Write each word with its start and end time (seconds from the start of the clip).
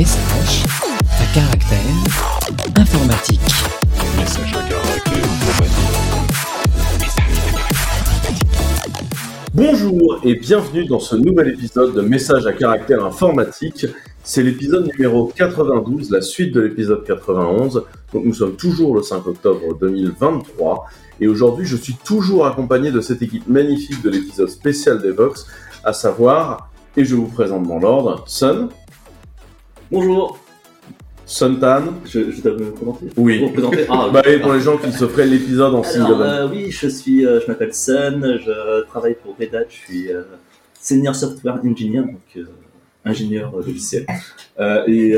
Message 0.00 0.64
à 1.04 1.34
caractère 1.34 1.78
informatique. 2.74 3.40
Bonjour 9.52 10.20
et 10.24 10.36
bienvenue 10.36 10.86
dans 10.86 11.00
ce 11.00 11.16
nouvel 11.16 11.48
épisode 11.48 11.94
de 11.94 12.00
Message 12.00 12.46
à 12.46 12.54
caractère 12.54 13.04
informatique. 13.04 13.84
C'est 14.24 14.42
l'épisode 14.42 14.90
numéro 14.90 15.26
92, 15.36 16.10
la 16.10 16.22
suite 16.22 16.54
de 16.54 16.62
l'épisode 16.62 17.04
91. 17.04 17.84
Donc 18.14 18.24
nous 18.24 18.32
sommes 18.32 18.56
toujours 18.56 18.94
le 18.94 19.02
5 19.02 19.26
octobre 19.26 19.76
2023 19.78 20.86
et 21.20 21.28
aujourd'hui 21.28 21.66
je 21.66 21.76
suis 21.76 21.96
toujours 22.02 22.46
accompagné 22.46 22.90
de 22.90 23.02
cette 23.02 23.20
équipe 23.20 23.46
magnifique 23.46 24.02
de 24.02 24.08
l'épisode 24.08 24.48
spécial 24.48 25.02
d'Evox, 25.02 25.46
à 25.84 25.92
savoir, 25.92 26.70
et 26.96 27.04
je 27.04 27.14
vous 27.14 27.28
présente 27.28 27.64
dans 27.64 27.78
l'ordre, 27.78 28.24
Sun, 28.26 28.68
Bonjour, 29.90 30.38
Suntan, 31.26 31.82
je, 32.04 32.30
je 32.30 32.42
dois 32.42 32.52
me 32.56 32.70
présenter 32.70 33.06
Oui. 33.16 33.50
Présenter 33.52 33.86
Ah, 33.88 34.08
bah, 34.12 34.22
et 34.26 34.38
pour 34.38 34.52
les 34.52 34.60
gens 34.60 34.76
qui 34.78 34.92
se 34.92 35.06
feraient 35.06 35.26
l'épisode 35.26 35.74
en 35.74 35.82
signe 35.82 36.02
bonne- 36.06 36.20
euh, 36.22 36.48
oui, 36.48 36.70
je 36.70 36.88
suis, 36.88 37.26
euh, 37.26 37.40
je 37.40 37.46
m'appelle 37.48 37.74
Sun, 37.74 38.38
je 38.44 38.84
travaille 38.86 39.16
pour 39.22 39.36
Red 39.38 39.54
Hat, 39.54 39.64
je 39.68 39.74
suis 39.76 40.12
euh, 40.12 40.22
senior 40.80 41.14
software 41.14 41.60
engineer, 41.64 42.02
donc 42.02 42.20
euh, 42.36 42.44
ingénieur 43.04 43.52
logiciel. 43.56 44.06
Et 44.86 45.12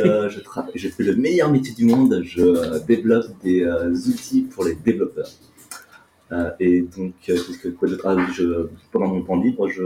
je, 0.75 0.89
fais 0.89 1.03
le 1.03 1.17
meilleur 1.17 1.51
métier 1.51 1.75
du 1.75 1.85
monde, 1.85 2.23
je 2.25 2.79
développe 2.87 3.27
des 3.43 3.67
outils 4.09 4.43
pour 4.43 4.65
les 4.65 4.75
développeurs. 4.75 5.29
Et 6.61 6.83
donc, 6.97 7.13
que 7.27 7.69
quoi 7.71 7.89
Ah 8.05 8.17
je, 8.33 8.69
pendant 8.91 9.09
mon 9.09 9.23
temps 9.23 9.37
libre, 9.41 9.69
je, 9.69 9.83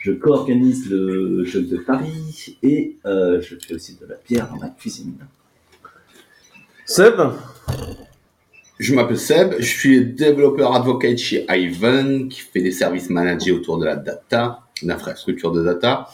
je 0.00 0.12
co-organise 0.12 0.88
le 0.90 1.44
jeu 1.44 1.62
de 1.62 1.76
Paris 1.78 2.58
et 2.62 2.96
euh, 3.04 3.40
je 3.40 3.56
fais 3.56 3.74
aussi 3.74 3.96
de 4.00 4.06
la 4.06 4.16
bière 4.28 4.48
dans 4.48 4.58
ma 4.58 4.68
cuisine. 4.68 5.14
Seb, 6.84 7.14
Je 8.78 8.94
m'appelle 8.94 9.18
Seb, 9.18 9.54
je 9.58 9.64
suis 9.64 10.04
développeur 10.04 10.74
advocate 10.74 11.16
chez 11.16 11.46
Ivan 11.48 12.28
qui 12.28 12.40
fait 12.40 12.60
des 12.60 12.72
services 12.72 13.08
managés 13.10 13.50
autour 13.50 13.78
de 13.78 13.86
la 13.86 13.96
data, 13.96 14.60
l'infrastructure 14.82 15.50
de 15.50 15.64
data. 15.64 16.08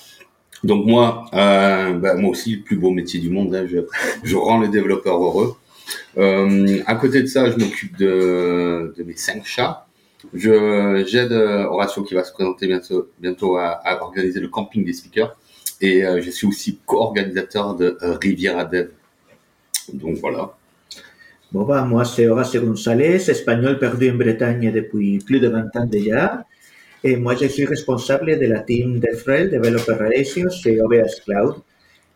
Donc 0.62 0.86
moi, 0.86 1.26
euh, 1.34 1.92
bah, 1.94 2.14
moi 2.14 2.30
aussi, 2.30 2.56
le 2.56 2.62
plus 2.62 2.76
beau 2.76 2.90
métier 2.90 3.18
du 3.18 3.30
monde, 3.30 3.52
hein, 3.54 3.66
je, 3.68 3.78
je 4.22 4.36
rends 4.36 4.60
les 4.60 4.68
développeurs 4.68 5.20
heureux. 5.20 5.56
Euh, 6.18 6.80
à 6.86 6.94
côté 6.94 7.20
de 7.22 7.26
ça, 7.26 7.50
je 7.50 7.56
m'occupe 7.56 7.96
de, 7.96 8.94
de 8.96 9.02
mes 9.02 9.16
cinq 9.16 9.44
chats. 9.44 9.86
Je 10.34 11.04
j'aide 11.06 11.32
euh, 11.32 11.64
Horatio 11.64 12.02
qui 12.04 12.14
va 12.14 12.24
se 12.24 12.32
présenter 12.32 12.66
bientôt, 12.66 13.10
bientôt 13.18 13.56
à, 13.56 13.70
à 13.70 14.02
organiser 14.02 14.40
le 14.40 14.48
camping 14.48 14.84
des 14.84 14.92
speakers. 14.92 15.36
Et 15.80 16.04
euh, 16.04 16.20
je 16.22 16.30
suis 16.30 16.46
aussi 16.46 16.78
co-organisateur 16.86 17.74
de 17.74 17.98
euh, 18.02 18.16
Riviera 18.22 18.64
Dev. 18.64 18.90
Donc 19.92 20.16
voilà. 20.18 20.54
Bon, 21.50 21.64
bah, 21.64 21.82
moi, 21.84 22.04
c'est 22.04 22.28
Horace 22.28 22.56
González, 22.56 23.28
espagnol 23.28 23.78
perdu 23.78 24.10
en 24.10 24.14
Bretagne 24.14 24.72
depuis 24.72 25.18
plus 25.18 25.40
de 25.40 25.48
20 25.48 25.76
ans 25.76 25.86
déjà. 25.86 26.44
Et 27.04 27.16
moi, 27.16 27.34
je 27.34 27.46
suis 27.46 27.64
responsable 27.64 28.38
de 28.38 28.46
la 28.46 28.60
team 28.60 29.00
DevRel, 29.00 29.50
Developer 29.50 29.94
Relations, 29.94 30.48
chez 30.50 30.80
OBS 30.80 31.20
Cloud. 31.24 31.56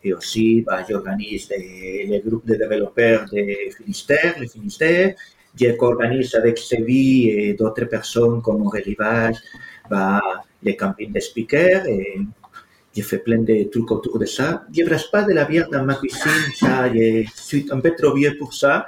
Et 0.03 0.13
aussi, 0.13 0.61
bah, 0.61 0.83
j'organise 0.89 1.49
les, 1.49 2.05
les 2.07 2.19
groupes 2.21 2.47
de 2.47 2.55
développeurs 2.55 3.25
de 3.31 3.43
Finistère, 3.77 4.35
le 4.39 4.47
Finistère. 4.47 5.13
Je 5.59 5.71
co-organise 5.71 6.33
avec 6.35 6.57
Sevi 6.57 7.29
et 7.29 7.53
d'autres 7.53 7.85
personnes 7.85 8.41
comme 8.41 8.61
Aurélie 8.65 8.95
Vage, 8.95 9.37
bah, 9.89 10.21
les 10.63 10.75
campings 10.75 11.11
de 11.13 11.19
speakers. 11.19 11.85
Et 11.87 12.19
je 12.95 13.01
fais 13.03 13.19
plein 13.19 13.39
de 13.39 13.63
trucs 13.71 13.91
autour 13.91 14.17
de 14.19 14.25
ça. 14.25 14.63
Je 14.75 14.81
ne 14.81 14.87
brasse 14.87 15.07
pas 15.07 15.23
de 15.23 15.33
la 15.33 15.45
bière 15.45 15.69
dans 15.71 15.83
ma 15.83 15.95
cuisine, 15.95 16.41
ça, 16.55 16.91
je 16.93 17.23
suis 17.35 17.65
un 17.71 17.79
peu 17.79 17.91
trop 17.97 18.13
vieux 18.15 18.35
pour 18.37 18.53
ça. 18.53 18.85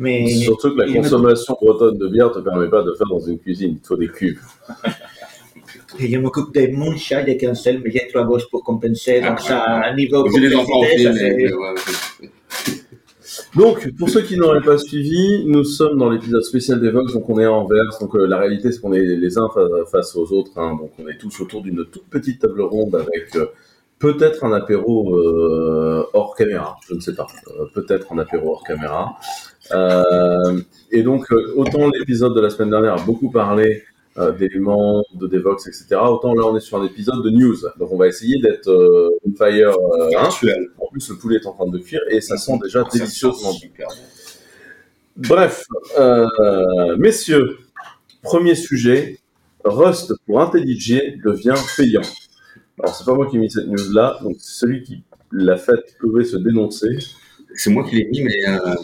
Mais 0.00 0.28
surtout 0.28 0.70
que 0.74 0.78
la 0.78 0.86
il 0.86 0.92
me- 0.94 1.02
consommation 1.02 1.56
bretonne 1.60 1.98
de 1.98 2.06
bière 2.08 2.30
te 2.30 2.38
permet 2.38 2.68
pas 2.68 2.82
de 2.82 2.92
faire 2.94 3.08
dans 3.08 3.18
une 3.18 3.38
cuisine, 3.38 3.78
il 3.82 3.86
faut 3.86 3.96
des 3.96 4.08
cuves. 4.08 4.40
Et 5.98 6.12
je 6.12 6.18
m'occupe 6.18 6.54
de 6.54 6.68
mon 6.76 6.96
chat, 6.96 7.22
de 7.24 7.32
cancel, 7.32 7.80
mais 7.82 7.90
j'ai 7.90 8.06
trois 8.08 8.24
gosses 8.24 8.48
pour 8.48 8.62
compenser. 8.62 9.20
Donc, 9.20 9.40
ça, 9.40 9.60
à 9.62 9.94
niveau 9.94 10.28
J'ai 10.30 10.40
les 10.40 10.54
enfants 10.54 10.82
ça, 10.82 10.86
mais, 11.12 11.18
c'est- 11.18 11.34
mais 11.36 11.52
ouais, 11.52 11.70
ouais. 11.70 12.28
Donc, 13.56 13.90
pour 13.98 14.08
ceux 14.10 14.22
qui 14.22 14.36
n'auraient 14.36 14.62
pas 14.62 14.78
suivi, 14.78 15.44
nous 15.46 15.64
sommes 15.64 15.98
dans 15.98 16.10
l'épisode 16.10 16.42
spécial 16.42 16.80
d'Evox, 16.80 17.12
donc 17.12 17.28
on 17.28 17.38
est 17.38 17.46
en 17.46 17.66
verse. 17.66 17.98
Donc, 17.98 18.14
euh, 18.14 18.26
la 18.26 18.38
réalité, 18.38 18.72
c'est 18.72 18.80
qu'on 18.80 18.92
est 18.92 19.04
les 19.04 19.38
uns 19.38 19.48
fa- 19.54 19.84
face 19.90 20.14
aux 20.16 20.32
autres. 20.32 20.52
hein. 20.56 20.76
donc, 20.80 20.90
on 20.98 21.08
est 21.08 21.18
tous 21.18 21.40
autour 21.40 21.62
d'une 21.62 21.84
toute 21.86 22.04
petite 22.08 22.40
table 22.40 22.62
ronde 22.62 22.94
avec 22.94 23.34
euh, 23.36 23.46
peut-être 23.98 24.44
un 24.44 24.52
apéro 24.52 25.14
euh, 25.16 26.04
hors 26.12 26.34
caméra. 26.36 26.76
Je 26.88 26.94
ne 26.94 27.00
sais 27.00 27.14
pas. 27.14 27.26
Peut-être 27.74 28.12
un 28.12 28.18
apéro 28.18 28.52
hors 28.52 28.64
caméra. 28.64 29.16
Et 30.90 31.02
donc, 31.02 31.26
autant 31.56 31.88
l'épisode 31.90 32.34
de 32.34 32.40
la 32.40 32.50
semaine 32.50 32.70
dernière 32.70 32.94
a 32.94 33.02
beaucoup 33.04 33.30
parlé 33.30 33.82
d'éléments, 34.38 35.04
de 35.14 35.26
Devox, 35.26 35.66
etc. 35.66 35.86
Autant 36.02 36.34
là, 36.34 36.44
on 36.46 36.56
est 36.56 36.60
sur 36.60 36.80
un 36.80 36.84
épisode 36.84 37.22
de 37.24 37.30
news. 37.30 37.56
Donc, 37.78 37.92
on 37.92 37.96
va 37.96 38.06
essayer 38.08 38.40
d'être 38.40 38.68
euh, 38.68 39.10
on 39.24 39.32
fire. 39.32 39.70
euh, 39.70 40.10
hein. 40.18 40.28
En 40.78 40.86
plus, 40.90 41.08
le 41.10 41.16
poulet 41.16 41.36
est 41.36 41.46
en 41.46 41.52
train 41.52 41.68
de 41.68 41.78
cuire 41.78 42.00
et 42.10 42.20
ça 42.20 42.36
sent 42.36 42.58
déjà 42.62 42.84
Ça 42.84 42.90
sent 42.90 42.98
délicieusement 42.98 43.52
bon. 43.52 43.58
super 43.58 43.88
bon. 43.88 43.94
Bref, 45.16 45.64
euh, 45.98 46.96
messieurs, 46.96 47.58
premier 48.22 48.54
sujet, 48.54 49.18
Rust 49.64 50.12
pour 50.26 50.40
IntelliJ 50.40 51.18
devient 51.24 51.54
payant. 51.76 52.02
Alors, 52.80 52.94
c'est 52.94 53.04
pas 53.04 53.14
moi 53.14 53.26
qui 53.28 53.36
ai 53.36 53.40
mis 53.40 53.50
cette 53.50 53.66
news-là, 53.66 54.18
donc 54.22 54.36
c'est 54.38 54.60
celui 54.60 54.82
qui 54.84 55.02
l'a 55.32 55.56
fait 55.56 55.96
pouvait 55.98 56.24
se 56.24 56.36
dénoncer. 56.36 56.98
C'est 57.56 57.70
moi 57.70 57.82
qui 57.88 57.96
l'ai 57.96 58.04
mis, 58.06 58.22
mais 58.22 58.48
euh, 58.48 58.74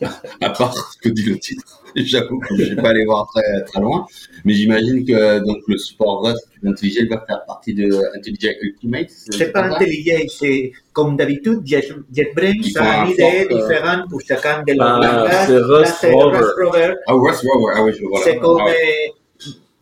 à 0.40 0.50
part 0.50 0.74
ce 0.76 0.98
que 0.98 1.08
dit 1.08 1.22
le 1.24 1.38
titre, 1.38 1.64
j'avoue 1.96 2.38
que 2.40 2.56
je 2.56 2.74
vais 2.74 2.82
pas 2.82 2.90
aller 2.90 3.04
voir 3.04 3.28
très, 3.34 3.64
très 3.64 3.80
loin. 3.80 4.06
Mais 4.44 4.52
j'imagine 4.54 5.04
que 5.04 5.38
donc 5.40 5.58
le 5.66 5.78
support 5.78 6.24
Rust 6.24 6.48
d'IntelliJ 6.62 7.08
va 7.08 7.24
faire 7.26 7.44
partie 7.46 7.74
de 7.74 7.90
IntelliJ 8.16 8.56
Ultimate. 8.62 9.06
C'est 9.10 9.52
pas 9.52 9.68
ça 9.70 9.76
intelligent, 9.76 10.24
c'est 10.28 10.72
comme 10.92 11.16
d'habitude, 11.16 11.60
Jet- 11.64 11.92
JetBrains 12.12 12.52
font 12.74 12.80
a 12.80 13.02
un 13.02 13.04
une 13.06 13.12
idée 13.12 13.48
euh, 13.50 13.54
différente 13.60 14.08
pour 14.10 14.20
chacun 14.20 14.62
de 14.66 14.72
leurs 14.74 14.86
Ah, 14.86 15.00
langages. 15.22 15.46
c'est 15.48 15.58
Rust 15.58 15.94
c'est 16.00 16.10
Rover. 16.12 16.38
Rust 16.38 16.50
Rover. 16.62 16.94
Ah, 17.06 17.12
Rust 17.14 17.42
Rover, 17.46 17.72
ah 17.76 17.82
oui, 17.84 17.92
je 17.98 18.04
vois. 18.04 18.20
C'est 18.24 18.36
comme. 18.38 18.58
Ah 18.60 18.64
ouais. 18.66 18.74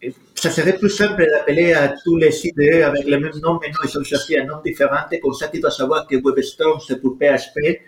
euh, 0.04 0.10
ça 0.34 0.50
serait 0.50 0.76
plus 0.76 0.90
simple 0.90 1.26
d'appeler 1.26 1.72
à 1.72 1.94
tous 2.04 2.16
les 2.18 2.46
IDE 2.46 2.82
avec 2.82 3.06
le 3.06 3.18
même 3.18 3.32
nom, 3.42 3.58
mais 3.60 3.68
non, 3.68 3.78
ils 3.90 3.98
ont 3.98 4.04
cherché 4.04 4.38
un 4.38 4.44
nom 4.44 4.56
différent. 4.64 4.98
Comme 5.22 5.32
ça, 5.32 5.48
tu 5.48 5.58
dois 5.60 5.70
savoir 5.70 6.06
que 6.06 6.16
WebStorm, 6.16 6.78
c'est 6.86 7.00
pour 7.00 7.16
PHP, 7.18 7.80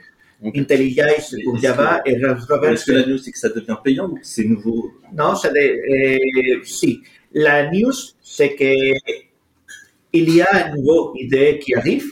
Ok. 0.43 0.57
IntelliJ, 0.57 1.01
pour 1.45 1.59
Java, 1.59 2.01
et 2.07 2.15
Rust 2.25 2.49
Rover, 2.49 2.73
Est-ce 2.73 2.87
que 2.87 2.93
la 2.93 3.07
news, 3.07 3.19
c'est 3.19 3.33
que 3.33 3.39
ça 3.39 3.49
devient 3.49 3.77
payant 3.83 4.09
ou 4.09 4.15
que 4.15 4.21
c'est 4.23 4.45
nouveau? 4.45 4.93
Non, 5.13 5.35
ça 5.35 5.51
de, 5.51 5.59
eh, 5.59 6.61
sí. 6.63 7.01
La 7.35 7.69
news, 7.71 7.93
c'est 8.23 8.55
que 8.55 8.73
il 10.13 10.35
y 10.35 10.41
a 10.41 10.47
un 10.53 10.77
nouveau 10.77 11.13
idée 11.17 11.59
qui 11.59 11.75
arrive, 11.75 12.07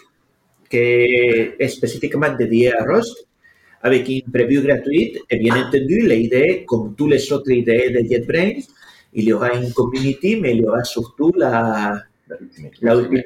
qui 0.68 0.76
est 0.76 1.68
spécifiquement 1.68 2.34
dédié 2.36 2.74
à 2.74 2.84
Rust, 2.84 3.26
avec 3.80 4.08
une 4.08 4.22
preview 4.32 4.62
gratuite. 4.62 5.18
Et 5.30 5.38
bien 5.38 5.54
entendu, 5.56 6.06
l'idée, 6.08 6.64
comme 6.66 6.94
tous 6.96 7.06
les 7.08 7.32
autres 7.32 7.50
idées 7.50 7.90
de 7.90 8.00
JetBrains, 8.08 8.60
il 9.14 9.24
y 9.24 9.32
aura 9.32 9.54
une 9.54 9.72
community, 9.72 10.36
mais 10.36 10.54
il 10.54 10.62
y 10.62 10.66
aura 10.66 10.84
surtout 10.84 11.32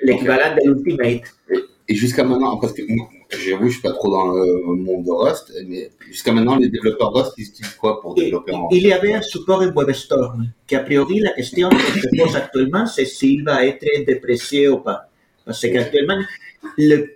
l'équivalent 0.07 0.55
de 0.57 0.69
l'Ultimate. 0.69 1.23
Et 1.89 1.95
jusqu'à 1.95 2.23
maintenant, 2.23 2.59
parce 2.59 2.75
que 2.75 2.83
j'avoue, 3.39 3.67
je 3.69 3.73
suis 3.75 3.83
pas 3.83 3.93
trop 3.93 4.11
dans 4.11 4.33
le 4.35 4.75
monde 4.77 5.05
de 5.05 5.11
Rust, 5.11 5.53
mais 5.67 5.91
jusqu'à 6.09 6.33
maintenant, 6.33 6.57
les 6.57 6.69
développeurs 6.69 7.13
Rust, 7.13 7.33
ils 7.39 7.45
utilisent 7.47 7.75
quoi 7.75 8.01
pour 8.01 8.15
développer 8.15 8.53
en 8.53 8.69
Il 8.71 8.83
y 8.83 8.93
avait 8.93 9.15
un 9.15 9.23
support 9.23 9.63
WebStorm, 9.75 10.49
qu'a 10.67 10.81
priori 10.81 11.21
la 11.21 11.33
question 11.33 11.69
que 11.69 12.01
se 12.01 12.09
pose 12.17 12.35
actuellement, 12.37 12.87
c'est 12.87 13.05
s'il 13.05 13.45
va 13.45 13.65
être 13.65 13.87
déprécié 14.07 14.69
ou 14.69 14.79
pas. 14.79 15.09
Parce 15.45 15.61
qu'actuellement, 15.63 16.19
le- 16.79 17.15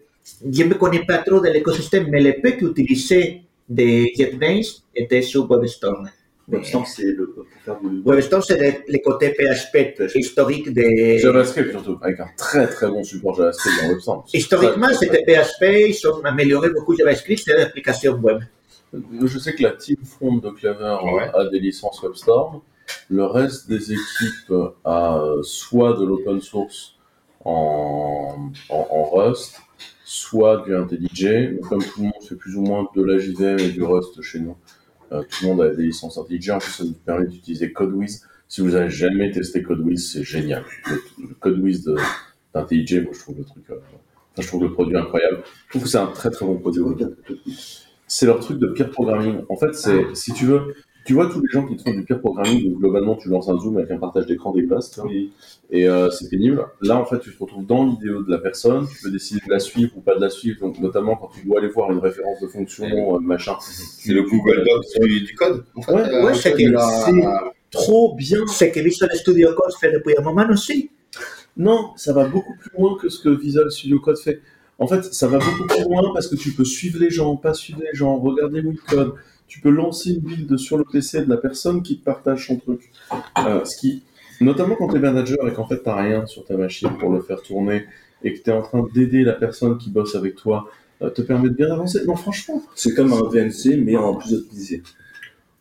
je 0.50 0.62
ne 0.62 0.68
me 0.70 0.74
connais 0.74 1.04
pas 1.04 1.18
trop 1.18 1.40
de 1.40 1.48
l'écosystème, 1.48 2.06
mais 2.08 2.22
le 2.22 2.40
peu 2.40 2.52
qu'utilisé 2.52 3.42
de 3.68 4.06
JetBrains 4.16 4.60
était 4.94 5.22
sur 5.22 5.50
WebStorm. 5.50 6.08
WebStorm, 6.48 6.84
c'est 6.84 7.04
le, 7.04 7.30
pour 7.30 7.44
faire 7.64 7.78
du. 7.80 8.02
C'est 8.42 8.58
le, 8.58 8.92
le 8.92 8.98
côté 9.02 9.30
PHP 9.34 9.98
historique 10.14 10.72
de... 10.72 11.16
JavaScript 11.18 11.70
surtout, 11.70 11.98
avec 12.02 12.20
un 12.20 12.26
très 12.36 12.66
très 12.66 12.88
bon 12.88 13.02
support 13.02 13.34
JavaScript 13.36 13.82
dans 13.82 13.88
WebStorm. 13.90 14.22
Historiquement, 14.32 14.88
c'était 14.92 15.22
PHP, 15.24 15.62
ils 15.88 16.08
ont 16.08 16.22
amélioré 16.24 16.70
beaucoup 16.70 16.96
JavaScript, 16.96 17.42
c'est 17.44 17.56
l'application 17.56 18.14
web. 18.14 18.40
Je 18.92 19.38
sais 19.38 19.54
que 19.54 19.62
la 19.62 19.72
team 19.72 19.96
front 20.04 20.36
de 20.36 20.50
Clever 20.50 20.96
Ouais. 21.02 21.30
a 21.34 21.48
des 21.48 21.58
licences 21.60 22.00
WebStorm. 22.02 22.60
Le 23.08 23.24
reste 23.24 23.68
des 23.68 23.92
équipes 23.92 24.52
a 24.84 25.18
euh, 25.18 25.42
soit 25.42 25.94
de 25.98 26.04
l'open 26.04 26.40
source 26.40 26.96
en, 27.44 28.50
en, 28.68 28.86
en 28.90 29.04
Rust, 29.10 29.60
soit 30.04 30.62
du 30.66 30.76
IntelliJ. 30.76 31.58
Comme 31.68 31.82
tout 31.82 32.00
le 32.00 32.04
monde 32.04 32.22
fait 32.28 32.36
plus 32.36 32.54
ou 32.56 32.60
moins 32.62 32.86
de 32.94 33.02
la 33.02 33.18
JVM 33.18 33.58
et 33.58 33.68
du 33.70 33.82
Rust 33.82 34.20
chez 34.22 34.40
nous, 34.40 34.56
tout 35.22 35.44
le 35.44 35.48
monde 35.48 35.60
a 35.62 35.74
des 35.74 35.84
licences 35.84 36.18
IntelliJ. 36.18 36.50
En 36.50 36.58
plus, 36.58 36.70
ça 36.72 36.84
nous 36.84 36.92
permet 36.92 37.26
d'utiliser 37.26 37.72
CodeWiz. 37.72 38.26
Si 38.48 38.60
vous 38.60 38.74
avez 38.74 38.90
jamais 38.90 39.30
testé 39.30 39.62
CodeWiz, 39.62 40.12
c'est 40.12 40.22
génial. 40.24 40.64
Le, 40.90 41.02
le 41.28 41.34
CodeWiz 41.34 41.84
de- 41.84 41.96
d'IntelliJ, 42.54 43.02
moi 43.04 43.12
je 43.14 43.18
trouve 43.20 43.38
le 43.38 43.44
truc 43.44 43.64
euh, 43.70 43.76
Enfin, 44.32 44.42
je 44.42 44.46
trouve 44.48 44.62
le 44.64 44.72
produit 44.72 44.96
incroyable. 44.96 45.42
Je 45.66 45.70
trouve 45.70 45.82
que 45.84 45.88
c'est 45.88 45.98
un 45.98 46.06
très 46.08 46.28
très 46.30 46.44
bon 46.44 46.58
produit. 46.58 46.82
C'est 48.06 48.26
leur 48.26 48.40
truc 48.40 48.58
de 48.58 48.66
peer 48.68 48.90
programming. 48.90 49.42
En 49.48 49.56
fait, 49.56 49.74
c'est, 49.74 50.14
si 50.14 50.32
tu 50.32 50.44
veux, 50.46 50.74
tu 51.04 51.12
vois 51.14 51.28
tous 51.30 51.40
les 51.40 51.48
gens 51.50 51.66
qui 51.66 51.76
te 51.76 51.82
font 51.82 51.92
du 51.92 52.02
peer 52.02 52.18
programming, 52.20 52.72
où 52.72 52.78
globalement 52.78 53.16
tu 53.16 53.28
lances 53.28 53.48
un 53.48 53.58
zoom 53.58 53.76
avec 53.76 53.90
un 53.90 53.98
partage 53.98 54.26
d'écran 54.26 54.52
vois, 54.52 54.70
et 55.70 55.88
euh, 55.88 56.10
c'est 56.10 56.28
pénible. 56.28 56.64
Là, 56.80 56.96
en 56.96 57.04
fait, 57.04 57.18
tu 57.20 57.34
te 57.34 57.38
retrouves 57.42 57.66
dans 57.66 57.84
l'idéo 57.84 58.22
de 58.22 58.30
la 58.30 58.38
personne, 58.38 58.86
tu 58.88 59.02
peux 59.02 59.10
décider 59.10 59.40
de 59.46 59.50
la 59.50 59.58
suivre 59.58 59.92
ou 59.96 60.00
pas 60.00 60.14
de 60.14 60.20
la 60.20 60.30
suivre, 60.30 60.60
donc 60.60 60.78
notamment 60.78 61.16
quand 61.16 61.30
tu 61.34 61.46
dois 61.46 61.58
aller 61.58 61.68
voir 61.68 61.90
une 61.92 61.98
référence 61.98 62.40
de 62.40 62.46
fonction, 62.46 63.16
euh, 63.16 63.18
machin. 63.18 63.56
C'est 63.60 64.12
le 64.12 64.22
Google 64.22 64.64
Docs 64.64 65.06
du, 65.06 65.34
code, 65.34 65.64
en 65.74 65.82
fait. 65.82 65.92
Ouais, 65.92 66.08
euh, 66.08 66.26
ouais, 66.26 66.34
c'est 66.34 66.54
c'est- 66.56 67.12
Trop 67.70 68.14
bien 68.14 68.46
Ce 68.46 68.64
que 68.66 68.78
Visual 68.78 69.10
Studio 69.16 69.52
Code 69.52 69.74
fait 69.80 69.90
depuis 69.90 70.14
un 70.16 70.22
moment 70.22 70.46
aussi. 70.48 70.90
Non, 71.56 71.90
ça 71.96 72.12
va 72.12 72.24
beaucoup 72.28 72.54
plus 72.56 72.70
loin 72.78 72.96
que 72.96 73.08
ce 73.08 73.20
que 73.20 73.28
Visual 73.28 73.70
Studio 73.70 73.98
Code 73.98 74.18
fait. 74.18 74.40
En 74.78 74.86
fait, 74.86 75.02
ça 75.04 75.26
va 75.28 75.38
beaucoup 75.38 75.66
plus 75.66 75.82
loin 75.84 76.02
parce 76.12 76.28
que 76.28 76.36
tu 76.36 76.52
peux 76.52 76.64
suivre 76.64 76.98
les 77.00 77.10
gens, 77.10 77.36
pas 77.36 77.52
suivre 77.54 77.80
les 77.80 77.96
gens, 77.96 78.16
regarder 78.16 78.60
où 78.60 78.72
ils 78.72 78.78
codent. 78.78 79.14
Tu 79.48 79.60
peux 79.60 79.70
lancer 79.70 80.10
une 80.14 80.20
build 80.20 80.56
sur 80.56 80.78
le 80.78 80.84
PC 80.84 81.24
de 81.24 81.30
la 81.30 81.36
personne 81.36 81.82
qui 81.82 81.98
te 81.98 82.04
partage 82.04 82.46
son 82.46 82.56
truc. 82.56 82.90
Euh, 83.46 83.64
ce 83.64 83.76
qui, 83.76 84.02
notamment 84.40 84.74
quand 84.76 84.88
tu 84.88 84.96
es 84.96 85.00
manager 85.00 85.46
et 85.46 85.52
qu'en 85.52 85.66
fait 85.66 85.82
tu 85.82 85.88
rien 85.90 86.26
sur 86.26 86.44
ta 86.44 86.56
machine 86.56 86.90
pour 86.98 87.10
le 87.12 87.20
faire 87.20 87.40
tourner 87.42 87.84
et 88.22 88.32
que 88.34 88.42
tu 88.42 88.50
es 88.50 88.52
en 88.52 88.62
train 88.62 88.84
d'aider 88.94 89.22
la 89.22 89.34
personne 89.34 89.76
qui 89.78 89.90
bosse 89.90 90.14
avec 90.16 90.34
toi, 90.36 90.68
euh, 91.02 91.10
te 91.10 91.22
permet 91.22 91.50
de 91.50 91.54
bien 91.54 91.70
avancer. 91.70 92.00
Non, 92.06 92.16
franchement, 92.16 92.62
C'est 92.74 92.94
comme 92.94 93.12
un 93.12 93.22
VNC, 93.28 93.76
mais 93.76 93.96
en 93.96 94.14
plus 94.14 94.34
optimisé. 94.34 94.82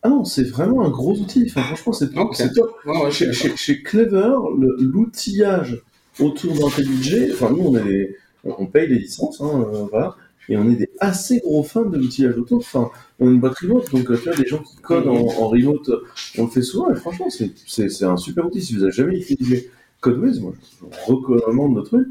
ah 0.01 0.09
non, 0.09 0.24
c'est 0.25 0.44
vraiment 0.44 0.83
un 0.86 0.89
gros 0.89 1.18
outil. 1.19 1.45
Enfin, 1.50 1.62
franchement, 1.63 1.94
c'est 1.94 2.18
Ok. 2.18 2.36
c'est 2.36 2.53
top. 2.53 2.71
Ouais, 2.86 3.03
ouais, 3.03 3.12
Chez, 3.12 3.31
chez- 3.33 3.56
chez 3.56 3.81
Clever, 3.83 4.36
le- 4.57 4.77
l'outillage 4.79 5.81
autour 6.19 6.53
d'IntelliJ, 6.53 7.31
enfin 7.33 7.50
nous 7.51 7.63
on 7.69 7.77
est 7.77 7.83
des- 7.83 8.15
on 8.45 8.56
on 8.59 8.65
paye 8.68 8.88
les 8.88 9.00
licences, 9.00 9.39
hein, 9.41 9.65
euh, 9.74 9.86
voilà, 9.89 10.15
et 10.49 10.57
on 10.57 10.69
est 10.69 10.75
des 10.75 10.89
assez 10.99 11.39
gros 11.39 11.63
fans 11.63 11.85
de 11.85 11.97
l'outillage 11.97 12.37
autour. 12.37 12.59
Enfin, 12.59 12.89
on 13.19 13.27
est 13.29 13.31
une 13.33 13.39
boîte 13.39 13.57
remote, 13.59 13.89
donc 13.91 14.09
euh, 14.09 14.17
tu 14.17 14.23
vois, 14.29 14.35
des 14.35 14.45
gens 14.45 14.59
qui 14.61 14.75
codent 14.77 15.07
en, 15.07 15.15
en 15.15 15.47
remote, 15.47 15.89
euh, 15.89 16.03
on 16.37 16.43
le 16.45 16.49
fait 16.49 16.61
souvent, 16.61 16.91
et 16.91 16.95
franchement, 16.95 17.29
c'est- 17.29 18.03
un 18.03 18.17
super 18.17 18.45
outil. 18.45 18.61
Si 18.61 18.75
vous 18.75 18.83
avez 18.83 18.91
jamais 18.91 19.17
utilisé 19.17 19.69
CodeWiz, 20.01 20.39
moi 20.41 20.53
je 20.61 20.85
recommande 21.11 21.75
le 21.77 21.83
truc. 21.83 22.07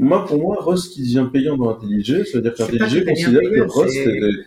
Moi, 0.00 0.24
pour 0.26 0.38
moi, 0.40 0.56
Rust 0.60 0.92
qui 0.92 1.02
devient 1.02 1.26
payant 1.32 1.56
dans 1.56 1.70
IntelliJ, 1.70 2.24
ça 2.24 2.38
veut 2.38 2.42
dire 2.42 2.54
C'est 2.56 2.64
pas 2.66 2.70
qu'IntelliJ 2.72 3.04
considère 3.04 3.40
que 3.42 3.60
Rust 3.80 3.96
est 3.96 4.20
des- 4.20 4.44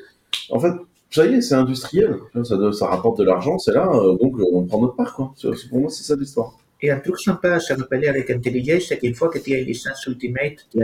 En 0.49 0.59
fait, 0.59 0.71
ça 1.09 1.25
y 1.25 1.33
est, 1.35 1.41
c'est 1.41 1.55
industriel. 1.55 2.15
Ça, 2.43 2.55
doit- 2.55 2.71
ça 2.73 2.87
rapporte 2.87 3.17
de 3.19 3.23
l'argent, 3.25 3.57
c'est 3.57 3.73
là, 3.73 3.89
euh, 3.93 4.17
donc 4.17 4.35
on 4.39 4.63
prend 4.63 4.81
notre 4.81 4.95
part, 4.95 5.13
quoi. 5.13 5.33
Pour 5.69 5.79
moi, 5.79 5.89
c'est 5.89 6.03
ça 6.03 6.15
l'histoire. 6.15 6.57
Et 6.81 6.89
un 6.89 6.99
truc 6.99 7.19
sympa 7.19 7.53
à 7.55 7.59
se 7.59 7.73
rappeler 7.73 8.07
avec 8.07 8.29
IntelliJ, 8.29 8.79
c'est 8.87 8.97
qu'une 8.97 9.13
fois 9.13 9.29
que 9.29 9.37
tu 9.39 9.53
as 9.53 9.59
une 9.59 9.67
licence 9.67 10.05
Ultimate 10.07 10.65
de 10.73 10.81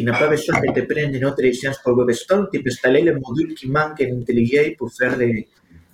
IntelliJ, 0.00 0.02
tu 0.02 0.02
n'as 0.04 0.18
pas 0.18 0.28
besoin 0.28 0.60
de 0.60 0.80
te 0.80 0.92
prendre 0.92 1.14
une 1.14 1.24
autre 1.24 1.42
licence 1.42 1.78
pour 1.82 1.96
WebStorm, 1.96 2.48
tu 2.52 2.62
peux 2.62 2.70
installer 2.70 3.02
le 3.02 3.14
module 3.18 3.54
qui 3.54 3.68
manque 3.68 4.00
en 4.00 4.18
IntelliJ 4.20 4.76
pour 4.76 4.92
faire 4.92 5.16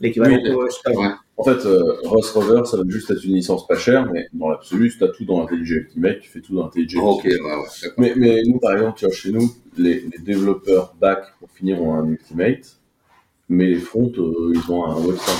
l'équivalent 0.00 0.42
de 0.42 0.54
WebStorm. 0.54 0.96
ouais. 1.06 1.12
En 1.38 1.44
fait, 1.44 1.66
euh, 1.66 1.94
Rust 2.04 2.30
Rover, 2.34 2.62
ça 2.66 2.76
va 2.76 2.82
juste 2.86 3.10
être 3.10 3.24
une 3.24 3.34
licence 3.34 3.66
pas 3.66 3.76
chère, 3.76 4.06
mais 4.12 4.28
dans 4.32 4.50
l'absolu, 4.50 4.90
si 4.90 4.98
tu 4.98 5.04
as 5.04 5.08
tout 5.08 5.24
dans 5.24 5.42
IntelliJ 5.42 5.70
Ultimate, 5.72 6.20
tu 6.20 6.28
fais 6.30 6.40
tout 6.40 6.54
dans 6.54 6.66
IntelliJ 6.66 6.96
Ok, 6.96 7.24
ouais, 7.24 7.30
Ultimate. 7.32 7.50
ouais, 7.58 7.64
d'accord. 7.82 7.94
Mais, 7.98 8.12
mais 8.16 8.42
nous, 8.46 8.58
par 8.58 8.72
exemple, 8.74 8.98
tu 8.98 9.06
vois, 9.06 9.14
chez 9.14 9.30
nous, 9.32 9.50
les, 9.76 10.00
les 10.00 10.18
développeurs 10.22 10.94
back, 11.00 11.24
pour 11.40 11.50
finir, 11.50 11.80
ont 11.82 11.94
un 11.94 12.06
Ultimate, 12.08 12.76
mais 13.48 13.66
les 13.66 13.76
fronts, 13.76 14.12
euh, 14.18 14.52
ils 14.54 14.70
ont 14.70 14.84
un 14.84 14.94
WebStorm. 15.04 15.38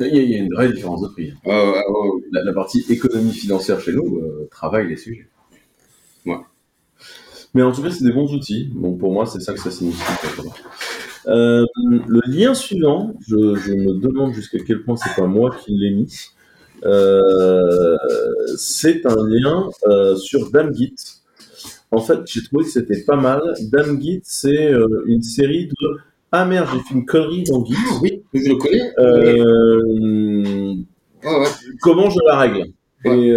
Il 0.00 0.06
y, 0.06 0.18
a, 0.18 0.22
il 0.22 0.30
y 0.30 0.34
a 0.34 0.38
une 0.38 0.52
vraie 0.52 0.72
différence 0.72 1.02
de 1.02 1.08
prix. 1.08 1.32
Ouais, 1.44 1.52
ouais, 1.54 1.70
ouais, 1.70 2.20
La, 2.32 2.42
la 2.44 2.52
partie 2.52 2.84
économie 2.88 3.32
financière 3.32 3.80
chez 3.80 3.92
nous 3.92 4.18
euh, 4.18 4.48
travaille 4.50 4.88
les 4.88 4.96
sujets. 4.96 5.28
Mais 7.54 7.62
en 7.62 7.72
tout 7.72 7.82
cas, 7.82 7.90
c'est 7.90 8.04
des 8.04 8.12
bons 8.12 8.32
outils. 8.34 8.70
Donc 8.74 8.98
pour 8.98 9.12
moi, 9.12 9.26
c'est 9.26 9.40
ça 9.40 9.52
que 9.52 9.60
ça 9.60 9.70
signifie. 9.70 10.02
Euh, 11.26 11.64
le 11.84 12.20
lien 12.26 12.52
suivant, 12.52 13.14
je, 13.26 13.54
je 13.54 13.72
me 13.72 13.94
demande 14.00 14.34
jusqu'à 14.34 14.58
quel 14.58 14.82
point 14.82 14.96
c'est 14.96 15.14
pas 15.14 15.26
moi 15.26 15.54
qui 15.64 15.72
l'ai 15.72 15.90
mis. 15.90 16.30
Euh, 16.84 17.96
c'est 18.56 19.06
un 19.06 19.26
lien 19.26 19.70
euh, 19.86 20.16
sur 20.16 20.50
Damgit. 20.50 20.94
En 21.90 22.00
fait, 22.00 22.18
j'ai 22.26 22.42
trouvé 22.42 22.64
que 22.64 22.70
c'était 22.70 23.02
pas 23.06 23.16
mal. 23.16 23.40
Damgit, 23.72 24.20
c'est 24.24 24.72
euh, 24.72 25.04
une 25.06 25.22
série 25.22 25.68
de 25.68 25.74
ah 26.36 26.44
merde, 26.44 26.68
j'ai 26.72 26.80
fait 26.80 26.94
une 26.94 27.06
connerie 27.06 27.44
dans 27.44 27.64
Git. 27.64 27.76
Oui, 28.02 28.24
je 28.34 28.48
le 28.48 28.56
connais. 28.56 28.92
Ouais, 31.24 31.38
ouais. 31.38 31.48
comment 31.80 32.10
je 32.10 32.18
la 32.26 32.36
règle? 32.36 32.64
Ouais. 33.04 33.18
Et 33.18 33.32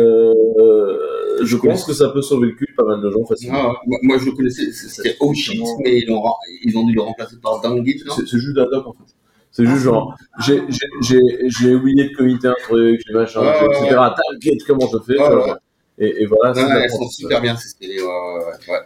je 1.44 1.57
pense 1.57 1.86
que 1.86 1.94
ça 1.94 2.10
peut 2.10 2.22
sauver 2.22 2.48
le 2.48 2.54
cul 2.54 2.68
de 2.69 2.75
pas 2.75 2.84
mal 2.86 3.01
de 3.01 3.10
gens 3.12 3.25
facilement. 3.25 3.57
Ah, 3.60 3.68
ouais. 3.69 3.75
Moi, 3.88 4.00
moi, 4.04 4.18
je 4.18 4.25
le 4.25 4.31
connaissais, 4.31 4.72
c'était 4.72 5.16
Oshit, 5.19 5.62
mais 5.84 6.00
ils 6.00 6.12
ont, 6.12 6.24
ils 6.63 6.78
ont 6.78 6.86
dû 6.86 6.94
le 6.94 7.01
remplacer 7.01 7.38
par 7.42 7.62
Dangit, 7.62 8.01
non 8.06 8.13
C'est 8.16 8.28
c'est 8.28 8.38
juste 8.39 8.56
doc 8.56 8.72
en 8.88 8.94
fait. 8.94 9.13
C'est 9.51 9.66
juste 9.66 9.84
genre, 9.84 10.16
j'ai- 10.45 11.74
oublié 11.74 12.10
de 12.10 12.16
committer 12.16 12.48
un 12.48 12.56
truc, 12.63 13.01
j'ai 13.07 13.13
machin, 13.13 13.42
Ouais, 13.42 13.48
ouais, 13.68 13.75
etc. 13.86 13.95
T'inquiète, 14.16 14.63
comment 14.68 14.88
je 14.88 14.98
fais 15.13 15.19
Ouais, 15.19 15.36
ouais. 15.36 15.54
Et, 16.00 16.24
et 16.24 16.25
voilà, 16.28 16.54
c'est 16.54 16.63
Ouais, 16.63 16.74
de 16.75 16.80
elles 16.80 16.89
sont 16.92 17.10
super 17.10 17.42
bien, 17.42 17.56
ces 17.57 17.69
séries, 17.69 18.01
ouais, 18.01 18.06
ouais, 18.06 18.44
ouais, 18.45 18.74
ouais. 18.74 18.80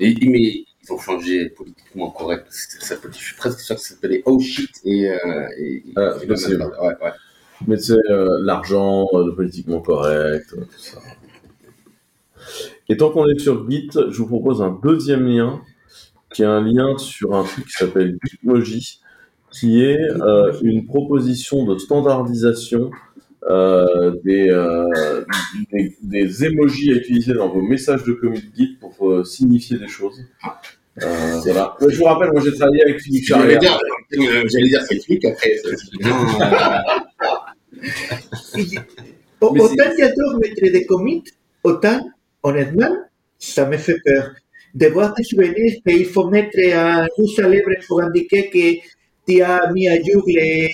Et, 0.00 0.26
mais 0.28 0.40
ils 0.82 0.92
ont 0.92 0.98
changé 0.98 1.50
politiquement 1.50 2.10
correct, 2.10 2.46
ça 2.50 2.96
je 3.10 3.16
suis 3.16 3.36
presque 3.36 3.60
sûr 3.60 3.74
que 3.76 3.80
ça 3.82 3.94
s'appelait 3.94 4.22
Oh 4.24 4.40
Shit 4.40 4.70
et, 4.84 5.08
euh, 5.10 5.16
et, 5.58 5.82
Ah, 5.96 6.12
et 6.22 6.26
possible. 6.26 6.62
ouais, 6.80 6.86
ouais. 7.02 7.12
Mais 7.66 7.76
c'est 7.76 7.94
euh, 8.10 8.38
l'argent, 8.42 9.06
euh, 9.12 9.26
le 9.26 9.34
politiquement 9.34 9.80
correct, 9.80 10.46
euh, 10.54 10.62
tout 10.62 10.78
ça. 10.78 10.98
Et 12.88 12.96
tant 12.96 13.10
qu'on 13.10 13.28
est 13.28 13.38
sur 13.38 13.68
Git, 13.70 13.90
je 13.94 14.16
vous 14.18 14.26
propose 14.26 14.62
un 14.62 14.78
deuxième 14.82 15.26
lien, 15.26 15.60
qui 16.32 16.42
est 16.42 16.46
un 16.46 16.62
lien 16.62 16.96
sur 16.98 17.34
un 17.34 17.44
truc 17.44 17.66
qui 17.66 17.72
s'appelle 17.72 18.16
Bitmoji, 18.22 19.00
qui 19.52 19.82
est 19.84 20.00
euh, 20.00 20.52
une 20.62 20.86
proposition 20.86 21.64
de 21.64 21.78
standardisation 21.78 22.90
euh, 23.48 24.14
des, 24.24 24.48
euh, 24.50 25.24
des, 25.72 25.96
des 26.02 26.44
emojis 26.46 26.92
à 26.92 26.96
utiliser 26.96 27.34
dans 27.34 27.48
vos 27.50 27.60
messages 27.62 28.02
de 28.04 28.12
commit 28.14 28.42
Git 28.56 28.78
pour 28.80 29.10
euh, 29.10 29.22
signifier 29.24 29.78
des 29.78 29.86
choses. 29.88 30.18
Euh, 31.02 31.40
voilà. 31.44 31.76
Je 31.88 31.96
vous 31.98 32.04
rappelle, 32.04 32.30
moi 32.32 32.40
j'ai 32.44 32.52
travaillé 32.54 32.82
avec 32.84 33.00
Philippe 33.00 33.24
J'allais 33.26 33.54
Charrière. 33.60 33.78
dire, 34.12 34.48
j'allais 34.48 34.68
dire 34.68 34.82
ces 34.82 34.98
trucs 35.00 35.24
après. 35.24 35.56
ça, 35.56 35.70
c'est 35.76 35.98
Au- 39.40 39.52
Mais 39.52 39.60
autant 39.60 39.84
j'adore 39.98 40.38
mettre 40.40 40.62
des 40.72 40.86
commits, 40.86 41.24
autant, 41.64 42.00
honnêtement, 42.44 42.94
ça 43.38 43.66
me 43.68 43.76
fait 43.78 43.98
peur. 44.04 44.34
De 44.74 44.86
voir 44.88 45.14
des 45.14 45.24
souvenirs 45.24 45.74
qu'il 45.86 46.06
faut 46.06 46.28
mettre 46.30 46.58
rouge 47.16 47.38
à 47.40 47.48
lèvres 47.48 47.70
pour 47.88 48.02
indiquer 48.02 48.50
que 48.50 48.66
tu 49.26 49.42
as 49.42 49.70
mis 49.72 49.88
à 49.88 49.96
jour 50.02 50.22
les- 50.26 50.70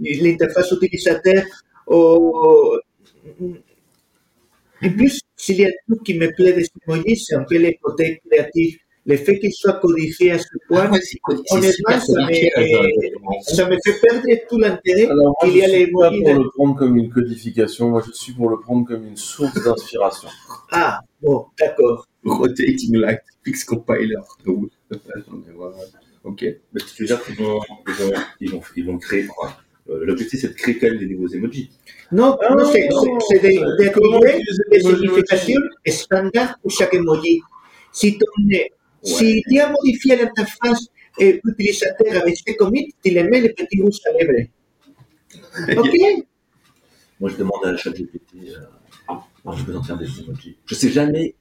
l'interface 0.00 0.72
utilisateur. 0.72 1.42
Ou... 1.88 2.76
En 4.82 4.90
plus, 4.90 5.18
s'il 5.34 5.60
y 5.60 5.64
a 5.64 5.70
truc 5.88 6.02
qui 6.04 6.12
me 6.18 6.30
plaît 6.34 6.52
des 6.52 6.66
emojis, 6.86 7.16
c'est 7.24 7.34
un 7.36 7.44
peu 7.44 7.56
le 7.56 7.72
côté 7.82 8.20
créatif. 8.30 8.76
Le 9.04 9.16
fait 9.16 9.38
qu'il 9.40 9.52
soit 9.52 9.74
codifié 9.80 10.30
à 10.30 10.38
ce 10.38 10.46
point, 10.68 10.84
ouais, 10.90 11.00
quoi, 11.22 11.34
c'est 11.44 11.54
honnêtement, 11.56 11.98
ça 11.98 12.12
me, 12.12 13.42
ça 13.42 13.68
me 13.68 13.76
fait 13.84 14.00
perdre 14.00 14.26
tout 14.48 14.58
l'intérêt. 14.58 15.06
Alors, 15.06 15.24
moi, 15.24 15.34
Il 15.46 15.50
je 15.52 15.56
y 15.58 15.62
a 15.62 15.68
suis 15.68 15.76
les 15.78 15.86
pas 15.90 16.06
emojis 16.08 16.22
pour 16.22 16.34
de- 16.34 16.38
le 16.44 16.50
prendre 16.50 16.76
comme 16.78 16.96
une 16.96 17.10
codification, 17.10 17.90
moi 17.90 18.02
je 18.06 18.12
suis 18.12 18.32
pour 18.32 18.48
le 18.48 18.60
prendre 18.60 18.86
comme 18.86 19.04
une 19.04 19.16
source 19.16 19.54
d'inspiration. 19.64 20.28
Ah, 20.70 21.00
bon, 21.20 21.46
d'accord. 21.58 22.06
Rotating 22.24 22.96
Light 22.96 23.18
Fix 23.44 23.64
Compiler. 23.64 24.14
Ok. 26.24 26.44
Mais 26.72 26.80
tu 26.94 27.02
veux 27.02 27.06
dire 27.08 27.24
qu'ils 27.24 27.34
vont, 27.36 27.60
ils 27.88 27.94
vont, 27.94 28.12
ils 28.40 28.50
vont, 28.50 28.60
ils 28.76 28.86
vont 28.86 28.98
créer. 28.98 29.26
euh, 29.90 30.04
L'objectif, 30.04 30.40
c'est 30.40 30.48
de 30.48 30.52
créer 30.54 30.78
quand 30.78 30.86
même 30.88 30.98
des 30.98 31.06
nouveaux 31.06 31.26
emojis. 31.28 31.70
Non, 32.12 32.36
Ah, 32.40 32.54
non, 32.54 32.64
c'est 32.64 33.40
des 33.40 33.58
les 33.58 33.58
emojis 34.80 34.96
significations 34.96 35.60
standards 35.86 36.58
pour 36.62 36.70
chaque 36.70 36.94
emoji. 36.94 37.40
Si, 37.92 38.16
ton, 38.16 38.26
si 39.02 39.42
tu 39.48 39.58
as 39.58 39.70
modifié 39.70 40.16
l'interface 40.16 40.86
euh, 41.20 41.38
utilisateur 41.44 42.22
avec 42.22 42.36
ces 42.36 42.54
commits, 42.56 42.94
tu 43.04 43.10
les 43.10 43.24
mets 43.24 43.40
les 43.40 43.52
petits 43.52 43.80
rouges 43.80 43.98
à 44.06 44.12
lèvres. 44.12 44.48
Ok 45.78 45.94
Moi, 47.20 47.30
je 47.30 47.36
demande 47.36 47.64
à 47.64 47.76
ChatGPT, 47.76 48.34
euh, 48.48 49.14
moi, 49.44 49.54
j'ai 49.56 49.64
besoin 49.64 49.80
de 49.82 49.86
faire 49.86 49.98
des 49.98 50.20
emojis. 50.20 50.56
Je 50.66 50.74
sais 50.74 50.90
jamais 50.90 51.34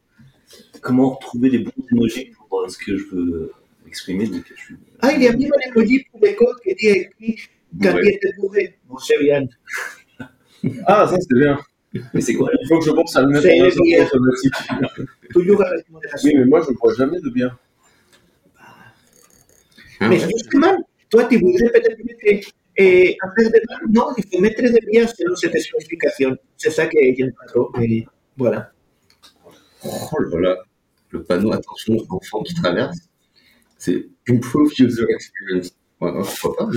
comment 0.82 1.16
trouver 1.16 1.50
les 1.50 1.60
bons 1.60 1.72
emojis 1.92 2.32
pour 2.50 2.62
euh, 2.62 2.68
ce 2.68 2.78
que 2.78 2.98
je 2.98 3.06
veux 3.14 3.52
exprimer, 3.88 4.28
donc 4.28 4.44
je 4.56 4.62
suis. 4.62 4.76
Ah, 5.02 5.12
il 5.14 5.22
y 5.22 5.28
a 5.28 5.36
même 5.36 5.52
un 5.54 5.72
emoji 5.72 6.06
pour 6.12 6.20
les 6.22 6.36
codes 6.36 6.60
qui 6.64 6.76
dit 6.76 6.88
écrit 6.88 7.40
Carrière 7.82 8.18
de 8.22 8.42
bourré. 8.42 8.78
Bon, 8.88 8.98
c'est 8.98 9.20
bien. 9.20 9.46
Ah, 10.86 11.08
ça 11.08 11.18
c'est 11.20 11.38
bien. 11.40 11.58
Mais 12.14 12.22
c'est 12.22 12.36
quoi 12.36 12.50
Il 12.62 12.68
faut 12.68 12.80
que 12.80 12.86
je 12.86 12.92
pense 12.92 13.16
à 13.16 13.22
le 13.22 13.28
mettre 13.30 13.42
C'est 13.44 13.62
en 13.62 13.70
sortie 13.70 13.82
bien. 13.84 14.06
automatique. 14.06 14.54
Toujours 15.32 15.66
avec 15.66 15.90
modération. 15.90 16.30
Oui, 16.30 16.36
mais 16.40 16.46
moi 16.46 16.62
je 16.66 16.72
ne 16.72 16.76
bois 16.78 16.94
jamais 16.94 17.20
de 17.20 17.30
bière. 17.30 17.58
Mais 20.02 20.18
justement, 20.20 20.76
toi, 21.10 21.26
tu 21.26 21.38
voudrais 21.38 21.70
peut-être 21.70 21.98
mettre 22.04 22.48
un 22.80 23.30
verre 23.38 23.52
de. 23.52 23.94
Non, 23.94 24.08
il 24.18 24.24
faut 24.32 24.40
mettre 24.42 24.62
de 24.64 24.92
bière 24.92 25.10
selon 25.10 25.36
cette 25.36 25.58
spécification. 25.60 26.38
C'est 26.58 26.72
ça 26.72 26.88
que 26.88 26.98
j'aime 27.18 27.34
pas 27.34 27.46
trop. 27.46 27.72
Voilà. 28.38 28.72
Oh 29.84 30.20
là 30.20 30.40
là. 30.40 30.58
le 31.10 31.24
panneau 31.24 31.52
attention 31.52 31.98
enfant 32.10 32.42
qui 32.44 32.54
traverse. 32.56 32.98
C'est 33.78 34.08
improve 34.30 34.72
user 34.80 35.06
experience. 35.10 35.72
Ouais, 36.02 36.12
pourquoi 36.42 36.58
pas 36.58 36.72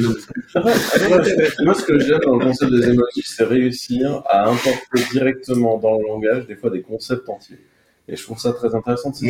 Moi, 1.65 1.75
ce- 1.75 1.85
que 1.85 1.99
j'aime 1.99 2.21
dans 2.21 2.37
le 2.37 2.45
concept 2.45 2.71
des 2.73 2.89
emojis, 2.91 3.23
c'est 3.25 3.45
réussir 3.45 4.23
à 4.27 4.49
importer 4.51 5.03
directement 5.13 5.79
dans 5.79 5.99
le 5.99 6.05
langage 6.07 6.47
des 6.47 6.57
fois 6.57 6.71
des 6.71 6.83
concepts 6.83 7.29
entiers. 7.29 7.59
Et 8.07 8.17
je 8.17 8.23
trouve 8.23 8.39
ça 8.39 8.53
très 8.53 8.75
intéressant. 8.75 9.13
C'est 9.15 9.27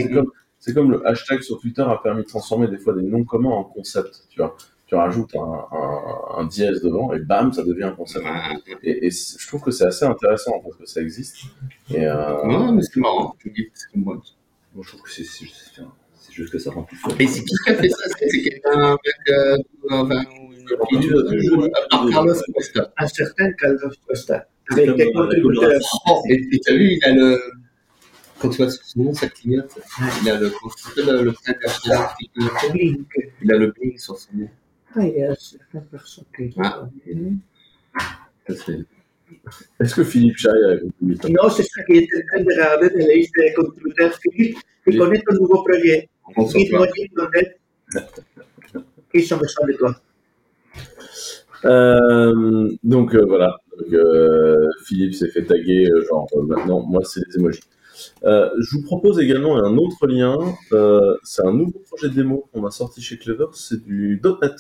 c'est 0.59 0.71
Mhm. 0.71 0.75
comme, 0.75 0.91
le 0.93 1.07
hashtag 1.07 1.43
sur 1.43 1.61
Twitter 1.61 1.83
a 1.83 1.97
permis 2.03 2.23
de 2.23 2.27
transformer 2.29 2.67
des 2.69 2.79
fois 2.79 2.95
des 2.95 3.03
noms 3.03 3.25
communs 3.25 3.51
en 3.51 3.65
concepts. 3.65 4.23
Tu 4.31 4.41
vois, 4.41 4.57
tu 4.87 4.95
rajoutes 4.97 5.35
un, 5.37 5.67
un, 5.73 6.39
un 6.41 6.45
dièse 6.47 6.83
devant 6.83 7.13
et 7.13 7.21
bam, 7.21 7.53
ça 7.53 7.63
devient 7.63 7.85
un 7.85 7.93
concept. 7.93 8.25
Et, 8.83 9.11
je 9.11 9.47
trouve 9.47 9.63
que 9.63 9.71
c'est 9.71 9.87
assez 9.87 10.05
intéressant 10.05 10.59
parce 10.61 10.77
que 10.77 10.87
ça 10.87 11.01
existe. 11.03 11.37
Et 11.91 12.05
euh, 12.07 12.43
ouais, 12.47 12.73
mais 12.73 12.83
c'est 12.83 12.97
marrant. 12.97 13.37
Moi, 13.95 14.19
je 14.83 14.89
trouve 14.89 15.03
que 15.03 15.11
c'est 15.11 15.25
c'est 16.35 16.43
juste, 16.43 16.53
que 16.53 16.59
ça 16.59 16.71
rend 16.71 16.83
plus 16.83 16.97
fort. 16.97 17.15
Et 17.19 17.27
c'est 17.27 17.43
qui 17.45 17.55
qui 17.65 17.71
a 17.71 17.75
fait 17.75 17.89
ça 17.89 18.05
c'est 18.19 18.29
quelqu'un 18.43 18.83
avec 18.83 19.29
euh, 19.31 19.57
enfin, 19.91 20.23
une 20.91 21.03
fille 21.03 21.11
de- 21.11 21.71
Ah, 21.93 22.07
Carlos 22.11 22.35
Costa. 22.55 22.93
Un 22.99 23.07
certain 23.07 23.53
Carlos 23.53 23.79
Costa, 24.07 24.47
avec 24.71 24.89
et 24.89 26.61
t'as 26.65 26.75
vu, 26.75 26.93
il 26.93 27.05
a 27.05 27.13
le. 27.15 27.41
Quand 28.41 28.49
tu 28.51 28.57
vois 28.63 28.71
son 28.71 29.03
nom, 29.05 29.13
ça 29.15 29.29
clignote. 29.29 29.71
Il 30.23 30.31
a 30.31 30.39
le. 30.41 30.51
Comment 30.51 30.73
ça 30.77 30.89
s'appelle 30.91 31.25
le 31.25 31.33
qui 31.33 32.29
clignote 32.35 32.75
Link. 32.75 33.09
Il 33.43 33.53
a 33.53 33.57
le 33.59 33.73
bling 33.73 33.97
sur 33.99 34.19
son 34.19 34.37
nom. 34.37 34.49
Ah, 34.97 35.07
il 35.07 35.19
y 35.19 35.23
a 35.25 35.35
certaines 35.35 35.87
personnes 35.87 36.25
qui... 36.37 36.55
Ah. 36.63 36.89
Ça, 38.47 38.55
c'est- 38.67 38.85
est-ce 39.81 39.95
que 39.95 40.05
Philippe 40.05 40.37
Chai 40.37 40.49
a 40.49 40.77
Non, 41.29 41.49
c'est 41.49 41.63
ça 41.65 41.83
qui 41.85 41.95
est 41.99 42.09
en 42.17 42.27
train 42.29 42.45
de 42.45 42.51
regarder 42.53 42.91
de 42.91 42.99
la 42.99 43.15
liste 43.15 43.33
des 43.39 43.53
contributeurs. 43.55 44.13
Philippe, 44.21 44.57
tu 44.59 44.91
Oui. 44.91 44.99
connais 44.99 45.23
ton 45.27 45.35
nouveau 45.35 45.63
projet? 45.65 46.09
De 49.67 49.73
toi. 49.79 49.95
Euh, 51.65 52.71
donc 52.83 53.15
euh, 53.15 53.25
voilà, 53.27 53.57
Donc, 53.79 53.93
euh, 53.95 54.67
Philippe 54.85 55.15
s'est 55.15 55.29
fait 55.29 55.45
taguer, 55.45 55.89
genre 56.09 56.27
euh, 56.37 56.43
maintenant, 56.43 56.83
moi 56.83 57.01
c'est 57.05 57.21
les 57.29 57.39
emojis. 57.39 57.61
Euh, 58.25 58.51
je 58.61 58.77
vous 58.77 58.83
propose 58.85 59.21
également 59.21 59.57
un 59.65 59.77
autre 59.79 60.07
lien, 60.07 60.37
euh, 60.73 61.17
c'est 61.23 61.47
un 61.47 61.53
nouveau 61.53 61.79
projet 61.89 62.09
de 62.09 62.15
démo 62.15 62.49
qu'on 62.53 62.67
a 62.67 62.71
sorti 62.71 63.01
chez 63.01 63.19
Clever, 63.19 63.47
c'est 63.55 63.83
du 63.83 64.21
.NET. 64.43 64.55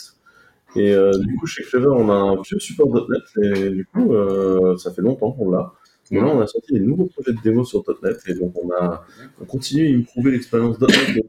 Et 0.76 0.92
euh, 0.94 1.12
du 1.18 1.36
coup 1.36 1.46
chez 1.46 1.62
Clever 1.64 1.88
on 1.90 2.10
a 2.10 2.14
un 2.14 2.42
vieux 2.42 2.58
support 2.58 2.88
.NET 3.08 3.44
et 3.44 3.70
du 3.70 3.86
coup 3.86 4.14
euh, 4.14 4.76
ça 4.76 4.92
fait 4.92 5.02
longtemps 5.02 5.32
qu'on 5.32 5.50
l'a. 5.50 5.72
On 6.20 6.40
a 6.40 6.46
sorti 6.46 6.72
des 6.74 6.80
nouveaux 6.80 7.06
projets 7.06 7.32
de 7.32 7.38
démo 7.42 7.64
sur 7.64 7.82
.NET 8.02 8.16
et 8.26 8.34
donc 8.34 8.52
on 8.62 8.70
a 8.72 9.04
on 9.40 9.44
continue 9.44 9.94
à 9.94 9.98
improver 9.98 10.30
l'expérience 10.32 10.78
.NET 10.80 10.90
de. 11.14 11.22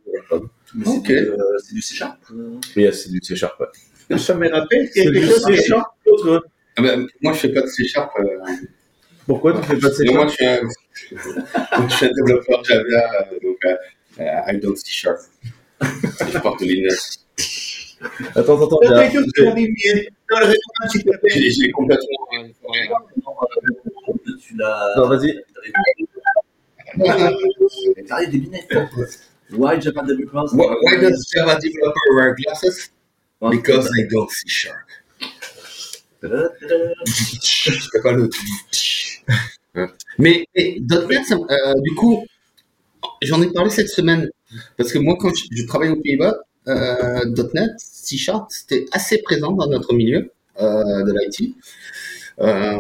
Mais 0.76 0.86
c'est 0.86 0.92
Ok. 0.98 1.08
du, 1.08 1.14
euh, 1.14 1.36
c'est 1.64 1.74
du 1.74 1.82
C 1.82 1.96
Sharp. 1.96 2.18
euh, 2.78 2.92
c'est 2.92 3.12
du 3.12 3.20
C 3.24 3.36
Sharp. 3.36 3.60
ouais. 3.60 4.18
Ça 4.18 4.36
me 4.36 4.50
rappelle 4.50 4.88
C'est 4.94 5.04
quelque 5.04 5.14
du 5.20 5.26
chose 5.26 5.44
C. 5.46 5.56
Sharp, 5.64 5.88
l'autre, 6.06 6.46
Ah 6.76 6.82
ben, 6.82 7.08
moi, 7.22 7.34
je 7.34 7.40
fais 7.40 7.50
pas 7.54 7.62
de 7.62 7.68
C 7.68 7.88
Sharp. 7.88 8.12
euh, 8.20 8.24
Pourquoi 9.26 9.54
tu 9.54 9.64
fais 9.68 9.78
pas 9.78 9.90
de 9.90 9.94
C 9.94 10.06
Sharp 10.06 10.16
moi, 10.16 10.28
je 10.28 10.34
suis 10.34 10.46
un, 10.46 10.60
je 11.90 11.96
suis 11.96 12.06
un 12.06 12.10
développeur 12.14 12.64
Java, 12.64 13.30
donc 13.42 13.58
euh, 13.66 14.52
I 14.52 14.60
don't 14.60 14.76
C 14.76 14.84
Sharp. 14.88 15.20
je 15.82 16.38
porte 16.40 16.62
Linux. 16.62 17.26
Attends, 18.36 18.62
attends, 18.62 18.80
Quelque 18.80 19.18
attends. 19.20 19.56
j'ai 21.34 21.72
complètement. 21.72 22.28
Tu 24.40 24.56
l'as. 24.56 24.94
Non, 24.98 25.08
vas-y. 25.08 25.44
T'as 28.08 28.26
des 28.26 28.38
lunettes. 28.38 28.72
Why 29.52 29.80
Java 29.80 30.02
Developers? 30.04 30.54
Why, 30.54 30.76
why 30.82 30.98
does 30.98 31.28
Java 31.34 31.60
developer 31.62 32.16
wear 32.16 32.36
glasses? 32.36 32.90
Because 33.52 33.88
I 34.00 34.08
don't 34.10 34.32
C 34.32 34.48
Sharp. 34.48 34.88
Je 36.24 37.72
fais 37.92 38.02
pas 38.02 38.12
le. 38.14 38.30
Mais, 40.18 40.46
mais 40.56 40.78
.NET, 40.80 41.32
euh, 41.32 41.74
du 41.82 41.96
coup, 41.96 42.24
j'en 43.22 43.42
ai 43.42 43.52
parlé 43.52 43.70
cette 43.70 43.90
semaine. 43.90 44.30
Parce 44.78 44.92
que 44.94 45.00
moi, 45.00 45.16
quand 45.20 45.34
je, 45.36 45.46
je 45.52 45.66
travaille 45.66 45.90
aux 45.90 46.02
Pays-Bas, 46.02 46.38
euh, 46.68 47.26
.NET, 47.54 47.72
C 47.78 48.18
Sharp, 48.18 48.48
c'était 48.50 48.86
assez 48.92 49.20
présent 49.20 49.52
dans 49.52 49.68
notre 49.68 49.94
milieu 49.94 50.32
euh, 50.62 51.04
de 51.04 51.14
l'IT. 51.14 51.56
Euh, 52.42 52.78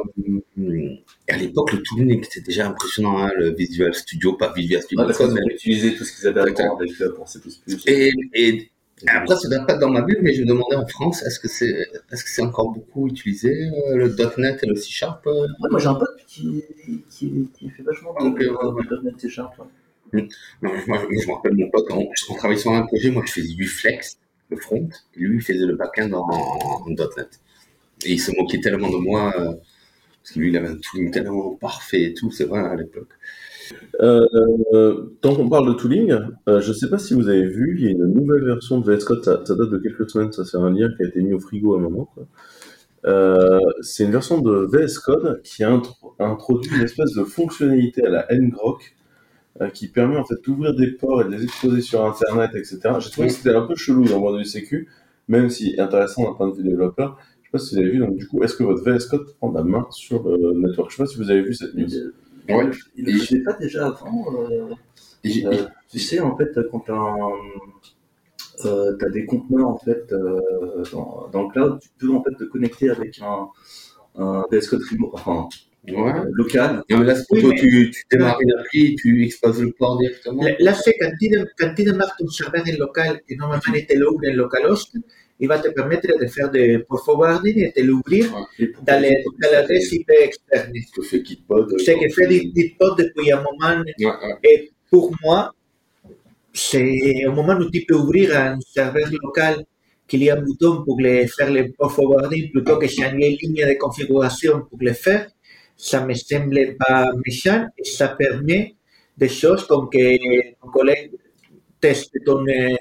et 0.58 1.32
à 1.32 1.38
l'époque, 1.38 1.72
le 1.74 1.82
tooling 1.82 2.24
était 2.24 2.42
déjà 2.42 2.68
impressionnant, 2.68 3.20
hein, 3.20 3.32
le 3.38 3.54
Visual 3.56 3.94
Studio, 3.94 4.34
pas 4.34 4.52
Visual 4.54 4.82
Studio 4.82 5.02
Ouais, 5.04 5.08
parce 5.08 5.18
qu'ils 5.20 5.34
mais 5.34 5.42
ont 5.44 5.50
utilisé 5.50 5.96
tout 5.96 6.04
ce 6.04 6.16
qu'ils 6.18 6.28
avaient 6.28 6.42
avant 6.42 6.76
avec 6.78 6.92
euh, 7.02 7.14
pour 7.16 7.28
C++. 7.30 7.40
et, 7.88 8.12
et 8.34 8.70
après, 9.08 9.36
ça 9.36 9.50
date 9.50 9.68
pas 9.68 9.78
dans 9.78 9.90
ma 9.90 10.02
bulle, 10.02 10.20
mais 10.22 10.34
je 10.34 10.42
me 10.42 10.48
demandais 10.48 10.76
en 10.76 10.88
France, 10.88 11.24
est-ce 11.24 11.40
que 11.40 11.48
c'est 11.48 11.70
est-ce 12.12 12.24
que 12.24 12.30
c'est 12.30 12.42
encore 12.42 12.72
beaucoup 12.72 13.08
utilisé, 13.08 13.52
euh, 13.92 13.96
le 13.96 14.16
.NET 14.38 14.64
et 14.64 14.68
le 14.68 14.76
C 14.76 14.90
Sharp 14.90 15.26
euh? 15.28 15.32
Ouais, 15.62 15.70
moi 15.70 15.80
j'ai 15.80 15.88
un 15.88 15.96
pote 15.96 16.16
qui, 16.28 16.64
qui, 17.10 17.50
qui 17.58 17.70
fait 17.70 17.84
vachement 17.84 18.14
de 18.14 18.30
ouais. 18.30 18.86
de 18.86 19.02
.NET 19.04 19.20
C 19.20 19.30
Sharp. 19.30 19.54
ouais. 19.60 20.28
Non, 20.62 20.72
moi, 20.88 21.00
je- 21.12 21.22
je 21.22 21.28
me 21.28 21.34
rappelle 21.34 21.56
mon 21.56 21.70
pote, 21.70 21.86
on, 21.92 22.08
on 22.30 22.36
travaillait 22.36 22.62
sur 22.62 22.72
un 22.72 22.86
projet, 22.86 23.12
moi 23.12 23.24
je 23.26 23.32
faisais 23.34 23.54
du 23.54 23.68
flex, 23.68 24.18
le 24.50 24.58
front, 24.58 24.88
et 25.16 25.20
lui 25.20 25.38
il 25.38 25.42
faisait 25.42 25.66
le 25.66 25.76
backend 25.76 26.14
en, 26.14 26.26
en 26.30 26.90
.NET. 26.90 27.40
Et 28.06 28.14
il 28.14 28.20
se 28.20 28.32
moquait 28.38 28.60
tellement 28.60 28.90
de 28.90 28.98
moi, 28.98 29.34
euh, 29.40 29.54
parce 30.24 30.34
que 30.34 30.40
lui 30.40 30.50
il 30.50 30.58
avait 30.58 30.70
un 30.70 30.78
tooling 30.78 31.12
tellement 31.12 31.56
parfait 31.56 32.04
et 32.04 32.14
tout, 32.14 32.32
c'est 32.32 32.46
vrai 32.46 32.60
à 32.62 32.76
l'époque. 32.76 33.10
Euh, 34.02 34.26
euh, 34.74 35.18
tant 35.22 35.36
qu'on 35.36 35.50
parle 35.50 35.68
de 35.70 35.74
tooling, 35.74 36.12
euh, 36.50 36.62
je 36.62 36.70
ne 36.70 36.74
sais 36.74 36.90
pas 36.90 36.98
si 37.00 37.14
vous 37.14 37.30
avez 37.30 37.46
vu, 37.48 37.76
il 37.80 37.86
y 37.86 37.88
a 37.88 37.92
une 37.92 38.06
nouvelle 38.14 38.44
version 38.46 38.80
de 38.80 38.92
VS 38.92 39.06
Code, 39.06 39.24
ça, 39.24 39.38
date 39.38 39.70
de 39.70 39.78
quelques 39.80 40.10
semaines, 40.10 40.32
ça 40.32 40.46
c'est 40.46 40.58
un 40.58 40.72
lien 40.72 40.90
qui 40.96 41.04
a 41.04 41.08
été 41.08 41.22
mis 41.22 41.34
au 41.34 41.40
frigo 41.40 41.76
à 41.76 41.78
un 41.80 41.82
moment. 41.82 42.10
Euh, 43.06 43.60
c'est 43.82 44.04
une 44.06 44.12
version 44.12 44.42
de 44.42 44.68
VS 44.72 45.00
Code 45.00 45.42
qui 45.44 45.64
a 45.64 45.72
intro- 45.72 46.16
introduit 46.20 46.72
une 46.76 46.82
espèce 46.82 47.14
de 47.14 47.24
fonctionnalité 47.24 48.04
à 48.06 48.10
la 48.10 48.28
ngrok 48.32 48.96
qui 49.74 49.88
permet 49.88 50.18
en 50.18 50.26
fait 50.26 50.36
d'ouvrir 50.44 50.76
des 50.76 50.88
ports 50.92 51.22
et 51.22 51.26
de 51.26 51.30
les 51.32 51.44
exposer 51.44 51.82
sur 51.82 52.06
Internet, 52.06 52.52
etc. 52.56 53.00
J'ai 53.00 53.10
trouvé 53.10 53.28
que 53.28 53.34
c'était 53.34 53.56
un 53.56 53.62
peu 53.66 53.76
chelou 53.76 54.04
dans 54.06 54.16
le 54.16 54.22
monde 54.22 54.38
du 54.40 54.46
sécu, 54.46 54.90
même 55.30 55.50
si 55.50 55.80
intéressant 55.80 56.24
d'un 56.24 56.34
point 56.34 56.50
de 56.50 56.56
vue 56.56 56.64
développeur. 56.64 57.18
Je 57.46 57.50
sais 57.50 57.52
pas 57.52 57.60
si 57.60 57.76
vous 57.76 57.82
avez 57.82 57.92
vu, 57.92 58.00
donc 58.00 58.16
du 58.18 58.28
coup, 58.28 58.44
est-ce 58.44 58.56
que 58.56 58.64
votre 58.64 58.84
VS 58.84 59.06
Code 59.10 59.34
prend 59.38 59.52
la 59.52 59.64
main 59.64 59.88
sur 59.92 60.28
le 60.28 60.54
network? 60.60 60.92
Je 60.92 60.98
sais 60.98 61.04
pas 61.04 61.08
si 61.08 61.18
vous 61.18 61.30
avez 61.32 61.42
vu 61.42 61.54
cette 61.54 61.74
news. 61.76 61.88
Ouais. 62.50 62.70
Il 62.96 63.06
le 63.06 63.14
faisait 63.20 63.42
pas 63.44 63.54
déjà 63.54 63.88
avant. 63.88 64.26
euh, 64.52 64.74
Et 65.24 65.46
euh, 65.46 65.64
tu 65.90 66.00
sais, 66.00 66.20
en 66.20 66.36
fait, 66.38 66.52
quand 66.72 66.82
tu 66.82 66.92
as, 69.04 69.10
des 69.10 69.26
conteneurs 69.26 69.68
en 69.70 69.78
fait, 69.78 70.12
euh, 70.12 70.40
dans, 70.92 71.28
dans 71.32 71.44
le 71.44 71.50
cloud, 71.50 71.80
tu 71.82 71.90
peux 71.98 72.10
en 72.14 72.24
fait 72.24 72.36
te 72.36 72.44
connecter 72.46 72.90
avec 72.90 73.20
un, 73.22 73.48
un 74.16 74.44
VS 74.52 74.68
Code 74.70 74.82
remote, 74.92 75.12
enfin, 75.14 75.48
ouais. 75.88 75.94
euh, 76.14 76.26
local. 76.34 76.84
Non, 76.90 77.00
mais 77.00 77.06
là, 77.06 77.16
c'est 77.16 77.26
Oui, 77.32 77.40
plutôt 77.42 77.50
mais- 77.50 77.60
tu, 77.60 77.92
tu 77.92 78.04
démarres 78.12 78.40
une 78.42 78.54
appli 78.60 78.86
et 78.94 78.96
tu 78.96 79.24
exposes 79.26 79.62
le 79.62 79.72
port 79.72 79.98
directement. 80.00 80.44
Là, 80.60 80.74
c'est 80.74 80.96
quand 81.00 81.12
tu, 81.20 81.30
tu 81.76 81.84
démarres 81.84 82.16
ton 82.18 82.28
serveur 82.28 82.64
en 82.68 82.80
local 82.80 83.22
et 83.30 83.36
normalement 83.36 83.64
il 83.74 83.86
te 83.86 83.94
l'ouvre 83.98 84.20
en 84.30 84.34
localhost, 84.34 84.96
il 85.40 85.48
va 85.48 85.60
te 85.60 85.70
permettre 85.70 86.08
de 86.08 86.28
faire 86.28 86.50
des 86.50 86.80
port 86.80 87.04
forwarding 87.04 87.58
et 87.58 87.74
de 87.76 87.86
l'ouvrir 87.86 88.32
pour 88.32 88.84
dans, 88.84 89.02
l'adresse 89.52 89.92
IP 89.92 90.10
externe. 90.10 90.72
Ce 90.74 90.96
que 90.96 91.02
fait 91.06 91.26
Gitpod. 91.26 91.80
Ce 91.80 91.92
que 91.92 92.10
fait 92.14 92.30
Gitpod 92.30 92.98
depuis 92.98 93.32
un 93.32 93.38
moment 93.38 93.84
Ouais, 93.86 94.06
ouais. 94.06 94.36
Et 94.44 94.72
pour 94.90 95.12
moi, 95.22 95.54
c'est 96.54 97.26
au 97.26 97.34
moment 97.34 97.56
où 97.56 97.70
tu 97.70 97.86
peux 97.86 97.96
ouvrir 97.96 98.38
un 98.38 98.58
serveur 98.62 99.10
local 99.12 99.66
qu'il 100.08 100.24
y 100.24 100.30
a 100.30 100.36
un 100.38 100.42
bouton 100.42 100.84
pour 100.86 101.00
les 101.02 101.28
faire 101.28 101.52
le 101.52 101.72
port 101.74 101.92
forwarding 101.92 102.52
plutôt 102.52 102.78
que 102.78 102.88
changer 102.88 103.38
une 103.42 103.54
ligne 103.56 103.68
de 103.68 103.78
configuration 103.78 104.62
pour 104.70 104.78
le 104.80 104.94
faire, 104.94 105.28
ça 105.76 106.06
me 106.06 106.14
semble 106.14 106.78
pas 106.78 107.08
méchant 107.26 107.68
et 107.78 107.84
ça 107.84 108.10
permet 108.10 108.76
des 109.18 109.30
choses 109.30 109.66
comme 109.68 109.90
que 109.90 110.54
ton 110.62 110.70
collègue 110.70 111.12
teste 111.82 112.14
ton, 112.26 112.46
euh, 112.48 112.76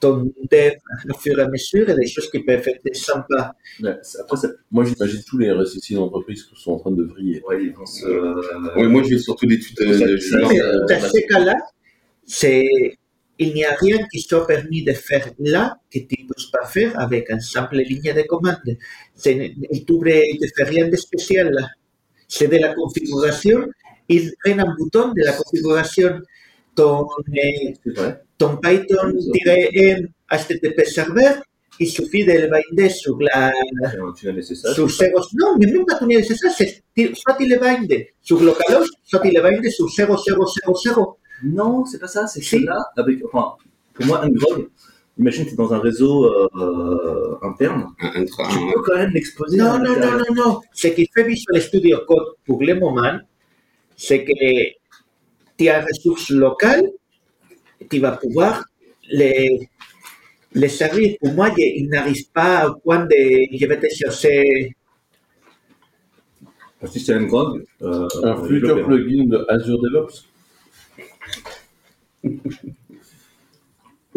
ton 0.00 0.32
dev 0.50 0.72
au 1.10 1.18
fur 1.18 1.38
et 1.38 1.42
à 1.42 1.48
mesure 1.48 1.88
et 1.90 1.94
des 1.94 2.06
choses 2.06 2.30
qui 2.30 2.40
peuvent 2.40 2.66
être 2.66 2.96
sympas. 2.96 3.52
Ouais, 3.82 3.96
c'est- 4.02 4.20
après, 4.20 4.36
ça- 4.36 4.48
moi 4.70 4.84
j'imagine 4.84 5.20
tous 5.28 5.38
les 5.38 5.50
RSSI 5.50 5.94
d'entreprise 5.94 6.44
qui 6.44 6.54
sont 6.62 6.72
en 6.72 6.78
train 6.78 6.90
de 6.92 7.02
vriller. 7.02 7.42
Euh, 8.06 8.34
Ouais, 8.76 8.86
moi, 8.88 9.02
je 9.04 9.10
vais 9.10 9.18
surtout 9.18 9.46
des 9.46 9.58
tutos 9.58 9.84
de, 9.84 9.90
de 9.92 10.16
Ça, 10.18 10.38
junior. 10.38 10.50
Mais 10.52 10.60
euh, 10.60 10.86
dans 10.88 11.00
ce 11.00 11.26
cas-là, 11.28 11.54
c'est, 12.26 12.66
il 13.38 13.54
n'y 13.54 13.64
a 13.64 13.74
rien 13.74 13.98
qui 14.12 14.20
soit 14.20 14.46
permis 14.46 14.82
de 14.84 14.92
faire 14.92 15.30
là 15.38 15.76
que 15.92 15.98
tu 15.98 16.22
ne 16.22 16.28
peux 16.28 16.34
pas 16.52 16.66
faire 16.66 16.98
avec 17.00 17.30
un 17.30 17.40
simple 17.40 17.76
ligne 17.78 18.12
de 18.14 18.22
commande. 18.22 18.56
C'est- 19.14 19.52
Il 19.70 19.84
te 19.84 20.46
fait 20.56 20.64
rien 20.64 20.88
de 20.88 20.96
spécial 20.96 21.50
là. 21.52 21.66
C'est 22.28 22.48
de 22.48 22.56
la 22.58 22.74
configuration. 22.74 23.66
Il 24.08 24.32
prend 24.44 24.58
un 24.58 24.74
bouton 24.76 25.08
de 25.12 25.22
la 25.24 25.32
configuration. 25.32 26.20
Ton, 26.74 27.04
euh, 27.04 27.72
C'est 27.84 27.96
vrai. 27.96 28.22
Ton 28.38 28.56
Python-m 28.56 30.08
HTTP 30.30 30.84
serveur, 30.84 31.42
il 31.80 31.88
suffit 31.88 32.24
de 32.24 32.32
le 32.32 32.48
binder 32.48 32.88
sur 32.90 33.16
la, 33.20 33.48
un 33.48 34.12
sur 34.74 34.88
zéro, 34.90 35.20
non, 35.34 35.56
mais 35.58 35.66
même 35.66 35.84
pas 35.86 35.94
ton 35.96 36.08
ISS, 36.08 36.44
c'est 36.56 36.82
soit 37.14 37.36
il 37.40 37.50
le 37.50 37.58
binde 37.60 37.92
sur 38.20 38.40
localhost, 38.42 38.92
soit 39.04 39.20
il 39.24 39.34
le 39.34 39.42
binde 39.42 39.68
sur 39.70 39.88
0000. 39.88 40.94
Non, 41.44 41.84
c'est 41.86 41.98
pas 42.00 42.08
ça, 42.08 42.26
c'est 42.26 42.42
Si. 42.42 42.64
là, 42.64 42.78
avec, 42.96 43.18
enfin, 43.24 43.54
pour 43.94 44.06
moi, 44.06 44.26
ngrod, 44.26 44.68
imagine 45.18 45.44
que 45.44 45.50
tu 45.50 45.54
es 45.54 45.56
dans 45.56 45.72
un 45.72 45.78
réseau 45.78 46.24
euh, 46.24 47.38
interne, 47.42 47.86
Un, 48.00 48.08
un 48.08 48.24
tu 48.24 48.32
un- 48.42 48.72
peux 48.72 48.82
quand 48.82 48.96
même 48.96 49.10
l'exposer. 49.12 49.56
Non, 49.56 49.78
non, 49.78 49.94
non, 50.00 50.12
non, 50.18 50.34
non. 50.34 50.60
Ce 50.72 50.88
qui 50.88 51.08
fait 51.14 51.22
Visual 51.24 51.62
Studio 51.62 51.98
Code 52.08 52.34
pour 52.44 52.60
le 52.60 52.74
moment, 52.74 53.18
c'est 53.96 54.24
que 54.24 54.32
tu 55.56 55.68
as 55.68 55.84
ressources 55.84 56.30
locales, 56.30 56.88
tu 57.90 57.98
vas 58.00 58.12
pouvoir 58.12 58.64
les, 59.10 59.68
les 60.54 60.68
servir. 60.68 61.16
Pour 61.20 61.32
moi, 61.34 61.48
ils 61.56 61.88
n'arrivent 61.88 62.30
pas 62.32 62.68
au 62.68 62.74
point 62.80 63.04
de 63.04 63.16
je 63.58 63.66
vais 63.66 63.78
te 63.80 63.88
chercher. 63.94 64.74
Parce 66.80 66.92
que 66.92 66.98
si 66.98 67.04
c'est 67.04 67.18
ngrod, 67.18 67.64
euh, 67.82 68.06
Un 68.22 68.36
futur 68.44 68.84
plugin 68.86 69.24
de 69.26 69.44
Azure 69.48 69.80
DevOps. 69.82 70.24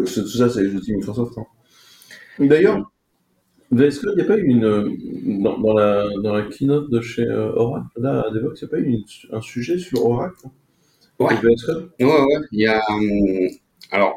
C'est- 0.06 0.22
Tout 0.22 0.28
ça, 0.28 0.48
c'est 0.48 0.62
les 0.62 0.74
outils 0.74 0.94
Microsoft. 0.94 1.36
hein. 1.38 1.46
D'ailleurs, 2.38 2.90
est-ce 3.78 4.00
qu'il 4.00 4.14
n'y 4.16 4.22
a 4.22 4.24
pas 4.24 4.38
eu 4.38 4.44
une. 4.44 5.42
Dans, 5.42 5.58
dans 5.58 5.74
la, 5.74 6.08
dans 6.22 6.34
la 6.34 6.42
keynote 6.42 6.90
de 6.90 7.00
chez 7.00 7.22
euh, 7.22 7.52
Oracle, 7.54 7.86
là, 7.96 8.24
à 8.26 8.30
Devox, 8.30 8.60
il 8.60 8.64
n'y 8.64 8.68
a 8.68 8.70
pas 8.70 8.78
eu 8.78 8.86
une- 8.90 9.04
un 9.36 9.40
sujet 9.40 9.78
sur 9.78 10.04
Oracle 10.04 10.46
Ouais. 11.22 11.34
Ouais, 12.00 12.06
ouais. 12.20 12.36
Il 12.52 12.60
y 12.60 12.66
a. 12.66 12.82
hum, 12.90 13.48
Alors, 13.90 14.14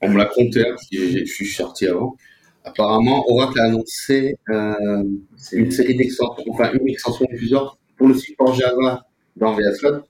on 0.00 0.08
me 0.10 0.18
l'a 0.18 0.26
compté, 0.26 0.60
hein, 0.60 0.70
parce 0.70 0.88
que 0.88 0.96
je 0.98 1.24
suis 1.24 1.46
sorti 1.46 1.86
avant. 1.86 2.16
Apparemment, 2.64 3.24
Oracle 3.30 3.60
a 3.60 3.64
annoncé 3.64 4.36
euh, 4.50 5.04
une 5.52 5.70
série 5.70 5.96
d'extensions, 5.96 6.44
enfin 6.50 6.72
une 6.72 6.88
extension 6.88 7.26
de 7.30 7.36
plusieurs 7.36 7.78
pour 7.96 8.08
le 8.08 8.14
support 8.14 8.54
Java 8.54 9.06
dans 9.36 9.54
VS 9.54 9.80
Code, 9.80 10.04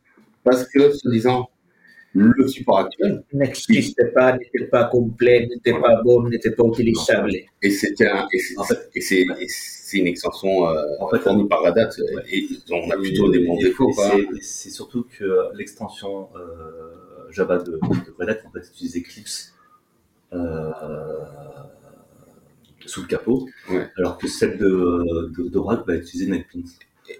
parce 0.44 0.66
que, 0.68 0.90
se 0.92 1.08
disant, 1.10 1.48
le 2.16 2.48
support 2.48 2.78
actuel, 2.78 3.22
N'existe 3.32 4.00
pas, 4.14 4.36
n'était 4.38 4.66
pas 4.66 4.84
complet, 4.84 5.46
n'était 5.48 5.78
pas 5.78 6.00
bon, 6.02 6.28
n'était 6.28 6.50
pas 6.50 6.64
utilisable. 6.64 7.30
et 7.62 7.70
c'était 7.70 8.08
un- 8.08 8.26
et 8.32 8.38
c'est 8.38 8.58
En 8.58 8.64
fait- 8.64 8.90
et 8.94 9.00
c'est- 9.02 9.26
et 9.40 9.46
c'est 9.48 9.98
une 9.98 10.06
extension 10.06 10.68
euh, 10.68 10.82
En 11.00 11.08
fait, 11.08 11.18
fournie 11.18 11.46
par 11.46 11.60
Red 11.62 11.76
Hat, 11.78 11.90
Ouais. 11.98 12.22
et 12.32 12.48
on 12.72 12.90
a 12.90 12.96
plutôt 12.96 13.30
des 13.30 13.40
bons 13.46 13.58
défauts. 13.58 13.92
c'est- 14.40 14.70
surtout 14.70 15.04
que 15.18 15.54
l'extension 15.54 16.28
euh, 16.36 17.30
Java 17.30 17.58
de, 17.58 17.72
de 17.72 17.80
Red 18.18 18.30
Hat 18.30 18.38
en 18.46 18.50
fait 18.52 18.66
utilise 18.66 18.96
Eclipse 18.96 19.52
euh, 20.32 20.70
sous 22.86 23.02
le 23.02 23.08
capot, 23.08 23.46
Ouais. 23.70 23.88
alors 23.98 24.16
que 24.16 24.28
celle 24.28 24.58
de, 24.58 25.32
de, 25.36 25.48
d'Oracle 25.48 25.82
va 25.86 25.96
utiliser 25.96 26.30
NetBeans. 26.30 26.68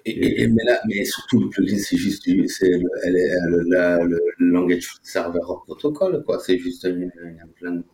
Et, 0.05 0.11
et- 0.11 0.43
et- 0.43 0.49
mais, 0.49 0.65
là, 0.65 0.81
mais 0.87 1.05
surtout, 1.05 1.41
le 1.41 1.49
plugin, 1.49 1.79
c'est 1.79 1.97
juste 1.97 2.25
c'est 2.49 2.69
le, 2.69 2.89
elle 3.05 3.17
est- 3.17 3.31
le, 3.51 3.63
la- 3.71 4.03
le, 4.05 4.19
langage 4.39 4.89
server 5.03 5.41
protocol, 5.67 6.23
quoi. 6.25 6.39
C'est 6.41 6.59
juste 6.59 6.85
une, 6.85 7.11
une. 7.63 7.85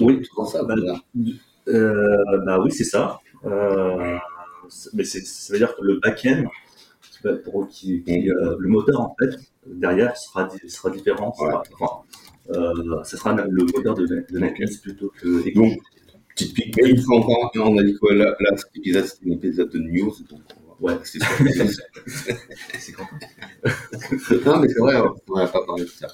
Oui, 0.00 0.22
tout 0.22 0.46
ça. 0.46 0.62
bah, 0.64 0.74
voilà. 0.76 0.98
Euh, 1.68 2.38
bah 2.46 2.60
oui, 2.62 2.70
c'est 2.72 2.84
ça. 2.84 3.18
Euh, 3.44 4.16
mais 4.94 5.04
ça 5.04 5.52
veut 5.52 5.58
dire 5.58 5.74
que 5.76 5.82
le 5.82 6.00
back-end, 6.00 6.44
pour, 7.44 7.68
qui, 7.68 8.02
qui, 8.02 8.30
euh, 8.30 8.56
le 8.58 8.68
moteur 8.68 9.00
en 9.00 9.16
fait 9.18 9.34
derrière 9.66 10.16
sera, 10.16 10.48
sera 10.68 10.90
différent. 10.90 11.32
sera- 11.34 11.62
enfin, 11.80 12.02
euh, 12.50 13.02
ce 13.04 13.16
sera 13.16 13.32
le 13.34 13.64
moteur 13.74 13.94
de, 13.94 14.06
de 14.06 14.38
NetBeans 14.38 14.68
plutôt 14.82 15.12
que 15.18 15.52
Donc, 15.54 15.78
petite 16.34 16.54
pique. 16.54 16.76
Mais 16.82 16.90
une 16.90 16.98
fois 17.02 17.18
encore, 17.18 17.50
on 17.56 17.78
a 17.78 17.82
dit 17.82 17.94
quoi 17.96 18.14
là, 18.14 18.36
là, 18.40 18.50
c'est 18.56 19.26
un 19.26 19.32
épisode 19.32 19.70
de 19.70 19.78
news. 19.78 20.14
Donc, 20.30 20.40
Ouais. 20.80 20.94
c'est 21.04 21.18
sûr. 21.22 21.84
c'est 22.78 22.92
quand 22.92 23.08
non, 24.44 24.60
mais 24.60 24.68
c'est 24.68 24.78
vrai, 24.78 24.96
on 25.28 25.36
n'a 25.36 25.46
pas 25.48 25.64
parlé 25.66 25.84
de 25.84 25.88
ça. 25.88 26.08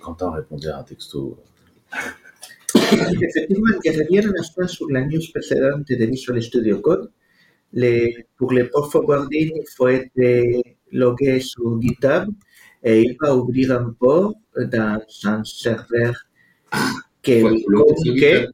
Quentin 0.00 0.30
répondait 0.30 0.68
à 0.68 0.78
un 0.78 0.82
texto. 0.82 1.36
Effectivement, 2.74 3.78
que 3.84 3.90
reviens 3.98 4.28
un 4.28 4.34
instant 4.40 4.66
sur 4.66 4.90
la 4.90 5.02
news 5.06 5.20
précédente 5.32 5.86
de 5.88 6.04
Visual 6.04 6.42
Studio 6.42 6.80
Code. 6.80 7.10
Les, 7.72 8.26
pour 8.36 8.52
le 8.52 8.68
port 8.70 8.90
forwarding, 8.90 9.50
il 9.56 9.64
faut 9.76 9.88
être 9.88 10.62
logué 10.92 11.40
sur 11.40 11.80
GitHub 11.80 12.28
et 12.82 13.02
il 13.02 13.16
va 13.20 13.34
ouvrir 13.36 13.72
un 13.72 13.94
port 13.98 14.34
dans 14.56 15.00
un 15.24 15.44
serveur 15.44 16.14
que 17.22 17.42
Ouais, 17.42 17.50
lui 17.50 17.64
le 17.66 17.78
communique 17.82 18.18
GitHub. 18.18 18.50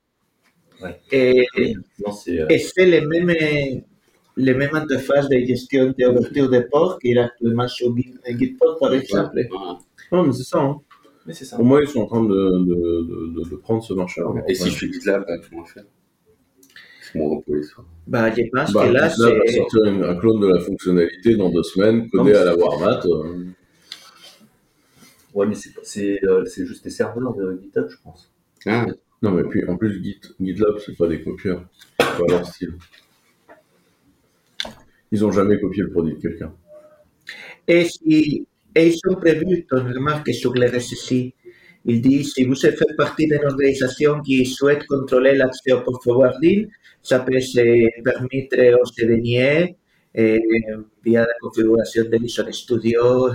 et, 1.12 1.46
euh, 1.58 2.46
et 2.48 2.58
c'est 2.58 2.87
les 2.87 3.00
mêmes, 3.02 3.30
les 4.36 4.54
mêmes 4.54 4.74
interfaces 4.74 5.28
de 5.28 5.36
gestion 5.38 5.92
d'ouverture 5.98 6.48
de 6.48 6.60
port 6.70 6.98
qu'il 6.98 7.18
a 7.18 7.24
actuellement 7.26 7.68
sur 7.68 7.94
Git- 7.96 8.14
GitHub, 8.38 8.78
par 8.80 8.92
exemple. 8.94 9.36
Non, 10.12 10.22
mais 10.24 10.32
c'est 10.32 10.44
ça. 10.44 10.58
Hein. 10.60 10.80
Mais 11.26 11.34
c'est 11.34 11.44
ça. 11.44 11.56
Pour 11.56 11.64
moi, 11.64 11.82
ils 11.82 11.88
sont 11.88 12.00
en 12.00 12.06
train 12.06 12.22
de, 12.24 12.28
de, 12.28 13.34
de, 13.44 13.50
de 13.50 13.56
prendre 13.56 13.82
ce 13.82 13.92
marché. 13.92 14.22
Et 14.48 14.54
si 14.54 14.70
je 14.70 14.76
fais 14.78 14.92
GitLab, 14.92 15.24
bah, 15.26 15.34
comment 15.48 15.64
faire 15.64 15.84
C'est 17.02 17.18
mon. 17.18 17.42
Bah, 18.06 18.30
je 18.34 18.42
pense 18.52 18.72
bah, 18.72 18.86
que 18.88 18.92
là, 18.92 19.08
GitLab 19.08 19.36
va 19.36 19.42
c'est. 19.46 19.56
sortir 19.56 19.84
une- 19.84 20.04
un 20.04 20.14
clone 20.16 20.40
de 20.40 20.46
la 20.48 20.60
fonctionnalité 20.60 21.36
dans 21.36 21.50
deux 21.50 21.62
semaines, 21.62 22.08
codé 22.08 22.32
à 22.34 22.44
la 22.44 22.56
Warmat. 22.56 23.00
euh. 23.06 23.44
Ouais, 25.34 25.46
mais 25.46 25.54
c'est, 25.54 25.70
c'est, 25.84 26.24
euh, 26.24 26.44
c'est 26.44 26.66
juste 26.66 26.82
des 26.82 26.90
serveurs 26.90 27.34
de 27.34 27.60
GitHub, 27.62 27.86
je 27.88 27.96
pense. 28.02 28.30
Ah, 28.66 28.86
Non, 29.22 29.30
mais 29.32 29.44
puis 29.44 29.64
en 29.68 29.76
plus, 29.76 30.02
Git, 30.02 30.20
GitLab, 30.40 30.78
c'est 30.84 30.96
pas 30.96 31.06
des 31.06 31.22
copieurs. 31.22 31.64
C'est 32.00 32.06
pas 32.18 32.26
leur 32.28 32.46
style. 32.46 32.74
Ils 35.12 35.24
ont 35.24 35.32
jamais 35.32 35.58
copié 35.58 35.82
le 35.82 35.90
produit 35.90 36.14
de 36.14 36.20
quelqu'un. 36.20 36.52
Et, 37.66 37.84
si, 37.84 38.46
et 38.74 38.86
ils 38.88 39.00
ont 39.08 39.16
prévu, 39.16 39.66
ton 39.66 39.84
remarque 39.84 40.32
sur 40.32 40.52
le 40.54 40.66
RSSI, 40.66 41.34
il 41.86 42.00
dit 42.00 42.24
si 42.24 42.44
vous 42.44 42.54
faites 42.54 42.78
partie 42.96 43.26
d'une 43.26 43.44
organisation 43.44 44.20
qui 44.20 44.44
souhaite 44.44 44.86
contrôler 44.86 45.34
l'accès 45.34 45.72
au 45.72 45.80
port 45.80 46.00
forwarding, 46.02 46.68
ça 47.02 47.20
peut 47.20 47.40
se 47.40 48.02
permettre 48.02 48.80
aux 48.80 48.86
CDNIE 48.86 49.76
eh, 50.14 50.40
via 51.04 51.20
la 51.20 51.34
configuration 51.40 52.04
de 52.04 52.18
Visual 52.18 52.52
Studio. 52.52 53.30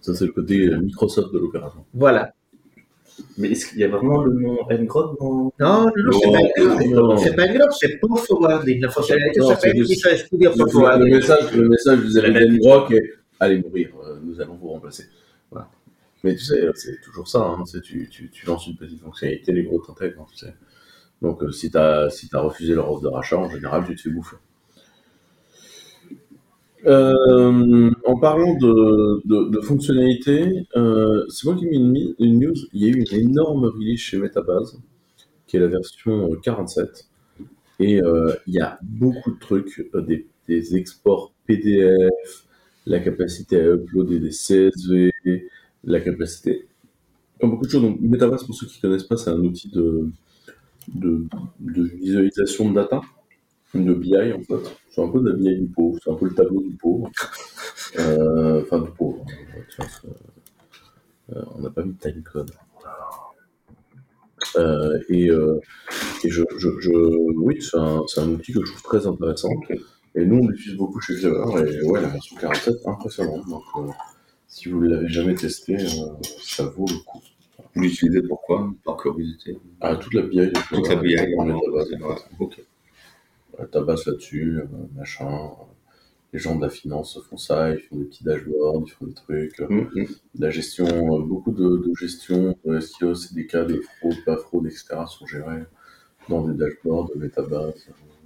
Ça, 0.00 0.14
c'est 0.14 0.26
le 0.26 0.32
côté 0.32 0.68
euh, 0.68 0.78
Microsoft 0.78 1.32
de 1.32 1.38
l'opération. 1.38 1.84
Voilà. 1.94 2.32
Mais 3.38 3.48
est-ce 3.50 3.66
qu'il 3.66 3.78
y 3.78 3.84
a 3.84 3.88
vraiment 3.88 4.22
le 4.22 4.32
nom 4.32 4.58
ngrod 4.70 5.16
dans... 5.18 5.52
Non, 5.60 5.84
non, 5.84 5.92
non, 5.96 7.16
c'est 7.16 7.30
Non, 7.30 7.36
pas 7.36 7.48
grave. 7.48 7.70
C'est 7.78 7.98
pas 7.98 8.08
grave, 8.08 8.20
c'est 8.20 8.26
forwarding. 8.26 8.80
La 8.80 8.88
fonctionnalité 8.90 9.40
s'appelle 9.42 9.74
Visual 9.82 10.18
Studio 10.18 10.50
Le, 10.50 10.56
port 10.56 10.66
le 10.66 10.72
forwarding. 10.72 11.14
message, 11.14 11.52
le 11.54 11.68
message 11.68 11.98
vous 12.00 12.18
avez 12.18 12.58
Brock 12.58 12.90
et 12.92 13.12
allez 13.40 13.58
mourir, 13.60 13.90
euh, 14.06 14.18
nous 14.22 14.40
allons 14.40 14.54
vous 14.56 14.68
remplacer. 14.68 15.04
Voilà. 15.50 15.68
Mais 16.24 16.34
tu 16.36 16.44
sais, 16.44 16.68
c'est 16.74 17.00
toujours 17.02 17.28
ça. 17.28 17.40
Hein, 17.40 17.64
tu, 17.70 17.80
tu, 17.82 18.08
tu, 18.08 18.30
tu 18.30 18.46
lances 18.46 18.66
une 18.66 18.76
petite 18.76 19.00
fonctionnalité, 19.00 19.52
les 19.52 19.64
gros 19.64 19.80
t'intègrent, 19.80 20.22
hein, 20.22 20.26
tu 20.30 20.38
sais. 20.38 20.54
Donc, 21.20 21.42
euh, 21.42 21.50
si 21.52 21.70
tu 21.70 21.76
as, 21.78 22.10
si 22.10 22.28
as 22.32 22.40
refusé 22.40 22.74
leur 22.74 22.90
offre 22.90 23.02
de 23.02 23.08
rachat, 23.08 23.36
en 23.38 23.48
général, 23.48 23.84
tu 23.86 23.94
te 23.94 24.00
fais 24.02 24.10
bouffer. 24.10 24.36
Euh, 26.86 27.90
en 28.04 28.18
parlant 28.18 28.54
de, 28.56 29.22
de, 29.24 29.60
fonctionnalités, 29.60 30.66
euh, 30.76 31.24
c'est 31.28 31.46
moi 31.46 31.56
qui 31.56 31.66
ai 31.66 31.78
mis 31.78 32.14
une, 32.18 32.40
news. 32.40 32.54
Il 32.72 32.82
y 32.82 32.84
a 32.86 32.88
eu 32.88 32.96
une 33.00 33.20
énorme 33.20 33.66
release 33.66 34.00
chez 34.00 34.18
Metabase, 34.18 34.80
qui 35.46 35.56
est 35.56 35.60
la 35.60 35.68
version 35.68 36.32
euh, 36.32 36.36
47. 36.42 37.08
Et 37.78 38.02
euh, 38.02 38.32
il 38.46 38.54
y 38.54 38.60
a 38.60 38.78
beaucoup 38.82 39.30
de 39.32 39.38
trucs, 39.38 39.88
des, 40.48 40.76
exports 40.76 41.32
PDF, 41.46 42.46
la 42.86 43.00
capacité 43.00 43.60
à 43.60 43.74
uploader 43.74 44.18
des 44.18 44.30
CSV, 44.30 45.12
la 45.84 46.00
capacité. 46.00 46.66
Enfin, 47.36 47.48
beaucoup 47.48 47.66
de 47.66 47.70
choses. 47.70 47.82
Donc, 47.82 48.00
Metabase, 48.00 48.44
pour 48.44 48.54
ceux 48.54 48.66
qui 48.66 48.78
ne 48.78 48.82
connaissent 48.82 49.06
pas, 49.06 49.16
c'est 49.16 49.30
un 49.30 49.40
outil 49.40 49.70
de 49.70 50.10
visualisation 51.60 52.70
de 52.70 52.74
data, 52.74 53.00
de 53.74 53.94
BI 53.94 54.14
en 54.32 54.42
fait. 54.42 54.76
C'est 54.90 55.02
un 55.02 55.08
peu 55.08 55.20
de 55.20 55.30
la 55.30 55.36
BI 55.36 55.56
du 55.60 55.66
pauvre, 55.66 55.98
c'est 56.02 56.10
un 56.10 56.14
peu 56.14 56.26
le 56.26 56.34
tableau 56.34 56.62
du 56.62 56.74
pauvre. 56.76 57.10
Euh, 57.98 58.62
Enfin, 58.62 58.78
du 58.78 58.90
pauvre. 58.92 59.22
Tiens, 59.76 59.84
c'est- 59.86 60.08
euh, 61.36 61.42
on 61.54 61.60
n'a 61.60 61.68
pas 61.68 61.82
mis 61.84 61.92
de 61.92 61.98
timecode. 61.98 62.50
Euh, 64.56 64.98
et 65.10 65.26
et 65.26 66.30
je, 66.30 66.42
je, 66.58 66.68
je, 66.80 66.90
oui, 67.38 67.60
c'est 67.60 67.76
un, 67.78 68.02
un 68.16 68.28
outil 68.28 68.52
que 68.52 68.64
je 68.64 68.72
trouve 68.72 68.82
très 68.82 69.06
intéressant. 69.06 69.50
Et 70.14 70.24
nous, 70.24 70.38
on 70.42 70.48
l'utilise 70.48 70.76
beaucoup 70.76 71.00
chez 71.00 71.16
Java. 71.18 71.44
Et 71.66 71.82
ouais, 71.84 72.00
la 72.02 72.08
version 72.08 72.36
47, 72.36 72.76
impressionnante. 72.86 73.46
Donc, 73.48 73.62
si 74.48 74.68
vous 74.68 74.80
ne 74.82 74.88
l'avez 74.88 75.08
jamais 75.08 75.34
testé, 75.34 75.76
ça 76.42 76.64
vaut 76.66 76.86
le 76.88 77.02
coup. 77.04 77.20
vous 77.74 77.82
l'utilisez 77.82 78.22
pourquoi? 78.22 78.70
Par 78.84 78.96
curiosité? 78.96 79.58
Ah, 79.80 79.96
toute 79.96 80.14
la 80.14 80.22
BI 80.22 80.50
Toute 80.70 80.88
la 80.88 80.96
BI, 80.96 81.16
c'est 81.16 81.98
vrai. 81.98 82.14
Ok. 82.38 82.62
Euh, 83.62 83.66
ta 83.66 83.82
base 83.82 84.06
là-dessus, 84.06 84.58
euh, 84.60 84.66
machin. 84.96 85.28
euh, 85.30 85.64
Les 86.32 86.38
gens 86.40 86.56
de 86.56 86.62
la 86.62 86.70
finance 86.70 87.18
font 87.30 87.36
ça, 87.38 87.72
ils 87.74 87.80
font 87.80 87.96
des 87.96 88.04
petits 88.06 88.24
dashboards, 88.24 88.82
ils 88.86 88.90
font 88.90 89.06
des 89.06 89.14
trucs. 89.14 89.60
euh, 89.60 89.66
Hum, 89.70 89.90
hum. 89.96 90.06
La 90.38 90.50
gestion, 90.50 90.86
euh, 90.88 91.22
beaucoup 91.24 91.52
de, 91.52 91.78
de 91.78 91.94
gestion, 91.94 92.56
de 92.64 92.76
SEO, 92.76 93.14
c'est 93.14 93.34
des 93.34 93.46
cas 93.46 93.64
de 93.64 93.80
fraude, 93.80 94.16
pas 94.26 94.36
fraude, 94.38 94.66
etc. 94.66 95.06
sont 95.06 95.26
gérés 95.26 95.64
dans 96.28 96.46
des 96.48 96.54
dashboards. 96.54 97.10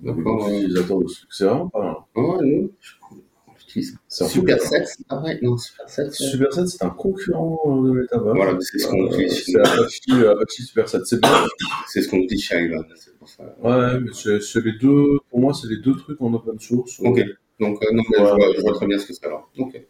Des 0.03 0.09
D'accord, 0.09 0.25
bons 0.25 0.47
ouais. 0.47 0.59
utilisateurs 0.59 0.99
de 1.01 1.07
vraiment 1.45 1.69
pas 1.71 1.83
mal. 1.83 2.25
Ouais. 2.27 2.71
J'utilise 3.67 3.99
un 4.21 4.27
Superset, 4.29 4.85
c'est 4.87 5.07
pas 5.07 5.17
vrai 5.21 5.39
Non, 5.43 5.57
Superset. 5.57 6.11
c'est- 6.13 6.25
Superset, 6.31 6.67
c'est 6.67 6.85
un 6.85 6.91
concurrent 6.91 7.59
euh, 7.67 7.89
de 7.89 7.93
Metaverse. 7.93 8.37
Voilà, 8.37 8.59
c'est 8.61 8.79
ce 8.79 8.87
qu'on 8.89 9.03
Euh, 9.05 9.09
utilise. 9.09 9.45
C'est 9.45 9.59
Apache, 9.59 10.01
euh, 10.11 10.33
Apache 10.33 10.51
Superset. 10.53 10.99
C'est 11.05 11.21
bien. 11.21 11.45
C'est 11.89 12.03
ce 12.03 12.09
qu'on 12.09 12.19
utilise 12.19 12.45
chez 12.45 12.65
Ivan, 12.65 12.85
c'est 12.95 13.19
pour 13.19 13.29
ça. 13.29 13.43
Ouais, 13.63 14.01
mais 14.01 14.11
c'est 14.13 14.65
les 14.65 14.73
deux, 14.73 15.19
pour 15.31 15.41
moi, 15.41 15.53
c'est 15.55 15.69
les 15.69 15.79
deux 15.79 15.97
trucs 15.97 16.21
en 16.23 16.33
open 16.35 16.59
source. 16.61 17.01
Ok. 17.01 17.21
Donc, 17.59 17.83
euh, 17.83 17.87
non, 17.93 18.03
mais 18.11 18.19
Ouais. 18.19 18.25
je, 18.31 18.35
vois, 18.35 18.47
je 18.57 18.61
vois 18.61 18.73
très 18.75 18.87
bien 18.87 18.99
ce 18.99 19.07
que 19.07 19.13
c'est 19.15 19.25
alors. 19.27 19.51
Ok. 19.59 19.81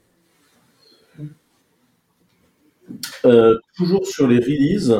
Euh, 3.24 3.58
toujours 3.76 4.06
sur 4.06 4.28
les 4.28 4.38
releases, 4.38 4.96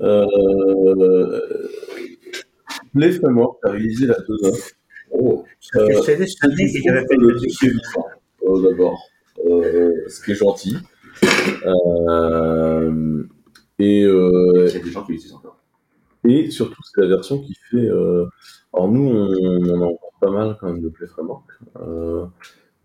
euh, 0.00 1.40
Play 2.94 3.12
Framework 3.12 3.58
a 3.64 3.70
réalisé 3.70 4.06
la 4.06 4.14
2.9. 4.20 4.75
Oh, 5.10 5.44
Ça 5.60 5.80
Euh, 5.80 5.84
années 5.84 6.66
du 6.66 6.82
que 6.82 6.82
j'avais 6.84 7.00
fond 7.00 7.06
fait 7.10 7.16
de 7.16 7.26
le 7.26 7.32
dossier 7.34 7.68
vivant, 7.70 8.06
euh, 8.44 8.62
d'abord, 8.70 8.98
euh, 9.46 9.92
ce 10.08 10.22
qui 10.24 10.32
est 10.32 10.34
gentil. 10.34 10.76
Euh, 11.66 13.24
et, 13.78 14.02
euh, 14.04 14.66
Il 14.68 14.74
y 14.74 14.76
a 14.76 14.84
des 14.84 14.90
gens 14.90 15.04
qui 15.04 15.12
l'utilisent 15.12 15.34
encore. 15.34 15.58
et 16.28 16.50
surtout, 16.50 16.80
c'est 16.94 17.00
la 17.02 17.08
version 17.08 17.40
qui 17.40 17.54
fait. 17.70 17.76
euh, 17.78 18.26
alors, 18.72 18.88
nous, 18.90 19.08
on, 19.08 19.70
on 19.70 19.82
en 19.82 19.88
voit 19.90 19.98
pas 20.20 20.30
mal 20.30 20.56
quand 20.60 20.68
même 20.68 20.82
de 20.82 20.88
Play 20.88 21.06
Framework. 21.06 21.44
euh, 21.80 22.26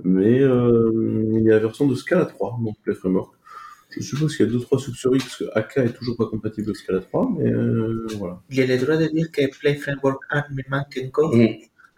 mais 0.03 0.41
euh, 0.41 0.91
il 1.37 1.43
y 1.43 1.51
a 1.51 1.55
la 1.55 1.59
version 1.59 1.87
de 1.87 1.95
Scala 1.95 2.25
3, 2.25 2.57
donc 2.63 2.75
Play 2.83 2.95
Framework. 2.95 3.33
Je 3.91 4.01
suppose 4.01 4.35
qu'il 4.37 4.45
y 4.47 4.49
a 4.49 4.51
2-3 4.53 4.79
successeurs 4.79 5.11
parce 5.13 5.37
que 5.37 5.43
AK 5.53 5.77
est 5.77 5.93
toujours 5.93 6.15
pas 6.17 6.25
compatible 6.25 6.67
avec 6.69 6.77
Scala 6.77 6.99
3, 7.01 7.29
mais 7.37 7.51
euh, 7.51 8.07
voilà. 8.17 8.41
J'ai 8.49 8.65
le 8.65 8.77
droit 8.77 8.97
de 8.97 9.05
dire 9.07 9.29
que 9.31 9.49
Play 9.59 9.75
Framework 9.75 10.21
1 10.31 10.43
me 10.51 10.63
manque 10.69 10.99
encore 11.05 11.35
Mm. 11.35 11.47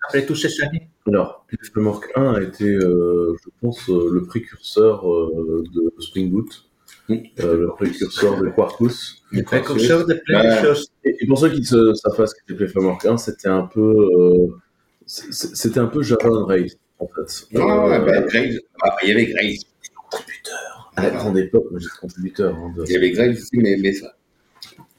Après 0.07 0.25
toutes 0.25 0.37
ces 0.37 0.61
années. 0.63 0.89
Alors, 1.07 1.45
Play 1.47 1.57
Framework 1.71 2.11
1 2.15 2.33
a 2.35 2.41
été, 2.41 2.65
euh, 2.65 3.35
je 3.43 3.49
pense, 3.61 3.89
euh, 3.89 4.09
le 4.11 4.23
précurseur 4.23 5.09
euh, 5.11 5.63
de 5.73 5.93
Spring 5.99 6.31
Boot, 6.31 6.65
le 7.09 7.67
précurseur 7.75 8.39
de 8.41 8.49
Quarkus. 8.49 9.23
Le 9.31 9.43
précurseur 9.43 10.05
de 10.05 10.13
plein 10.25 10.41
Ouais. 10.43 10.61
de 10.61 10.65
choses. 10.67 10.87
Et, 11.03 11.25
pour 11.27 11.37
ceux 11.39 11.49
qui 11.49 11.59
ne 11.61 11.93
savent 11.93 12.15
pas 12.15 12.27
ce 12.27 12.35
qu'était 12.35 12.53
Play 12.55 12.67
Framework 12.67 13.05
1, 13.05 13.17
c'était 13.17 13.49
un 13.49 13.63
peu, 13.63 13.81
euh, 14.17 14.47
c'était 15.05 15.79
un 15.79 15.87
peu 15.87 16.01
Java 16.03 16.29
on 16.29 16.45
Rails, 16.45 16.71
en 16.99 17.07
fait. 17.07 17.47
Non, 17.51 17.87
ouais, 17.87 17.95
Euh, 17.97 18.05
bah, 18.05 18.21
Grails, 18.21 18.59
ah, 18.81 18.95
il 19.03 19.09
y 19.09 19.11
avait 19.11 19.25
Grails. 19.25 19.59
à 20.95 21.01
la 21.03 21.09
grande 21.09 21.37
époque, 21.37 21.65
j'étais 21.75 21.97
contributeur. 21.99 22.55
hein, 22.55 22.73
de- 22.77 22.83
Il 22.85 22.91
y 22.93 22.95
avait 22.95 23.11
Grails 23.11 23.31
aussi, 23.33 23.57
mais, 23.57 23.75
mais 23.77 23.93
ça. 23.93 24.13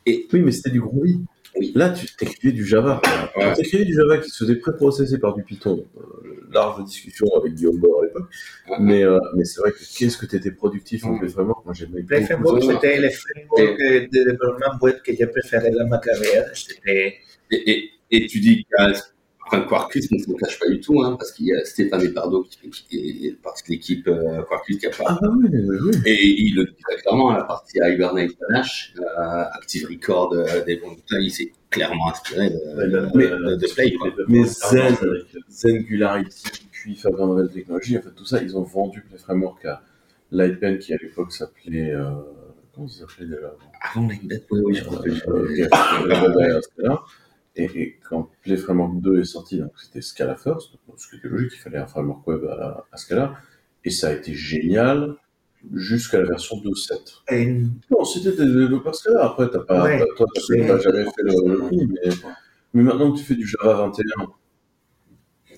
Oui, 0.07 0.27
mais 0.33 0.53
c'était 0.53 0.71
du 0.71 0.81
Groovy. 0.81 1.21
Oui. 1.57 1.73
Là, 1.75 1.90
tu 1.90 2.07
t'écrivais 2.17 2.53
du 2.53 2.64
Java. 2.67 3.01
Ouais. 3.37 3.51
Tu 3.55 3.62
t'écrivais 3.62 3.85
du 3.85 3.95
Java 3.95 4.19
qui 4.19 4.31
se 4.31 4.45
faisait 4.45 4.57
pré-processer 4.57 5.19
par 5.19 5.35
du 5.35 5.43
Python. 5.45 5.87
Euh, 5.97 6.47
large 6.53 6.85
discussion 6.85 7.27
avec 7.37 7.55
Guillaume 7.55 7.79
Bord 7.79 8.03
à 8.03 8.07
l'époque. 8.07 8.29
Ouais. 8.69 8.77
Mais, 8.81 9.03
euh, 9.05 9.19
mais 9.37 9.45
c'est 9.45 9.61
vrai 9.61 9.71
que 9.73 9.79
qu'est-ce 9.79 10.17
que 10.19 10.27
tu 10.27 10.37
étais 10.37 10.51
productif 10.51 11.05
en 11.05 11.12
Ouais. 11.12 11.19
Play 11.21 11.29
Framework 11.29 11.64
Moi, 11.64 11.75
j'aimais 11.75 12.03
Play 12.03 12.21
beaucoup 12.21 12.33
Framework, 12.33 12.62
ça. 12.62 12.73
c'était 12.73 13.01
le 13.01 13.11
framework 13.11 13.79
de 13.81 14.25
développement 14.25 14.79
web 14.83 14.97
que 15.05 15.14
j'ai 15.14 15.27
préféré 15.27 15.71
dans 15.71 15.87
ma 15.87 15.99
carrière. 15.99 16.51
Et, 16.87 17.14
et, 17.51 17.90
et 18.11 18.27
tu 18.27 18.40
dis 18.40 18.67
enfin, 19.47 19.61
Quarkus, 19.63 20.09
ça 20.09 20.17
ne 20.17 20.35
cache 20.39 20.59
pas 20.59 20.69
du 20.69 20.81
tout, 20.81 21.03
hein, 21.03 21.17
parce 21.19 21.33
qu'il 21.33 21.47
y 21.47 21.53
a 21.53 21.65
Stéphane 21.65 22.03
Epardo 22.03 22.43
qui, 22.45 22.59
fait- 22.59 22.69
qui 22.71 23.27
est 23.29 23.33
partie 23.43 23.63
de 23.65 23.69
l'équipe 23.71 24.07
euh, 24.09 24.43
Quarkus 24.49 24.79
qui 24.79 24.87
a 24.87 24.91
pas. 24.91 25.05
Ah 25.07 25.19
bah 25.21 25.29
oui, 25.37 25.49
oui, 25.53 25.77
oui. 25.83 25.97
Et 26.07 26.27
il 26.43 26.55
le 26.57 26.65
dit 26.65 26.77
très 26.83 26.97
clairement, 26.97 27.33
la 27.33 27.45
partie 27.45 27.79
Hibernate 27.83 28.31
Panache, 28.39 28.95
euh, 28.99 29.45
Active 29.53 29.87
Record, 29.91 30.33
euh, 30.35 30.65
des 30.65 30.77
bons 30.77 30.97
il 31.21 31.31
s'est 31.31 31.53
clairement 31.71 32.11
inspiré 32.11 32.51
de, 32.51 32.57
Mais- 33.15 33.29
de, 33.29 33.57
de 33.57 33.75
Play. 33.75 33.93
Quoi. 33.95 34.11
Mais 34.29 34.45
Zen, 34.45 34.97
Zengularity, 35.51 36.45
puis 36.71 36.95
Faber 36.97 37.19
Novel 37.27 37.49
Technology, 37.51 37.99
en 37.99 38.03
fait, 38.03 38.11
tout 38.15 38.25
ça, 38.25 38.43
ils 38.43 38.57
ont 38.57 38.63
vendu 38.63 39.03
Play 39.09 39.19
Framework 39.19 39.65
à 39.65 39.83
Lightpen, 40.31 40.79
qui 40.79 40.93
à 40.95 40.97
l'époque 41.01 41.33
s'appelait. 41.33 41.91
Euh, 41.93 42.11
comment 42.75 42.89
ça 42.89 43.01
s'appelait 43.01 43.27
déjà 43.27 43.55
Avant 43.83 44.07
Lightbed, 44.09 44.43
oui, 44.51 44.61
oui, 44.65 44.75
je 44.75 44.85
me 44.85 44.91
rappelle. 44.91 46.61
Euh, 47.59 47.62
euh. 47.62 47.69
Et, 47.75 47.81
et 47.83 48.01
quand 48.09 48.31
Play 48.43 48.57
Framework 48.57 49.01
2 49.01 49.21
est 49.21 49.25
sorti, 49.25 49.59
donc 49.59 49.73
c'était 49.77 50.01
Scala 50.03 50.37
First, 50.37 50.73
ce 50.97 51.09
qui 51.11 51.17
était 51.17 51.29
logique, 51.29 51.53
il 51.55 51.59
fallait 51.61 51.79
un 51.79 51.87
framework 51.87 52.27
web 52.27 52.45
à, 52.47 52.85
à 52.90 52.97
Scala, 52.97 53.35
et 53.85 53.90
ça 53.90 54.09
a 54.09 54.12
été 54.12 54.35
génial 54.35 55.14
jusqu'à 55.73 56.19
la 56.21 56.27
version 56.29 56.57
2.7. 56.59 57.23
une 57.31 57.73
Non, 57.90 58.05
c'était 58.05 58.33
des 58.33 58.45
développeurs 58.45 58.95
Scala, 58.95 59.25
après, 59.25 59.49
t'as 59.51 59.61
pas, 59.61 59.85
Ouais, 59.85 60.05
toi, 60.17 60.27
c'est- 60.47 60.67
pas 60.67 60.79
jamais 60.79 61.05
fait 61.05 61.23
le, 61.23 61.53
le 61.53 61.59
prix, 61.69 61.87
mais, 61.87 62.11
mais 62.75 62.83
maintenant 62.83 63.12
que 63.12 63.19
tu 63.19 63.25
fais 63.25 63.35
du 63.37 63.47
Java 63.47 63.75
21, 63.87 64.27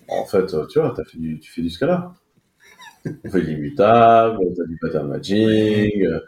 en 0.09 0.25
fait, 0.25 0.47
tu 0.69 0.79
vois, 0.79 0.93
t'as 0.97 1.05
fait 1.05 1.19
du, 1.19 1.39
tu 1.41 1.51
fais 1.51 1.63
du 1.63 1.71
Scala. 1.71 2.15
On 3.25 3.31
fait 3.31 3.41
de 3.41 3.47
l'immutable, 3.47 4.39
t'as 4.57 4.65
du 4.65 4.79
pattern 4.81 5.09
matching, 5.09 6.05
euh, 6.07 6.21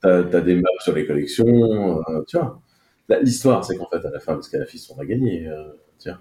t'as 0.00 0.38
as 0.38 0.40
des 0.42 0.56
maps 0.56 0.68
sur 0.80 0.94
les 0.94 1.06
collections, 1.06 2.00
euh, 2.10 2.22
tu 2.28 2.36
vois. 2.38 2.60
La- 3.08 3.20
L'histoire, 3.20 3.64
c'est 3.64 3.76
qu'en 3.76 3.86
fait, 3.88 4.04
à 4.04 4.10
la 4.10 4.20
fin, 4.20 4.34
parce 4.34 4.48
qu'à 4.48 4.58
la 4.58 4.66
on 4.96 5.00
a 5.00 5.04
gagné. 5.04 5.46
euh, 5.48 5.72
tiens. 5.98 6.20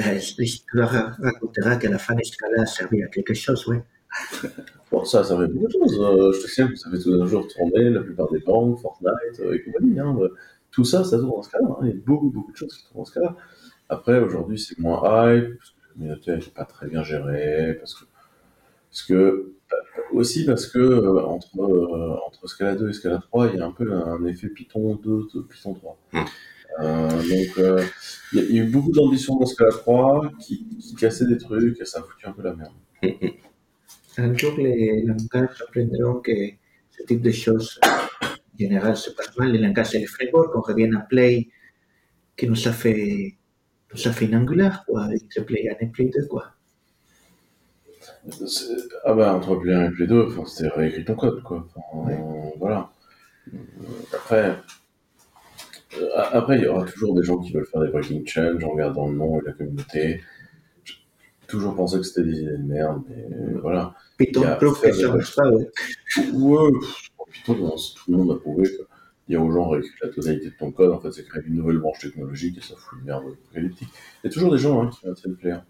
euh, 0.00 0.18
l'histoire 0.38 1.16
racontera 1.20 1.76
que 1.76 1.88
la 1.88 1.98
fin 1.98 2.14
de 2.14 2.22
Scala 2.24 2.62
a 2.62 2.66
servi 2.66 3.02
à 3.02 3.08
quelque 3.08 3.34
chose, 3.34 3.66
oui. 3.68 3.78
Bon, 4.90 5.04
ça, 5.04 5.22
ça 5.24 5.36
fait 5.38 5.48
beaucoup 5.48 5.66
de 5.66 5.72
choses. 5.72 6.00
Euh, 6.00 6.32
je 6.32 6.40
te 6.40 6.68
que 6.70 6.76
ça 6.76 6.90
fait 6.90 6.98
tous 6.98 7.12
les 7.22 7.26
jours 7.28 7.46
tourner 7.48 7.90
la 7.90 8.00
plupart 8.02 8.30
des 8.30 8.40
banques, 8.40 8.78
Fortnite 8.80 9.40
euh, 9.40 9.54
et 9.54 9.62
compagnie. 9.62 9.98
Hein. 10.00 10.16
Tout 10.70 10.84
ça, 10.84 11.04
ça 11.04 11.18
tourne 11.18 11.38
en 11.38 11.42
Scala. 11.42 11.66
Hein. 11.68 11.78
Il 11.82 11.88
y 11.88 11.92
a 11.92 11.96
beaucoup, 12.06 12.30
beaucoup 12.30 12.52
de 12.52 12.56
choses 12.56 12.74
qui 12.76 12.84
tournent 12.88 13.02
en 13.02 13.04
Scala. 13.04 13.36
Après, 13.90 14.18
aujourd'hui, 14.20 14.58
c'est 14.58 14.78
moins 14.78 14.98
hype, 15.34 15.58
parce 15.58 15.70
que 15.70 15.76
la 15.82 15.92
communauté 15.94 16.36
n'est 16.36 16.52
pas 16.54 16.64
très 16.64 16.88
bien 16.88 17.02
gérée, 17.02 17.74
parce 17.78 17.94
que, 17.94 18.04
parce 18.90 19.02
que 19.04 19.52
aussi 20.18 20.44
parce 20.44 20.66
que 20.66 20.78
euh, 20.78 21.24
entre, 21.24 21.48
euh, 21.60 22.16
entre 22.26 22.46
Scala 22.48 22.74
2 22.76 22.90
et 22.90 22.92
Scala 22.92 23.18
3, 23.18 23.48
il 23.48 23.58
y 23.58 23.60
a 23.60 23.66
un 23.66 23.72
peu 23.72 23.92
un 23.92 24.24
effet 24.26 24.48
Python 24.48 24.96
2, 25.02 25.28
de 25.34 25.40
Python 25.42 25.74
3. 25.74 25.98
Hmm. 26.12 26.24
Euh, 26.80 27.08
donc, 27.10 27.58
euh, 27.58 27.82
il 28.32 28.38
y, 28.38 28.42
a- 28.42 28.44
il 28.44 28.56
y 28.56 28.60
a 28.60 28.62
eu 28.64 28.68
beaucoup 28.70 28.92
d'ambition 28.92 29.36
dans 29.38 29.46
Scala 29.46 29.70
3 29.72 30.30
qui, 30.40 30.66
qui 30.78 30.94
cassaient 30.94 31.26
des 31.26 31.38
trucs 31.38 31.80
et 31.80 31.84
ça 31.84 32.00
a 32.00 32.02
foutu 32.02 32.26
un 32.26 32.32
peu 32.32 32.42
la 32.42 32.54
merde. 32.54 32.72
Un 34.18 34.34
jour, 34.36 34.54
les 34.58 35.02
langages 35.04 35.62
apprendront 35.66 36.20
que 36.20 36.32
ce 36.90 37.02
type 37.04 37.22
de 37.22 37.30
choses, 37.30 37.78
en 37.84 38.58
général, 38.58 38.96
c'est 38.96 39.14
pas 39.16 39.22
mal. 39.38 39.52
Les 39.52 39.58
langages 39.58 39.94
et 39.94 40.00
les 40.00 40.06
frameworks, 40.06 40.54
on 40.56 40.60
revient 40.60 40.90
à 40.96 41.00
Play, 41.00 41.48
qui 42.36 42.48
nous 42.48 42.68
a 42.68 42.72
fait, 42.72 43.36
nous 43.94 44.08
a 44.08 44.12
fait 44.12 44.26
une 44.26 44.36
Angular, 44.36 44.84
quoi, 44.86 45.04
entre 45.04 45.44
Play 45.46 45.68
1 45.70 45.84
et 45.84 45.88
Play 45.88 46.10
2, 46.14 46.26
quoi. 46.26 46.46
Ah 49.04 49.14
bah 49.14 49.34
entre 49.34 49.56
Play 49.56 49.74
1 49.74 49.86
et 49.86 49.90
Play 49.90 50.06
2, 50.06 50.26
enfin, 50.26 50.44
c'était 50.46 50.68
réécrit 50.68 51.04
ton 51.04 51.14
code 51.14 51.42
quoi. 51.42 51.66
Euh, 52.08 52.14
voilà. 52.58 52.90
Euh, 53.54 53.58
Après, 54.14 54.58
euh, 56.00 56.10
après 56.32 56.58
il 56.58 56.64
y 56.64 56.66
aura 56.66 56.84
toujours 56.84 57.14
des 57.14 57.22
gens 57.22 57.38
qui 57.38 57.52
veulent 57.52 57.66
faire 57.66 57.82
des 57.82 57.88
breaking 57.88 58.26
change 58.26 58.62
en 58.64 58.70
regardant 58.70 59.08
le 59.08 59.14
nom 59.16 59.40
et 59.40 59.44
la 59.46 59.52
communauté. 59.52 60.22
J'ai 60.84 61.46
toujours 61.46 61.74
pensé 61.74 61.96
que 61.98 62.02
c'était 62.02 62.24
des 62.28 62.40
idées 62.40 62.58
de 62.58 62.62
merde, 62.62 63.02
mais 63.08 63.54
voilà. 63.60 63.94
Python 64.18 64.42
prouve 64.58 64.80
que 64.80 64.92
ça 64.92 65.08
marche 65.08 65.34
pas, 65.34 65.48
ouais. 65.50 65.70
Ouais, 66.34 66.72
Python, 67.32 67.54
tout 67.96 68.12
le 68.12 68.16
monde 68.18 68.32
a 68.32 68.36
prouvé 68.36 68.64
que 68.64 68.82
dire 69.28 69.42
aux 69.42 69.50
gens 69.52 69.68
réécrire 69.68 69.92
la 70.02 70.08
totalité 70.10 70.46
de 70.46 70.54
ton 70.58 70.72
code, 70.72 70.90
en 70.90 71.00
fait, 71.00 71.12
c'est 71.12 71.24
créer 71.24 71.42
une 71.46 71.56
nouvelle 71.56 71.78
branche 71.78 72.00
technologique 72.00 72.58
et 72.58 72.60
ça 72.62 72.74
fout 72.76 72.98
une 72.98 73.06
merde 73.06 73.24
apocalyptique. 73.26 73.88
Il 74.24 74.26
y 74.28 74.30
a 74.30 74.32
toujours 74.32 74.52
des 74.52 74.58
gens 74.58 74.82
hein, 74.82 74.90
qui 74.90 75.06
maintiennent 75.06 75.36
Play 75.36 75.50
1. 75.52 75.64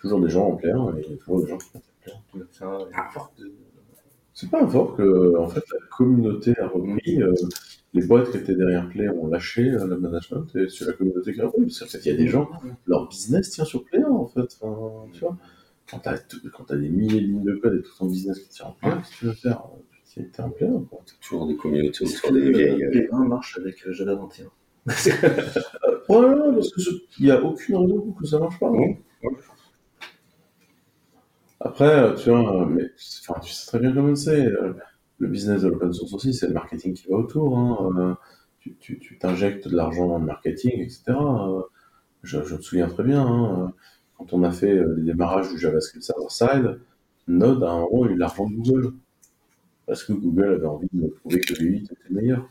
Toujours 0.00 0.20
des 0.20 0.28
gens 0.30 0.46
en 0.48 0.56
Play 0.56 0.70
1 0.72 0.96
et 0.98 1.02
il 1.06 1.10
y 1.12 1.14
a 1.14 1.16
toujours 1.18 1.42
des 1.42 1.48
gens 1.48 1.58
qui 1.58 1.66
maintiennent 1.74 1.95
Play 2.32 2.42
1. 2.60 2.78
C'est 4.32 4.50
pas 4.50 4.62
un 4.62 4.68
fork, 4.68 5.00
euh, 5.00 5.34
en 5.38 5.48
fait, 5.48 5.62
la 5.72 5.86
communauté 5.96 6.54
a 6.58 6.68
repris, 6.68 7.22
euh, 7.22 7.32
les 7.94 8.06
boîtes 8.06 8.30
qui 8.30 8.36
étaient 8.36 8.54
derrière 8.54 8.86
Play 8.90 9.08
ont 9.08 9.28
lâché 9.28 9.70
euh, 9.70 9.86
le 9.86 9.96
management 9.98 10.44
et 10.56 10.68
c'est 10.68 10.84
la 10.84 10.92
communauté 10.92 11.32
qui 11.32 11.40
a 11.40 11.46
repris. 11.46 11.62
Parce 11.62 11.78
qu'en 11.80 11.86
fait, 11.86 11.98
il 12.04 12.12
y 12.12 12.14
a 12.14 12.16
des 12.18 12.28
gens, 12.28 12.48
leur 12.86 13.08
business 13.08 13.50
tient 13.50 13.64
sur 13.64 13.84
Play 13.84 14.02
1, 14.02 14.08
en 14.10 14.26
fait. 14.26 14.58
Enfin, 14.60 15.08
tu 15.12 15.20
vois, 15.20 15.36
quand 15.90 16.00
t'as, 16.00 16.18
t'as 16.18 16.76
des 16.76 16.88
milliers 16.90 17.20
de 17.22 17.26
lignes 17.26 17.44
de 17.44 17.54
code 17.54 17.78
et 17.78 17.82
tout 17.82 17.92
ton 17.98 18.06
business 18.06 18.38
qui 18.40 18.48
tient 18.50 18.66
en 18.66 18.72
Play 18.72 18.90
1, 18.90 18.96
qu'est-ce 18.98 19.10
que 19.12 19.16
tu 19.18 19.24
veux 19.26 19.32
faire 19.32 19.62
Tu 20.12 20.30
t'es 20.30 20.42
en 20.42 20.50
Play 20.50 20.66
1, 20.68 20.80
quoi. 20.90 21.00
Toujours 21.22 21.46
des 21.46 21.56
communautés 21.56 22.04
autour 22.04 22.32
des 22.32 22.50
vieilles. 22.52 22.84
euh, 22.84 22.90
Play 22.90 23.08
1 23.10 23.24
marche 23.24 23.58
avec 23.58 23.86
euh, 23.86 23.92
Java 23.92 24.14
21. 24.16 24.50
Probablement, 26.04 26.52
parce 26.54 26.70
qu'il 26.74 27.24
n'y 27.24 27.30
a 27.30 27.42
aucune 27.42 27.76
raison 27.76 28.00
pour 28.02 28.16
que 28.16 28.26
ça 28.26 28.38
marche 28.38 28.58
pas. 28.60 28.70
Oui. 28.70 28.96
Après, 31.66 31.84
euh, 32.02 32.14
tu 32.14 32.30
vois, 32.30 32.62
euh, 32.62 32.66
mais 32.66 32.84
enfin, 33.28 33.40
tu 33.40 33.52
sais 33.52 33.66
très 33.66 33.78
bien 33.78 33.92
comment 33.92 34.14
c'est. 34.14 34.46
euh, 34.46 34.74
Le 35.18 35.28
business 35.28 35.62
de 35.62 35.68
l'open 35.68 35.92
source 35.92 36.12
aussi, 36.14 36.34
c'est 36.34 36.46
le 36.48 36.52
marketing 36.54 36.94
qui 36.94 37.08
va 37.08 37.16
autour. 37.16 37.56
hein, 37.58 38.18
Tu 38.60 38.74
tu- 38.76 38.98
tu 38.98 39.18
t'injectes 39.18 39.68
de 39.68 39.76
l'argent 39.76 40.08
dans 40.08 40.18
le 40.18 40.24
marketing, 40.26 40.80
etc. 40.80 41.64
Je, 42.22 42.38
me 42.38 42.60
souviens 42.62 42.88
très 42.88 43.04
bien, 43.04 43.24
hein, 43.26 43.72
quand 44.18 44.32
on 44.32 44.42
a 44.44 44.50
fait 44.52 44.74
les 44.96 45.02
démarrages 45.04 45.50
du 45.50 45.58
JavaScript 45.58 46.04
server-side, 46.04 46.80
Node 47.28 47.62
a 47.64 47.70
un 47.70 47.80
moment 47.80 48.06
eu 48.06 48.16
l'argent 48.16 48.48
de 48.50 48.54
Google. 48.56 48.92
Parce 49.86 50.04
que 50.04 50.12
Google 50.14 50.54
avait 50.54 50.66
envie 50.66 50.88
de 50.92 51.08
prouver 51.08 51.40
que 51.40 51.54
V8 51.54 51.84
était 51.92 52.10
meilleur. 52.14 52.48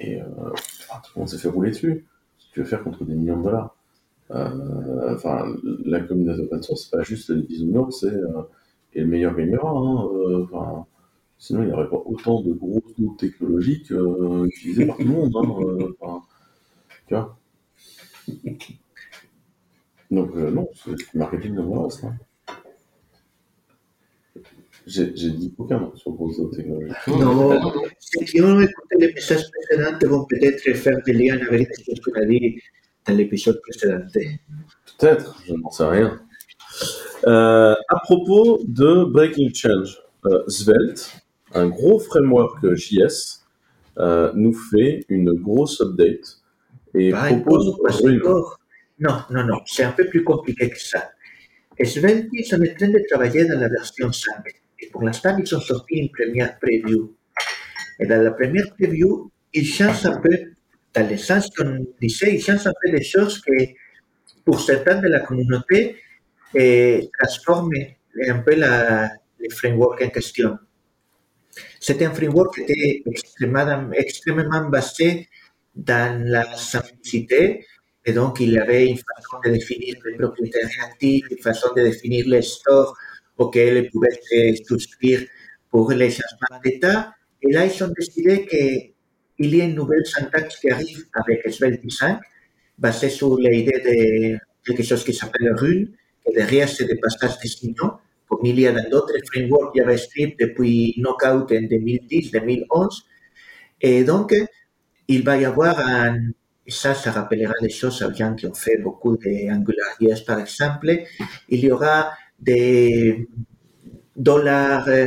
Et 0.00 0.20
tout 0.20 1.12
le 1.16 1.20
monde 1.20 1.28
s'est 1.30 1.38
fait 1.38 1.48
rouler 1.48 1.70
dessus. 1.72 2.06
Si 2.38 2.50
tu 2.52 2.60
veux 2.60 2.66
faire 2.66 2.84
contre 2.84 3.04
des 3.06 3.14
millions 3.14 3.38
de 3.38 3.44
dollars. 3.44 3.76
Euh, 4.30 5.14
enfin, 5.14 5.56
la 5.84 6.00
communauté 6.00 6.42
open 6.42 6.62
source, 6.62 6.84
c'est 6.84 6.96
pas 6.96 7.02
juste 7.02 7.30
les 7.30 7.42
bisounours, 7.42 8.00
c'est 8.00 8.06
euh, 8.12 8.42
le 8.94 9.06
meilleur 9.06 9.34
gagnera. 9.34 9.70
Hein, 9.70 10.08
euh, 10.12 10.44
enfin, 10.44 10.86
sinon, 11.38 11.62
il 11.62 11.66
n'y 11.66 11.72
aurait 11.72 11.88
pas 11.88 12.02
autant 12.04 12.42
de 12.42 12.52
grosses 12.52 12.98
nouveaux 12.98 13.16
technologiques 13.16 13.92
euh, 13.92 14.44
utilisées 14.46 14.86
par 14.86 14.96
tout 14.96 15.04
le 15.04 15.10
monde. 15.10 15.32
Hein, 15.36 15.54
euh, 15.62 15.94
enfin, 16.00 16.22
tu 17.06 17.14
vois 17.14 17.38
Donc, 20.10 20.34
euh, 20.36 20.50
non, 20.50 20.68
c'est 20.74 20.94
du 20.94 21.04
marketing 21.14 21.54
de 21.54 21.62
moi, 21.62 21.88
ça. 21.90 22.12
J'ai 24.86 25.14
j'ai 25.14 25.30
dit 25.30 25.54
aucun 25.58 25.78
nom 25.80 25.94
sur 25.96 26.12
grosses 26.12 26.38
nouveaux 26.38 26.54
technologies. 26.54 26.94
Non, 27.08 27.60
qui 28.26 28.40
ont 28.40 28.60
écouté 28.60 28.96
les 28.98 29.12
messages 29.12 29.44
précédents 29.50 30.08
vont 30.08 30.24
peut-être 30.24 30.62
faire 30.76 30.98
des 31.04 31.12
liens 31.12 31.38
avec 31.50 31.74
ce 31.74 31.92
tu 31.92 32.16
as 32.16 32.24
dit 32.24 32.60
l'épisode 33.12 33.60
précédent. 33.62 34.04
Peut-être, 34.98 35.40
je 35.46 35.54
n'en 35.54 35.70
sais 35.70 35.84
rien. 35.84 36.20
Euh, 37.26 37.74
à 37.88 38.00
propos 38.00 38.60
de 38.66 39.04
Breaking 39.04 39.50
Change, 39.52 39.98
euh, 40.26 40.42
Svelte, 40.48 41.22
un 41.54 41.68
gros 41.68 41.98
framework 41.98 42.74
JS, 42.74 43.44
euh, 43.98 44.30
nous 44.34 44.52
fait 44.52 45.04
une 45.08 45.32
grosse 45.32 45.80
update 45.80 46.38
et 46.94 47.10
Pas 47.10 47.26
propose 47.28 47.68
encore. 47.68 48.58
Non, 49.00 49.22
non, 49.30 49.44
non, 49.44 49.60
c'est 49.66 49.84
un 49.84 49.92
peu 49.92 50.06
plus 50.06 50.24
compliqué 50.24 50.70
que 50.70 50.80
ça. 50.80 51.10
Svelte, 51.84 52.28
ils 52.32 52.44
sont 52.44 52.56
en 52.56 52.74
train 52.76 52.88
de 52.88 53.00
travailler 53.10 53.44
dans 53.46 53.58
la 53.58 53.68
version 53.68 54.10
5. 54.10 54.32
Et 54.80 54.88
pour 54.90 55.02
l'instant, 55.02 55.36
ils 55.38 55.54
ont 55.54 55.60
sorti 55.60 55.96
une 55.96 56.10
première 56.10 56.58
preview. 56.58 57.14
Et 58.00 58.06
dans 58.06 58.22
la 58.22 58.30
première 58.32 58.74
preview, 58.74 59.30
ils 59.54 59.66
changent 59.66 60.06
un 60.06 60.18
peu, 60.20 60.30
dans 61.02 61.10
le 61.10 61.16
sens 61.16 61.48
qu'on 61.56 61.86
disait, 62.00 62.34
ils 62.34 62.42
changent 62.42 62.66
un 62.66 62.72
peu 62.82 62.90
des 62.96 63.04
choses 63.04 63.40
que, 63.40 63.52
de 65.02 65.08
la 65.08 65.20
communauté, 65.20 65.96
eh, 66.54 67.10
un 68.28 68.38
peu 68.38 68.54
la, 68.54 69.10
le 69.38 69.50
framework 69.50 70.02
en 70.02 70.08
question. 70.08 70.58
C'était 71.80 72.06
un 72.06 72.14
framework 72.14 72.54
qui 72.54 72.62
était 72.62 73.02
extrêmement, 73.06 73.92
extrêmement 73.92 74.68
basé 74.68 75.28
dans 75.74 76.24
la 76.26 76.56
simplicité. 76.56 77.66
Et 78.04 78.12
donc, 78.12 78.40
il 78.40 78.58
avait 78.58 78.86
une 78.88 78.96
façon 78.96 79.38
de 79.44 79.50
définir 79.50 79.96
les 80.06 80.16
propriétés 80.16 80.64
réactives, 80.64 81.24
une 81.30 81.42
façon 81.42 81.68
de 81.76 81.82
définir 81.82 82.26
les 82.26 82.42
stores 82.42 82.96
auxquels 83.36 83.90
pouvaient 83.90 84.18
se 84.22 84.64
souscrire 84.64 85.20
pour 85.70 85.90
les 85.92 86.10
changements 86.10 86.60
d'état. 86.64 87.12
Et 87.42 87.52
là, 87.52 87.66
ils 87.66 87.84
ont 87.84 87.92
décidé 87.96 88.46
qu'il 89.38 89.54
y 89.54 89.60
a 89.60 89.64
une 89.64 89.74
nouvelle 89.74 90.04
syntaxe 90.04 90.58
qui 90.58 90.70
arrive 90.70 91.06
avec 91.14 91.42
Svelte 91.52 91.90
5, 91.90 92.20
basée 92.76 93.10
sur 93.10 93.36
l'idée 93.38 93.80
de 93.84 94.38
quelque 94.64 94.82
chose 94.82 95.04
qui 95.04 95.14
s'appelle 95.14 95.52
Rune, 95.54 95.92
et 96.26 96.34
derrière, 96.34 96.68
c'est 96.68 96.84
des 96.84 96.96
passages 96.96 97.38
de 97.38 97.74
comme 98.28 98.44
il 98.44 98.60
y 98.60 98.66
a 98.66 98.72
dans 98.72 98.90
d'autres 98.90 99.14
frameworks 99.32 99.74
JavaScript 99.74 100.38
depuis 100.38 100.94
Knockout 100.98 101.50
en 101.50 101.62
2010-2011. 101.62 103.02
Et 103.80 104.04
donc, 104.04 104.34
il 105.06 105.24
va 105.24 105.38
y 105.38 105.46
avoir 105.46 105.78
un, 105.78 106.18
ça, 106.66 106.94
ça 106.94 107.10
rappellera 107.10 107.54
les 107.62 107.70
choses 107.70 108.02
à 108.02 108.12
gens 108.12 108.34
qui 108.34 108.46
ont 108.46 108.54
fait 108.54 108.76
beaucoup 108.78 109.16
d'AngularJS, 109.16 110.24
par 110.26 110.40
exemple. 110.40 111.04
Il 111.48 111.60
y 111.60 111.70
aura 111.70 112.12
des 112.38 113.26
dollars, 114.14 114.88
euh, 114.88 115.06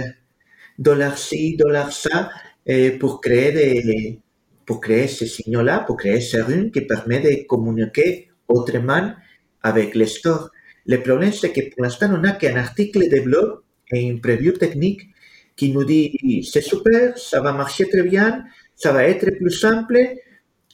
dollars 0.80 1.18
ci, 1.18 1.56
dollars 1.58 1.92
ça, 1.92 2.32
euh, 2.70 2.98
pour 3.00 3.22
créer 3.22 3.52
des, 3.52 4.20
pour 4.66 4.80
créer 4.82 5.08
ces 5.08 5.28
signaux-là, 5.28 5.80
pour 5.80 5.98
créer 5.98 6.22
ces 6.22 6.42
runes 6.42 6.72
qui 6.72 6.82
permet 6.82 7.20
de 7.20 7.48
communiquer 7.48 8.30
autrement 8.48 9.14
avec 9.64 9.96
les 9.96 10.08
stores. 10.08 10.50
Le 10.86 11.02
problème, 11.02 11.32
c'est 11.32 11.52
que 11.52 11.62
pour 11.74 11.84
l'instant, 11.84 12.10
on 12.12 12.20
n'a 12.20 12.34
qu'un 12.34 12.56
article 12.56 13.10
de 13.10 13.22
blog 13.22 13.60
et 13.92 14.02
une 14.02 14.22
preview 14.22 14.54
technique 14.54 15.02
qui 15.56 15.72
nous 15.72 15.84
dit 15.84 16.48
c'est 16.50 16.62
super, 16.62 17.18
ça 17.18 17.42
va 17.42 17.54
marcher 17.54 17.88
très 17.90 18.04
bien, 18.04 18.44
ça 18.76 18.92
va 18.92 19.06
être 19.06 19.30
plus 19.38 19.52
simple. 19.52 20.00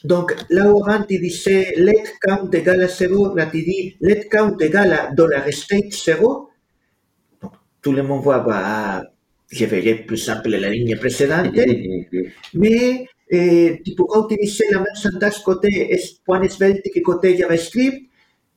Donc 0.04 0.36
là 0.50 0.71
où 0.71 0.86
avant 0.86 1.04
tu 1.04 1.19
disais 1.19 1.73
let 1.78 2.04
count 2.21 2.50
égale 2.52 2.84
à 2.84 2.88
0, 2.88 3.36
là 3.36 3.47
tu 3.47 3.63
dis 3.63 3.97
let 4.02 4.28
count 4.30 4.56
égale 4.60 4.93
à 4.93 5.12
dollar 5.12 5.45
state 5.52 5.91
0. 5.91 6.50
Donc 7.41 7.54
tout 7.82 7.91
le 7.91 8.04
monde 8.04 8.21
voit, 8.23 8.39
bah, 8.39 9.04
je 9.49 9.65
verrai 9.65 9.95
plus 9.95 10.17
simple 10.17 10.49
la 10.49 10.69
ligne 10.69 10.95
précédente, 10.97 11.55
mais 12.53 13.05
eh, 13.29 13.81
tu 13.83 13.95
pourras 13.95 14.25
utiliser 14.25 14.65
la 14.71 14.79
même 14.79 14.95
syntaxe 14.95 15.39
côté 15.39 15.97
point 16.25 16.47
svelte 16.47 16.88
que 16.93 16.99
côté 16.99 17.38
JavaScript 17.38 18.10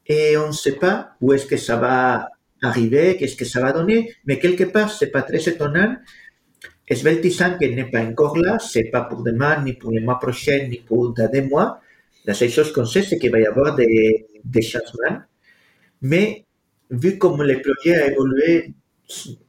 et 0.07 0.37
on 0.37 0.49
ne 0.49 0.53
sait 0.53 0.77
pas 0.77 1.13
où 1.21 1.33
est-ce 1.33 1.47
que 1.47 1.57
ça 1.57 1.77
va 1.77 2.29
arriver, 2.63 3.17
qu'est-ce 3.17 3.37
que 3.37 3.45
ça 3.45 3.61
va 3.61 3.73
donner, 3.73 4.13
mais 4.27 4.39
quelque 4.39 4.65
part, 4.65 4.91
c'est 4.91 5.11
pas 5.11 5.23
très 5.23 5.49
étonnant. 5.49 5.97
Svelte 6.93 7.31
5 7.31 7.61
n'est 7.61 7.85
pas 7.85 8.03
encore 8.03 8.37
là, 8.37 8.59
c'est 8.59 8.91
pas 8.91 9.03
pour 9.03 9.23
demain, 9.23 9.63
ni 9.63 9.75
pour 9.75 9.93
le 9.93 10.01
mois 10.01 10.19
prochain, 10.19 10.67
ni 10.69 10.79
pour 10.79 11.15
dans 11.15 11.31
deux 11.31 11.43
mois. 11.43 11.81
La 12.25 12.35
seule 12.35 12.51
chose 12.51 12.73
qu'on 12.73 12.85
sait, 12.85 13.03
c'est 13.03 13.19
qu'il 13.19 13.31
va 13.31 13.39
y 13.41 13.47
avoir 13.47 13.77
des, 13.77 14.27
des 14.45 14.63
changements. 14.63 15.21
Mais 16.03 16.45
vu 16.91 17.17
comme 17.17 17.43
le 17.43 17.61
projet 17.61 17.95
a 17.95 18.11
évolué 18.11 18.75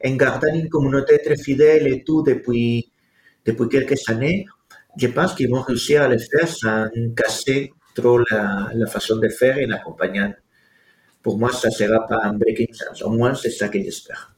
en 0.06 0.16
gardant 0.16 0.54
une 0.54 0.70
communauté 0.70 1.20
très 1.24 1.38
fidèle 1.38 1.88
et 1.88 2.04
tout 2.04 2.22
depuis, 2.24 2.92
depuis 3.46 3.68
quelques 3.70 4.10
années, 4.10 4.46
je 4.98 5.08
pense 5.08 5.34
qu'ils 5.36 5.50
vont 5.50 5.62
réussir 5.62 6.02
à 6.04 6.08
le 6.08 6.18
faire 6.18 6.48
sans 6.48 6.88
casser 7.16 7.72
trop 7.96 8.20
la, 8.30 8.70
la 8.74 8.88
façon 8.88 9.18
de 9.18 9.28
faire 9.30 9.58
en 9.68 9.72
accompagnant. 9.72 10.34
Pour 11.24 11.38
moi, 11.38 11.52
ça 11.52 11.68
ne 11.70 11.74
sera 11.74 12.08
pas 12.08 12.20
un 12.24 12.34
breaking 12.34 12.68
change. 12.74 13.04
Au 13.04 13.10
moins, 13.12 13.36
c'est 13.36 13.52
ça 13.52 13.70
que 13.70 13.80
j'espère. 13.80 14.34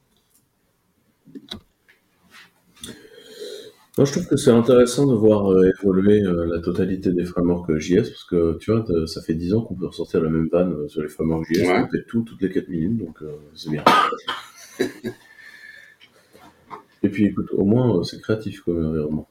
Non, 3.97 4.05
je 4.05 4.11
trouve 4.11 4.27
que 4.27 4.37
c'est 4.37 4.49
intéressant 4.49 5.05
de 5.05 5.13
voir 5.13 5.51
euh, 5.51 5.69
évoluer 5.79 6.23
euh, 6.23 6.47
la 6.51 6.59
totalité 6.61 7.11
des 7.11 7.25
frameworks 7.25 7.77
JS 7.77 8.09
parce 8.09 8.23
que 8.23 8.57
tu 8.59 8.71
vois, 8.71 8.83
ça 9.05 9.21
fait 9.21 9.35
10 9.35 9.53
ans 9.53 9.61
qu'on 9.61 9.75
peut 9.75 9.85
ressortir 9.85 10.21
la 10.23 10.29
même 10.29 10.49
vanne 10.51 10.73
euh, 10.73 10.87
sur 10.87 11.03
les 11.03 11.09
frameworks 11.09 11.45
JS, 11.47 11.61
Ouais. 11.61 11.83
on 11.85 11.87
fait 11.91 12.03
tout 12.07 12.23
toutes 12.23 12.41
les 12.41 12.49
4 12.49 12.69
minutes, 12.69 12.97
donc 12.97 13.21
euh, 13.21 13.31
c'est 13.53 13.69
bien. 13.69 13.83
Et 17.03 17.09
puis 17.09 17.25
écoute, 17.25 17.49
au 17.51 17.65
moins 17.65 17.99
euh, 17.99 18.03
c'est 18.03 18.21
créatif 18.21 18.61
comme 18.61 18.85
environnement. 18.85 19.27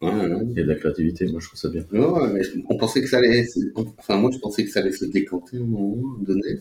Ouais, 0.00 0.10
ouais. 0.10 0.38
Il 0.50 0.56
y 0.56 0.60
a 0.60 0.64
de 0.64 0.68
la 0.68 0.74
créativité, 0.74 1.26
moi 1.30 1.40
je 1.40 1.46
trouve 1.46 1.60
ça 1.60 1.68
bien. 1.68 1.84
Ouais, 1.92 2.32
mais 2.32 2.40
on 2.68 2.76
pensait 2.76 3.00
que 3.00 3.06
ça 3.08 3.18
allait. 3.18 3.44
se- 3.44 3.60
Enfin, 3.98 4.16
moi, 4.16 4.30
je 4.32 4.38
pensais 4.38 4.64
que 4.64 4.70
ça 4.70 4.80
allait 4.80 4.90
se 4.92 5.04
décanter 5.04 5.58
à 5.58 5.60
un 5.60 5.64
moment 5.64 6.18
donné. 6.20 6.58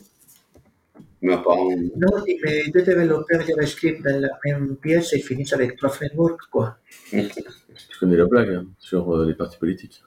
Mais 1.23 1.33
apparemment. 1.33 1.71
Non, 1.95 2.23
mais 2.43 2.63
deux 2.73 2.81
développeurs 2.81 3.41
JavaScript 3.45 4.03
dans 4.03 4.19
la 4.19 4.29
même 4.45 4.75
pièce 4.77 5.13
et 5.13 5.19
finissent 5.19 5.53
avec 5.53 5.77
trois 5.77 5.89
frameworks, 5.89 6.49
quoi. 6.51 6.77
Tu 7.11 7.97
connais 7.99 8.17
la 8.17 8.25
blague 8.25 8.49
hein, 8.49 8.65
sur 8.79 9.15
euh, 9.15 9.25
les 9.27 9.33
partis 9.35 9.57
politiques. 9.59 10.03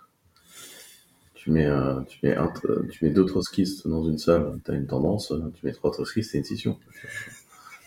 Tu 1.34 1.50
mets, 1.50 1.66
euh, 1.66 2.00
tu 2.08 2.18
mets, 2.22 2.34
un, 2.34 2.50
tu 2.90 3.04
mets 3.04 3.10
deux 3.10 3.26
trotskistes 3.26 3.86
dans 3.86 4.04
une 4.08 4.18
salle, 4.18 4.58
tu 4.64 4.70
as 4.70 4.74
une 4.74 4.86
tendance, 4.86 5.32
tu 5.54 5.66
mets 5.66 5.72
trois 5.72 5.90
trotskistes, 5.92 6.30
c'est 6.32 6.38
une 6.38 6.44
scission. 6.44 6.78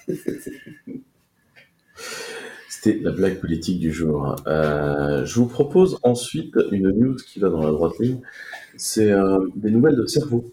C'était 2.69 2.99
la 3.01 3.11
blague 3.11 3.39
politique 3.39 3.79
du 3.79 3.91
jour. 3.91 4.35
Euh, 4.47 5.25
je 5.25 5.39
vous 5.39 5.47
propose 5.47 5.99
ensuite 6.03 6.55
une 6.71 6.91
news 6.91 7.15
qui 7.15 7.39
va 7.39 7.49
dans 7.49 7.61
la 7.61 7.71
droite 7.71 7.99
ligne. 7.99 8.21
C'est 8.77 9.11
euh, 9.11 9.39
des 9.55 9.71
nouvelles 9.71 9.97
de 9.97 10.05
cerveau. 10.05 10.45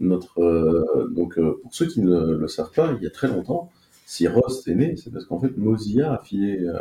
Euh, 0.00 1.08
donc, 1.08 1.34
pour 1.34 1.74
ceux 1.74 1.86
qui 1.86 2.00
ne 2.00 2.36
le 2.36 2.48
savent 2.48 2.72
pas, 2.72 2.94
il 2.96 3.02
y 3.02 3.06
a 3.06 3.10
très 3.10 3.28
longtemps, 3.28 3.70
si 4.06 4.26
Rust 4.28 4.68
est 4.68 4.74
né, 4.74 4.96
c'est 4.96 5.10
parce 5.12 5.24
qu'en 5.24 5.40
fait 5.40 5.56
Mozilla 5.56 6.22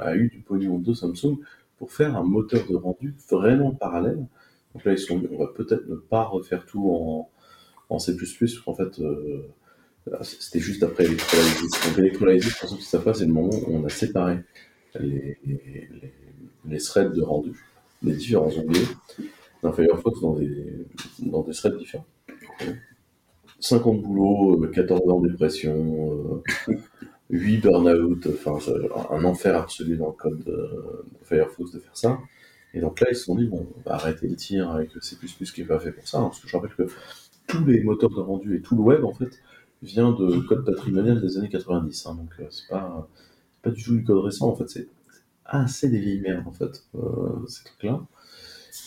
a, 0.02 0.16
eu 0.16 0.30
du 0.30 0.40
pognon 0.40 0.80
de 0.80 0.94
Samsung 0.94 1.38
pour 1.78 1.92
faire 1.92 2.18
un 2.18 2.24
moteur 2.24 2.66
de 2.70 2.76
rendu 2.76 3.16
vraiment 3.30 3.72
parallèle. 3.72 4.26
Donc 4.74 4.86
là, 4.86 4.94
ils 4.94 5.00
sont 5.00 5.22
on 5.32 5.38
va 5.38 5.48
peut-être 5.48 5.88
ne 5.88 5.96
pas 5.96 6.24
refaire 6.24 6.66
tout 6.66 6.90
en, 6.90 7.30
en 7.90 8.00
C++, 8.00 8.16
parce 8.16 8.60
qu'en 8.60 8.74
fait, 8.74 9.00
c'était 10.22 10.60
juste 10.60 10.84
après 10.84 11.06
Electrolysis. 11.06 11.72
Donc 11.88 11.98
Electrolysis, 11.98 12.54
pour 12.56 12.70
ceux 12.70 12.76
qui 12.76 12.82
ne 12.82 12.88
savent 12.88 13.04
pas, 13.04 13.13
c'est 13.13 13.26
le 13.26 13.34
moment 13.34 13.50
où 13.68 13.76
on 13.76 13.86
a 13.86 13.89
séparé 13.89 14.39
les, 15.00 15.38
les, 16.66 16.78
threads 16.78 17.13
de 17.13 17.22
rendu, 17.22 17.52
les 18.04 18.13
différents 18.13 18.52
onglets 18.52 18.88
d'un 19.62 19.72
Firefox 19.72 20.22
dans 20.22 20.36
des, 20.36 20.86
dans 21.20 21.42
des 21.42 21.54
threads 21.54 21.78
différents. 21.78 22.06
50 23.60 24.02
boulots, 24.02 24.62
euh, 24.63 24.68
14 24.68 25.10
ans 25.10 25.22
de 25.22 25.30
dépression, 25.30 26.44
euh, 26.68 26.76
8 27.30 27.58
burn-out, 27.60 28.28
enfin 28.28 28.58
un 29.10 29.24
enfer 29.24 29.56
absolu 29.56 29.96
dans 29.96 30.08
le 30.08 30.13
code 30.13 30.44
de, 30.44 30.52
de 30.52 31.26
Firefox 31.26 31.72
de 31.72 31.80
faire 31.80 31.96
ça. 31.96 32.20
Et 32.74 32.82
donc 32.82 33.00
là, 33.00 33.08
ils 33.10 33.16
se 33.16 33.26
sont 33.26 33.36
dit, 33.36 33.46
bon, 33.46 33.68
on 33.78 33.89
va 33.89 33.96
arrêter 33.96 34.28
le 34.28 34.36
tir 34.36 34.72
avec 34.72 34.92
C++ 35.02 35.16
qui 35.16 35.62
n'est 35.62 35.68
pas 35.68 35.80
fait 35.80 35.92
pour 35.92 36.08
ça, 36.08 36.20
hein, 36.20 36.24
parce 36.24 36.39
que 36.39 36.48
je 36.48 36.58
rappelle 36.58 36.76
que 36.76 36.84
tous 37.48 37.63
les 37.66 37.84
moteurs 37.84 38.10
de 38.10 38.20
rendu 38.20 38.58
et 38.58 38.62
tout 38.62 38.76
le 38.76 38.82
web, 38.82 39.06
en 39.06 39.13
fait, 39.13 39.42
vient 39.84 40.12
de 40.13 40.39
code 40.41 40.65
patrimonial 40.65 41.22
des 41.22 41.38
années 41.38 41.50
90. 41.50 42.08
hein, 42.08 42.15
donc 42.15 42.32
euh, 42.39 42.46
c'est 42.50 42.67
pas, 42.69 43.10
pas 43.63 43.72
du 43.72 43.84
tout 43.84 43.96
du 43.96 44.04
code 44.04 44.24
récent, 44.24 44.50
en 44.50 44.56
fait, 44.56 44.69
c'est 44.69 44.88
assez 45.46 45.89
des 45.89 46.00
vieilles 46.00 46.22
merdes, 46.22 46.48
en 46.48 46.54
fait, 46.54 46.86
euh, 46.96 47.46
ces 47.48 47.63
trucs-là. 47.65 48.02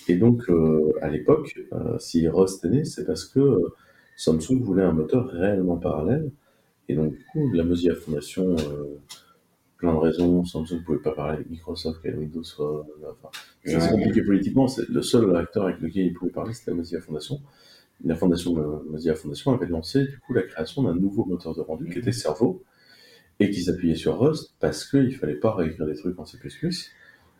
Et 0.08 0.16
donc, 0.16 0.48
euh, 0.50 0.92
à 1.02 1.08
l'époque, 1.10 1.58
euh, 1.72 1.98
si 1.98 2.26
Rust 2.28 2.64
est 2.64 2.70
né, 2.70 2.84
c'est 2.84 3.04
parce 3.04 3.24
que 3.24 3.40
euh, 3.40 3.74
Samsung 4.16 4.60
voulait 4.62 4.82
un 4.82 4.92
moteur 4.92 5.26
réellement 5.28 5.76
parallèle. 5.76 6.30
Et 6.88 6.94
donc, 6.96 7.12
du 7.14 7.24
coup, 7.32 7.52
la 7.52 7.64
Mozilla 7.64 7.94
Foundation 7.94 8.56
euh, 8.58 8.98
plein 9.78 9.92
de 9.92 9.98
raisons. 9.98 10.44
Samsung 10.44 10.76
ne 10.76 10.84
pouvait 10.84 10.98
pas 10.98 11.12
parler 11.12 11.34
avec 11.34 11.50
Microsoft, 11.50 12.02
que 12.02 12.08
Windows 12.10 12.42
soit. 12.44 12.86
Enfin, 13.10 13.30
c'est 13.64 13.90
compliqué 13.90 14.22
politiquement. 14.22 14.68
C'est 14.68 14.88
le 14.88 15.02
seul 15.02 15.34
acteur 15.36 15.64
avec 15.64 15.80
lequel 15.80 16.06
il 16.06 16.14
pouvait 16.14 16.30
parler, 16.30 16.52
c'était 16.54 16.70
la 16.72 16.78
Mozilla 16.78 17.00
Foundation. 17.00 17.40
La 18.04 18.14
fondation 18.14 18.54
Mozilla 18.88 19.14
Foundation 19.14 19.52
avait 19.52 19.66
lancé 19.66 20.04
du 20.04 20.18
coup 20.18 20.34
la 20.34 20.42
création 20.42 20.82
d'un 20.82 20.94
nouveau 20.94 21.24
moteur 21.24 21.54
de 21.54 21.60
rendu 21.60 21.88
qui 21.88 21.98
était 21.98 22.12
Cerveau 22.12 22.62
et 23.40 23.50
qui 23.50 23.62
s'appuyait 23.62 23.96
sur 23.96 24.18
Rust 24.18 24.54
parce 24.60 24.88
qu'il 24.88 25.14
fallait 25.16 25.36
pas 25.36 25.54
réécrire 25.54 25.86
des 25.86 25.94
trucs 25.96 26.18
en 26.18 26.24
C++. 26.24 26.38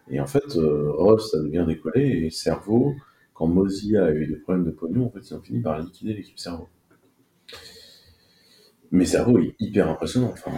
Et 0.09 0.21
en 0.21 0.27
fait, 0.27 0.57
euh, 0.57 0.93
Rust 0.93 1.35
a 1.35 1.43
bien 1.43 1.67
décollé 1.67 2.25
et 2.25 2.31
Cerveau, 2.31 2.95
quand 3.35 3.47
Mozilla 3.47 4.07
a 4.07 4.13
eu 4.13 4.27
des 4.27 4.37
problèmes 4.37 4.65
de 4.65 4.71
pognon, 4.71 5.07
en 5.07 5.11
fait, 5.11 5.21
ils 5.29 5.35
ont 5.35 5.41
fini 5.41 5.61
par 5.61 5.81
liquider 5.81 6.15
l'équipe 6.15 6.39
Cerveau. 6.39 6.69
Mais 8.93 9.05
Cerveau 9.05 9.39
est 9.41 9.55
hyper 9.59 9.89
impressionnant. 9.89 10.31
Enfin, 10.33 10.53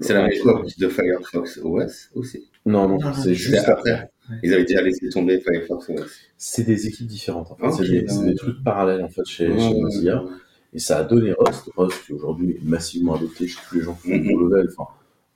C'est 0.00 0.14
la 0.14 0.32
époque 0.32 0.66
de 0.78 0.88
Firefox 0.88 1.58
OS 1.62 2.10
aussi? 2.14 2.50
Non, 2.64 2.88
non, 2.88 2.98
Non, 2.98 3.12
c'est 3.12 3.34
juste 3.34 3.68
après. 3.68 4.10
Ils 4.42 4.54
avaient 4.54 4.64
déjà 4.64 4.82
laissé 4.82 5.08
tomber 5.10 5.40
Firefox 5.40 5.88
OS. 5.90 6.10
C'est 6.36 6.64
des 6.64 6.86
équipes 6.86 7.06
différentes. 7.06 7.50
En 7.52 7.56
fait. 7.56 7.66
Ok. 7.66 7.74
c'est 7.78 7.88
des, 7.88 8.08
c'est 8.08 8.24
des 8.24 8.34
trucs 8.34 8.62
parallèles 8.64 9.02
en 9.02 9.08
fait 9.08 9.24
chez, 9.26 9.46
chez 9.58 9.80
Mozilla. 9.80 10.22
ouais. 10.22 10.30
Et 10.72 10.78
ça 10.78 10.98
a 10.98 11.04
donné 11.04 11.32
Rust. 11.38 11.70
Rust 11.76 12.04
qui 12.06 12.12
aujourd'hui 12.14 12.52
est 12.52 12.64
massivement 12.64 13.14
adopté 13.14 13.46
chez 13.46 13.60
tous 13.68 13.76
les 13.76 13.82
gens 13.82 13.94
qui 13.94 14.08
font 14.10 14.16
Mhm. 14.16 14.22
du 14.22 14.34
level. 14.34 14.68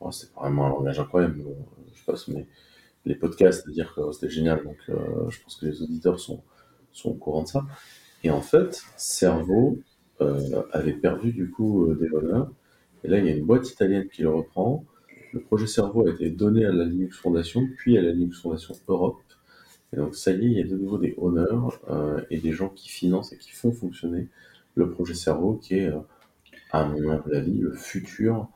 Enfin, 0.00 0.10
c'est 0.10 0.32
vraiment 0.34 0.66
un 0.66 0.70
langage 0.70 0.98
incroyable, 1.00 1.42
bon, 1.42 1.50
euh, 1.50 1.90
je 1.94 2.04
passe 2.04 2.28
mais 2.28 2.46
les 3.04 3.14
podcasts, 3.14 3.62
c'est-à-dire 3.64 3.94
que 3.94 4.12
c'était 4.12 4.30
génial. 4.30 4.62
Donc 4.64 4.76
euh, 4.88 4.94
je 5.30 5.40
pense 5.42 5.56
que 5.56 5.66
les 5.66 5.82
auditeurs 5.82 6.18
sont, 6.18 6.42
sont 6.92 7.10
au 7.10 7.14
courant 7.14 7.42
de 7.42 7.48
ça. 7.48 7.64
Et 8.24 8.30
en 8.30 8.40
fait, 8.40 8.82
Cerveau 8.96 9.78
euh, 10.20 10.62
avait 10.72 10.92
perdu 10.94 11.32
du 11.32 11.50
coup 11.50 11.86
euh, 11.86 11.94
des 11.94 12.08
voleurs. 12.08 12.50
Et 13.04 13.08
là, 13.08 13.18
il 13.18 13.26
y 13.26 13.28
a 13.28 13.32
une 13.32 13.44
boîte 13.44 13.70
italienne 13.70 14.08
qui 14.08 14.22
le 14.22 14.30
reprend. 14.30 14.84
Le 15.32 15.40
projet 15.40 15.66
Cerveau 15.66 16.06
a 16.06 16.10
été 16.10 16.30
donné 16.30 16.64
à 16.64 16.72
la 16.72 16.84
Linux 16.84 17.18
Foundation, 17.18 17.68
puis 17.76 17.98
à 17.98 18.02
la 18.02 18.12
Linux 18.12 18.40
Foundation 18.40 18.74
Europe. 18.88 19.20
Et 19.92 19.96
donc 19.96 20.14
ça 20.14 20.32
y 20.32 20.34
est, 20.34 20.50
il 20.50 20.52
y 20.52 20.60
a 20.60 20.64
de 20.64 20.76
nouveau 20.76 20.98
des 20.98 21.14
honneurs 21.18 21.80
euh, 21.90 22.20
et 22.30 22.38
des 22.38 22.52
gens 22.52 22.68
qui 22.68 22.88
financent 22.88 23.32
et 23.32 23.38
qui 23.38 23.52
font 23.52 23.72
fonctionner 23.72 24.28
le 24.74 24.90
projet 24.90 25.14
Cerveau, 25.14 25.54
qui 25.54 25.78
est, 25.78 25.88
euh, 25.88 25.98
à 26.70 26.86
mon 26.86 27.10
avis, 27.32 27.58
le 27.58 27.72
futur 27.72 28.48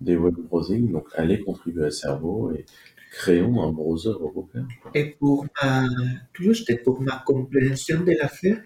des 0.00 0.16
web 0.16 0.34
browsing. 0.34 0.90
Donc 0.90 1.08
allez 1.14 1.40
contribuer 1.40 1.86
à 1.86 1.90
Cerveau 1.90 2.52
et 2.52 2.64
créons 3.12 3.62
un 3.62 3.72
browser 3.72 4.10
européen. 4.10 4.66
Et 4.94 5.16
pour 5.18 5.46
ma, 5.62 5.84
juste 6.34 6.82
pour 6.82 7.00
ma 7.02 7.22
compréhension 7.26 8.00
de 8.02 8.12
l'affaire, 8.12 8.60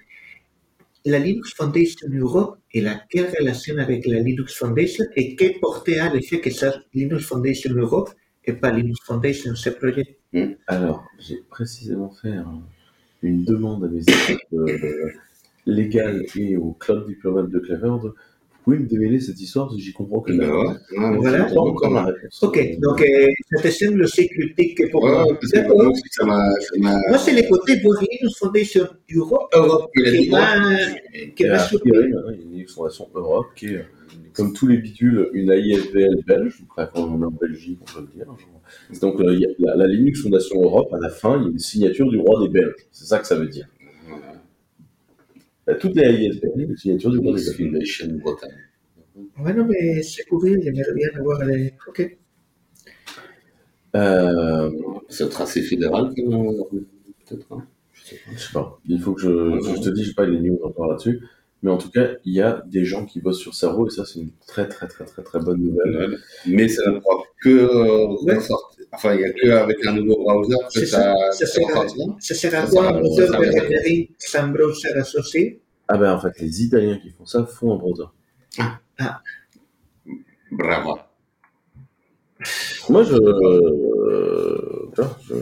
la 1.04 1.18
Linux 1.18 1.52
Foundation 1.54 2.08
Europe, 2.12 2.58
elle 2.72 2.88
a 2.88 3.00
quelle 3.10 3.30
relation 3.38 3.76
avec 3.78 4.06
la 4.06 4.20
Linux 4.20 4.54
Foundation 4.54 5.04
et 5.16 5.36
quelle 5.36 5.58
portée 5.60 5.98
a 6.00 6.12
le 6.12 6.20
fait 6.20 6.40
que 6.40 6.50
ça 6.50 6.74
Linux 6.94 7.24
Foundation 7.26 7.74
Europe 7.74 8.10
et 8.44 8.52
pas 8.54 8.70
Linux 8.72 8.98
Foundation, 9.04 9.54
ce 9.54 9.70
projet? 9.70 10.18
Alors, 10.66 11.04
j'ai 11.18 11.42
précisément 11.48 12.10
fait 12.10 12.32
un- 12.32 12.62
une 13.22 13.44
demande 13.44 13.84
à 13.84 13.88
mes 13.88 14.00
équipes 14.02 14.52
euh, 14.52 15.10
légales 15.66 16.24
et 16.36 16.56
au 16.56 16.72
cloud 16.72 17.06
diplomate 17.06 17.50
de 17.50 17.58
Clever 17.58 17.96
pouvez 18.64 18.79
me 18.79 18.87
démêler 18.88 19.20
cette 19.20 19.40
histoire 19.40 19.66
parce 19.66 19.77
que 19.77 19.83
j'y 19.83 19.92
comprends 19.92 20.20
que 20.20 20.33
Ben 20.33 20.50
ouais. 20.50 20.66
Ouais, 20.98 21.16
Voilà. 21.18 21.44
Pas 21.44 21.61
encore 21.61 21.92
la 21.92 22.05
réponse. 22.07 22.42
Ok, 22.42 22.79
donc 22.81 23.00
euh, 23.03 23.29
ça 23.53 23.62
te 23.62 23.68
semble 23.70 24.03
aussi 24.05 24.29
critique 24.29 24.79
que 24.79 24.90
pour 24.90 25.03
Ouais, 25.05 25.11
moi. 25.12 25.24
moi 25.68 25.87
aussi, 25.88 26.03
ça 26.11 26.24
m'a. 26.24 26.50
ça 26.50 26.79
m'a- 26.79 27.00
Moi, 27.09 27.18
c'est 27.18 27.35
le 27.40 27.48
côté 27.48 27.81
pour 27.81 27.94
Linux 27.94 28.38
Foundation 28.38 28.87
Europe 29.14 29.48
Europe, 29.55 29.90
il 29.96 30.07
a 30.07 30.11
qui 30.12 30.31
m'a 30.31 30.87
qui 31.37 31.42
Et 31.44 31.48
m'a 31.48 31.55
a 31.55 31.59
surpris. 31.61 31.90
priori, 31.90 32.09
maintenant, 32.12 32.31
il 32.31 32.37
y 32.37 32.40
a 32.40 32.42
une 32.44 32.50
Linux 32.53 32.74
Foundation 32.74 33.09
Europe 33.14 33.46
qui 33.55 33.66
est, 33.66 33.77
euh, 33.77 33.83
comme 34.33 34.53
tous 34.53 34.66
les 34.66 34.79
bidules, 34.79 35.29
une 35.33 35.50
AIFBL 35.50 36.24
belge. 36.27 36.59
Donc, 36.61 36.68
après, 36.77 36.88
quand 36.94 37.09
on 37.09 37.22
est 37.22 37.27
en 37.27 37.31
Belgique, 37.31 37.79
on 37.83 37.98
peut 38.00 38.07
le 38.11 38.16
dire. 38.16 38.27
C'est 38.90 39.00
Donc, 39.03 39.20
euh, 39.20 39.38
la, 39.59 39.77
la 39.77 39.87
Linux 39.87 40.22
Foundation 40.22 40.61
Europe, 40.62 40.92
à 40.92 40.98
la 40.98 41.11
fin, 41.11 41.37
il 41.38 41.42
y 41.42 41.46
a 41.46 41.50
une 41.50 41.59
signature 41.59 42.09
du 42.11 42.18
roi 42.18 42.40
des 42.42 42.48
Belges. 42.48 42.74
C'est 42.90 43.05
ça 43.05 43.18
que 43.18 43.27
ça 43.27 43.37
veut 43.37 43.46
dire. 43.46 43.66
Bah, 45.66 45.74
toutes 45.74 45.94
les 45.96 46.03
AIFBL, 46.05 46.50
il 46.57 46.61
y 46.61 46.64
a 46.64 46.68
une 46.68 46.77
signature 46.77 47.11
du 47.11 47.20
Belges. 47.20 47.50
Foundation 47.57 48.07
Bretagne. 48.22 48.50
Ouais, 49.38 49.53
non, 49.55 49.64
mais 49.66 50.03
c'est 50.03 50.24
curieux, 50.24 50.61
j'aimerais 50.62 50.94
bien 50.94 51.09
avoir 51.16 51.44
les. 51.44 51.72
Ok. 51.87 52.16
Euh, 53.96 54.70
C'est 55.09 55.24
un 55.24 55.29
tracé 55.29 55.62
fédéral, 55.62 56.11
peut-être. 56.14 57.46
hein. 57.53 57.66
Je 57.92 58.05
sais 58.05 58.16
pas. 58.16 58.33
je 58.37 58.38
sais 58.38 58.53
pas. 58.53 58.81
Il 58.87 59.00
faut 59.00 59.14
que 59.14 59.20
je, 59.22 59.29
je 59.29 59.81
te 59.81 59.90
dis, 59.90 60.05
j'ai 60.05 60.14
pas 60.14 60.27
les 60.27 60.40
news 60.40 60.59
encore 60.64 60.88
là-dessus. 60.88 61.20
Mais 61.62 61.70
en 61.70 61.79
tout 61.79 61.90
cas, 61.90 62.09
il 62.24 62.35
y 62.35 62.42
a 62.42 62.62
des 62.66 62.85
gens 62.85 63.07
qui 63.07 63.20
bossent 63.20 63.38
sur 63.38 63.55
Cerveau 63.55 63.87
et 63.87 63.90
ça, 63.90 64.05
c'est 64.05 64.20
une 64.20 64.33
très, 64.46 64.68
très, 64.68 64.87
très, 64.87 65.05
très, 65.07 65.22
très 65.22 65.38
bonne 65.40 65.61
nouvelle. 65.62 66.18
Mais 66.46 66.68
ça 66.68 66.90
ne 66.90 66.98
pourra 66.98 67.22
que 67.40 67.48
euh, 67.48 68.09
Ouais. 68.24 68.35
ressortir. 68.37 68.73
Enfin, 68.94 69.14
il 69.14 69.18
n'y 69.18 69.24
a 69.24 69.33
qu'avec 69.33 69.85
un 69.87 69.92
nouveau 69.94 70.22
browser 70.22 70.54
que 70.72 70.80
C'est 70.80 70.87
ça, 70.87 71.14
ça, 71.33 71.46
ça 71.46 71.46
ça 71.46 71.46
sera 71.46 71.66
Ça 71.88 72.66
quoi 72.70 72.88
un 72.88 72.94
ça 73.04 73.20
de 73.22 73.26
sera- 73.26 73.38
rendering 73.38 74.09
sans 74.18 74.48
browser 74.48 74.92
associé? 74.98 75.61
Ah 75.88 75.98
ben, 75.98 76.12
en 76.14 76.20
fait, 76.20 76.38
les 76.40 76.62
Italiens 76.62 76.98
qui 77.02 77.11
font 77.11 77.26
ça 77.26 77.44
font 77.44 77.74
un 77.74 77.76
browser. 77.76 78.04
Bravo. 80.52 80.98
Moi, 82.88 83.02
je, 83.04 83.14
euh, 83.14 84.90
tu 84.94 85.00
vois, 85.02 85.18
je, 85.28 85.35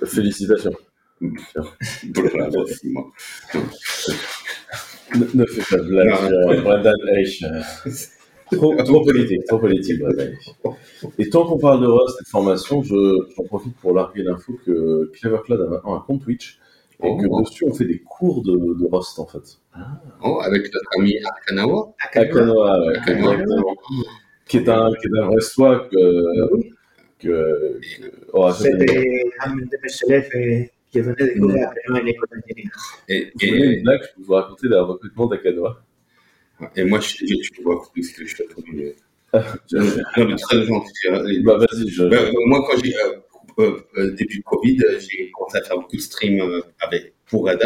je- 0.00 0.06
félicitations. 0.06 0.72
Bravo, 1.20 2.66
Simon. 2.66 3.04
Ne, 5.14 5.24
ne 5.34 5.46
fais 5.46 5.76
pas 5.76 5.82
de 5.82 5.88
blague 5.88 6.62
Brendan 6.62 6.94
Eich. 7.16 7.42
euh. 8.52 8.56
Trop, 8.56 8.74
trop 8.84 9.04
politique, 9.04 9.44
trop 9.46 9.58
politique. 9.58 10.00
Et 11.18 11.28
tant 11.30 11.44
qu'on 11.46 11.58
parle 11.58 11.80
de 11.82 11.86
Rust 11.86 12.16
et 12.20 12.24
de 12.24 12.28
formation, 12.28 12.82
je- 12.82 13.26
j'en 13.36 13.44
profite 13.44 13.76
pour 13.76 13.92
larguer 13.94 14.22
l'info 14.22 14.58
que 14.64 15.10
Clever 15.14 15.38
Cloud 15.44 15.60
a 15.62 15.66
maintenant 15.70 15.96
un 15.96 16.00
compte 16.00 16.22
Twitch 16.22 16.58
et 17.02 17.08
que 17.16 17.26
Oh. 17.28 17.42
dessus 17.42 17.64
on 17.66 17.74
fait 17.74 17.84
des 17.84 17.98
cours 18.00 18.42
de, 18.42 18.52
de 18.52 18.86
Rust 18.90 19.18
en 19.18 19.26
fait. 19.26 19.58
Oh, 20.24 20.40
avec 20.42 20.62
notre 20.72 20.88
ami 20.98 21.12
ouais, 21.14 21.20
Akanoa. 21.48 21.94
exactement. 22.14 23.76
Qui 24.48 24.58
est 24.58 24.68
un, 24.68 24.90
qui 25.00 25.06
est 25.08 25.18
un 25.20 25.26
vrai 25.26 25.40
soi 25.40 25.88
que, 25.90 25.96
que, 27.18 27.80
que 27.80 27.80
Oracle 28.32 28.62
C'était 28.62 29.22
un 29.40 29.56
de 29.56 29.60
mes 29.60 29.68
élèves 30.06 30.30
euh, 30.36 30.64
qui 30.90 31.00
venait 31.00 31.16
de 31.16 31.24
découvrir 31.34 31.68
après 31.68 31.80
moi 31.88 32.00
une 32.00 32.08
école 32.08 32.28
d'ingénieur. 32.30 32.72
Et, 33.08 33.32
une 33.42 33.54
et, 33.72 33.80
blague, 33.82 34.02
je 34.02 34.08
peux 34.16 34.22
vous 34.26 34.32
raconter 34.34 34.68
le 34.68 34.80
recrutement 34.82 35.26
d'Akanoa. 35.26 35.82
Et 36.76 36.84
moi, 36.84 37.00
je, 37.00 37.08
je, 37.26 37.34
je 37.42 37.62
vois 37.62 37.82
ce 37.96 38.12
que 38.12 38.26
je 38.26 38.36
mais- 38.72 38.94
Je- 39.70 39.76
Non, 40.24 40.36
très 40.36 40.64
gentil. 40.64 40.92
euh, 41.08 41.42
Bah 41.44 41.58
vas-y, 41.58 41.88
je... 41.88 42.04
Ben, 42.04 42.32
moi, 42.46 42.64
quand 42.68 42.78
j'ai, 42.82 42.94
euh, 42.96 43.16
euh, 43.58 43.80
euh, 43.98 44.14
début 44.14 44.38
de 44.38 44.42
Covid, 44.44 44.78
euh, 44.84 44.98
j'ai 45.00 45.30
commencé 45.32 45.58
à 45.58 45.62
faire 45.62 45.76
beaucoup 45.76 45.96
de 45.96 46.00
streams 46.00 46.40
euh, 46.40 46.60
avec, 46.80 47.14
pour 47.26 47.48
Hat 47.48 47.58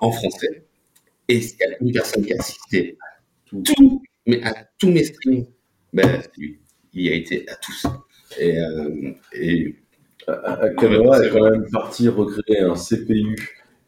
en 0.00 0.10
français. 0.12 0.64
Et 1.28 1.36
il 1.38 1.44
y 1.60 1.62
a 1.64 1.76
une 1.80 1.92
personne 1.92 2.24
qui 2.24 2.32
a 2.32 2.36
assisté 2.38 2.96
à 3.00 3.56
tout, 3.64 4.02
mais 4.26 4.42
à 4.42 4.54
tous 4.78 4.90
mes 4.90 5.04
streams. 5.04 5.46
Ben, 5.92 6.22
il 6.94 7.08
a 7.10 7.14
été 7.14 7.48
à 7.48 7.54
tous. 7.56 7.86
Et, 8.38 8.58
euh, 8.58 9.12
et 9.34 9.76
Akanoa 10.26 11.24
est 11.26 11.30
quand 11.30 11.50
même 11.50 11.68
parti 11.70 12.08
recréer 12.08 12.60
un 12.60 12.74
CPU 12.76 13.36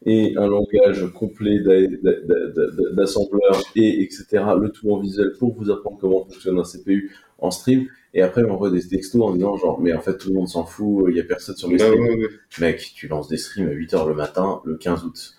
et 0.05 0.35
un 0.37 0.47
langage 0.47 1.05
complet 1.13 1.59
d'a- 1.59 1.87
d'a- 1.87 2.19
d'a- 2.23 2.91
d'assembleur 2.93 3.61
et 3.75 4.03
etc. 4.03 4.25
Le 4.59 4.69
tout 4.69 4.89
en 4.91 4.99
visuel 4.99 5.33
pour 5.39 5.53
vous 5.55 5.71
apprendre 5.71 5.97
comment 5.99 6.25
fonctionne 6.25 6.59
un 6.59 6.63
CPU 6.63 7.11
en 7.39 7.51
stream. 7.51 7.85
Et 8.13 8.21
après, 8.21 8.41
il 8.41 8.47
m'envoie 8.47 8.69
des 8.71 8.87
textos 8.87 9.21
en 9.21 9.33
disant 9.33 9.57
genre, 9.57 9.81
mais 9.81 9.93
en 9.93 9.99
fait, 10.01 10.17
tout 10.17 10.29
le 10.29 10.35
monde 10.35 10.47
s'en 10.47 10.63
fout, 10.63 11.05
il 11.09 11.17
y 11.17 11.19
a 11.19 11.23
personne 11.23 11.55
sur 11.55 11.67
mes 11.67 11.77
ben, 11.77 11.85
streams. 11.87 12.03
ouais, 12.07 12.15
ouais. 12.17 12.29
Mec, 12.61 12.91
tu 12.95 13.07
lances 13.07 13.27
des 13.27 13.37
streams 13.37 13.67
à 13.67 13.73
8h 13.73 14.07
le 14.07 14.13
matin, 14.13 14.61
le 14.65 14.77
15 14.77 15.03
août. 15.03 15.33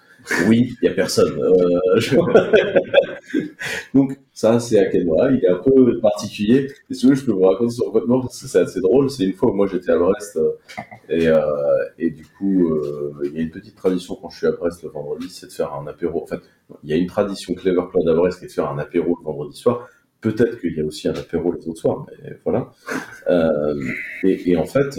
Oui, 0.49 0.75
il 0.83 0.87
y 0.87 0.89
a 0.91 0.95
personne. 0.95 1.39
Euh, 1.41 1.81
je- 1.99 2.17
Donc, 3.95 4.19
ça, 4.33 4.61
c'est 4.61 4.79
Akanoa. 4.79 5.31
Il 5.33 5.45
est 5.45 5.49
un 5.49 5.57
peu 5.57 5.99
particulier. 6.01 6.69
Et 6.91 6.95
si 6.95 7.07
vous 7.07 7.15
je 7.15 7.25
peux 7.25 7.33
vous 7.33 7.43
raconter 7.43 7.73
son 7.73 7.87
recrutement 7.87 8.21
parce 8.21 8.41
que 8.41 8.47
c'est 8.49 8.61
assez 8.61 8.81
drôle. 8.81 9.11
C'est 9.11 9.25
une 9.25 9.33
fois 9.33 9.51
où 9.51 9.55
moi 9.55 9.67
j'étais 9.67 9.93
à 9.93 9.99
Brest 9.99 10.37
euh, 10.37 10.53
et, 11.09 11.29
euh, 11.29 11.41
et 11.99 12.11
du 12.11 12.27
coup, 12.27 12.69
euh, 12.69 13.15
il 13.25 13.33
y 13.33 13.39
a 13.39 13.43
une 13.43 13.51
petite 13.51 13.77
tradition 13.77 14.17
quand 14.21 14.29
je 14.29 14.39
suis 14.39 14.47
à 14.47 14.53
Brest 14.53 14.83
le 14.83 14.91
vendredi, 14.91 15.29
c'est 15.31 15.47
de 15.47 15.53
faire 15.53 15.73
un 15.75 15.87
apéro. 15.87 16.23
En 16.23 16.27
fait, 16.27 16.41
il 16.83 16.91
y 16.91 16.93
a 16.93 16.97
une 16.97 17.07
tradition 17.07 17.55
Clever 17.55 17.83
Cloud 17.91 18.09
à 18.09 18.15
Brest 18.15 18.39
qui 18.39 18.45
est 18.45 18.49
de 18.49 18.53
faire 18.53 18.71
un 18.71 18.79
apéro 18.79 19.17
le 19.19 19.25
vendredi 19.25 19.57
soir. 19.57 19.89
Peut-être 20.21 20.61
qu'il 20.61 20.77
y 20.77 20.81
a 20.81 20.85
aussi 20.85 21.09
un 21.09 21.15
apéro 21.15 21.53
les 21.53 21.69
autres 21.69 21.81
soirs, 21.81 22.07
mais 22.23 22.39
voilà. 22.45 22.73
Et, 24.25 24.57
en 24.57 24.65
fait, 24.65 24.97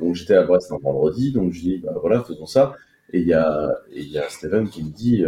donc 0.00 0.14
j'étais 0.14 0.34
à 0.34 0.44
Brest 0.44 0.72
un 0.72 0.78
vendredi, 0.78 1.32
donc 1.32 1.52
je 1.52 1.60
dis, 1.60 1.78
bah 1.78 1.94
voilà, 2.00 2.22
faisons 2.22 2.46
ça. 2.46 2.74
Et 3.12 3.20
il 3.20 3.28
y 3.28 3.34
a, 3.34 3.74
Steven 4.28 4.68
qui 4.68 4.84
me 4.84 4.90
dit, 4.90 5.24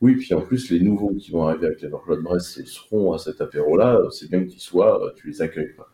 oui, 0.00 0.16
puis 0.16 0.34
en 0.34 0.42
plus, 0.42 0.70
les 0.70 0.80
nouveaux 0.80 1.14
qui 1.14 1.30
vont 1.30 1.46
arriver 1.46 1.66
avec 1.66 1.78
Clever 1.78 1.96
Cloud 2.04 2.22
Brest 2.22 2.66
seront 2.66 3.12
à 3.12 3.18
cet 3.18 3.40
apéro-là, 3.40 4.00
c'est 4.10 4.30
bien 4.30 4.44
qu'ils 4.44 4.60
soient, 4.60 5.02
euh, 5.04 5.10
tu 5.16 5.28
les 5.28 5.42
accueilles. 5.42 5.74
Quoi. 5.74 5.88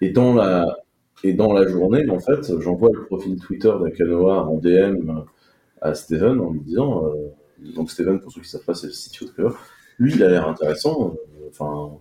Et 0.00 0.10
dans 0.10 0.34
la, 0.34 0.78
et 1.24 1.32
dans 1.32 1.52
la 1.52 1.66
journée, 1.66 2.08
en 2.10 2.20
fait, 2.20 2.60
j'envoie 2.60 2.90
le 2.92 3.04
profil 3.06 3.40
Twitter 3.40 3.72
d'Akanoa 3.80 4.44
en 4.44 4.58
DM 4.58 5.24
à 5.80 5.94
Steven 5.94 6.40
en 6.40 6.52
lui 6.52 6.60
disant, 6.60 7.06
euh, 7.06 7.72
donc 7.74 7.90
Steven, 7.90 8.20
pour 8.20 8.30
ceux 8.30 8.40
qui 8.40 8.48
savent 8.48 8.64
pas, 8.64 8.74
c'est 8.74 8.88
le 8.88 8.92
CTO 8.92 9.26
de 9.26 9.54
lui, 9.98 10.12
il 10.14 10.22
a 10.22 10.28
l'air 10.28 10.48
intéressant, 10.48 11.14
euh, 11.14 11.48
enfin, 11.48 11.98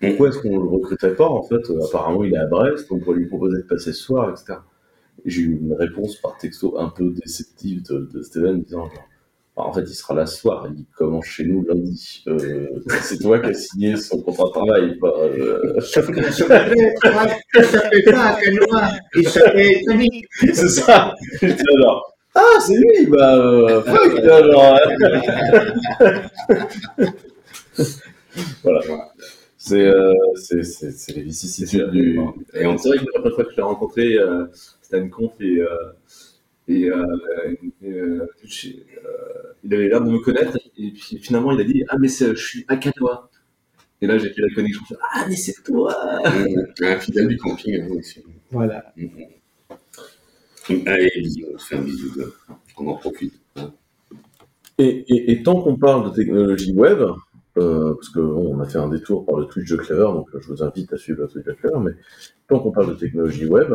pourquoi 0.00 0.28
est-ce 0.28 0.38
qu'on 0.38 0.58
le 0.58 0.68
recrutait 0.68 1.14
pas 1.14 1.28
En 1.28 1.42
fait, 1.42 1.70
euh, 1.70 1.84
apparemment, 1.86 2.24
il 2.24 2.34
est 2.34 2.38
à 2.38 2.46
Brest, 2.46 2.86
on 2.90 2.98
pourrait 2.98 3.18
lui 3.18 3.26
proposer 3.26 3.58
de 3.58 3.66
passer 3.66 3.92
ce 3.92 4.00
soir, 4.02 4.30
etc. 4.30 4.58
Et 5.24 5.30
J'ai 5.30 5.42
eu 5.42 5.58
une 5.60 5.74
réponse 5.74 6.16
par 6.16 6.36
texto 6.38 6.78
un 6.78 6.88
peu 6.88 7.10
déceptive 7.10 7.82
de, 7.84 8.08
de 8.12 8.22
Steven 8.22 8.62
disant 8.62 8.88
en 9.66 9.72
fait, 9.72 9.82
il 9.82 9.94
sera 9.94 10.14
là 10.14 10.26
ce 10.26 10.38
soir, 10.40 10.66
il 10.76 10.84
commence 10.96 11.26
chez 11.26 11.44
nous 11.44 11.64
lundi. 11.66 12.22
Euh, 12.28 12.66
c'est 13.02 13.18
toi 13.18 13.38
qui 13.38 13.50
as 13.50 13.54
signé 13.54 13.96
son 13.96 14.20
contrat 14.22 14.44
de 14.44 14.50
travail. 14.50 14.98
pas, 14.98 15.12
euh, 15.24 15.80
pas 18.12 18.38
Canoa, 18.40 18.90
il 19.14 19.84
Tony. 19.86 20.24
c'est 20.40 20.68
ça. 20.68 21.14
J'étais 21.40 21.62
ah, 22.32 22.58
c'est 22.60 22.76
lui, 22.76 23.06
bah, 23.06 23.36
euh, 23.36 23.82
fuck, 23.82 24.20
hein. 24.24 26.22
voilà. 28.62 29.12
C'est 29.56 29.84
euh, 29.84 30.14
c'est- 30.36 30.62
c'est- 30.62 30.92
c'est 30.92 31.12
les 31.16 31.22
vicissitudes 31.22 31.90
du. 31.90 32.18
Et 32.54 32.66
on 32.66 32.74
dirait 32.74 32.98
que 32.98 33.04
la 33.04 33.20
première 33.20 33.34
fois 33.34 33.44
que 33.44 33.50
je 33.50 33.56
l'ai 33.56 33.62
rencontré, 33.62 34.14
euh, 34.14 34.46
c'était 34.80 34.96
à 34.96 34.98
une 35.00 35.10
conf 35.10 35.32
et, 35.40 35.58
euh, 35.58 35.66
et, 36.70 36.90
euh, 36.90 37.04
et, 37.82 37.90
euh, 37.90 38.26
euh, 38.26 38.26
il 39.64 39.74
avait 39.74 39.88
l'air 39.88 40.02
de 40.02 40.10
me 40.10 40.18
connaître 40.18 40.56
et 40.78 40.90
puis 40.92 41.18
finalement 41.18 41.52
il 41.52 41.60
a 41.60 41.64
dit 41.64 41.84
Ah, 41.88 41.96
mais 41.98 42.08
c'est- 42.08 42.34
je 42.34 42.46
suis 42.46 42.64
à 42.68 42.76
Canoa. 42.76 43.28
Et 44.02 44.06
là 44.06 44.18
j'ai 44.18 44.30
fait 44.30 44.40
la 44.42 44.54
connexion. 44.54 44.82
Ah, 45.14 45.26
mais 45.28 45.36
c'est 45.36 45.62
toi 45.62 45.94
Un 46.82 46.96
fidèle 46.98 47.28
du 47.28 47.36
camping, 47.36 47.80
hein, 47.80 47.88
aussi. 47.98 48.22
Voilà. 48.50 48.92
Allez, 50.86 51.10
bisous, 51.16 51.46
on 51.54 51.58
se 51.58 51.66
fait 51.66 51.76
un 51.76 51.82
bisou, 51.82 52.14
de- 52.18 52.32
on 52.78 52.86
en 52.88 52.94
profite. 52.96 53.34
hein. 53.56 53.72
Et, 54.78 55.04
et, 55.12 55.32
et 55.32 55.42
tant 55.42 55.60
qu'on 55.60 55.76
parle 55.76 56.10
de 56.10 56.14
technologie 56.14 56.72
web, 56.72 57.00
euh, 57.58 57.94
parce 57.94 58.08
que 58.10 58.20
bon, 58.20 58.56
on 58.56 58.60
a 58.60 58.66
fait 58.68 58.78
un 58.78 58.88
détour 58.88 59.26
par 59.26 59.36
le 59.38 59.46
Twitch 59.46 59.68
de 59.68 59.76
Clever, 59.76 60.04
donc 60.14 60.28
euh, 60.34 60.40
je 60.40 60.46
vous 60.48 60.62
invite 60.62 60.92
à 60.92 60.96
suivre 60.96 61.22
le 61.22 61.28
Twitch 61.28 61.44
de 61.44 61.52
Clever, 61.52 61.78
mais 61.80 61.92
tant 62.48 62.60
qu'on 62.60 62.70
parle 62.70 62.90
de 62.90 62.94
technologie 62.98 63.46
web, 63.46 63.72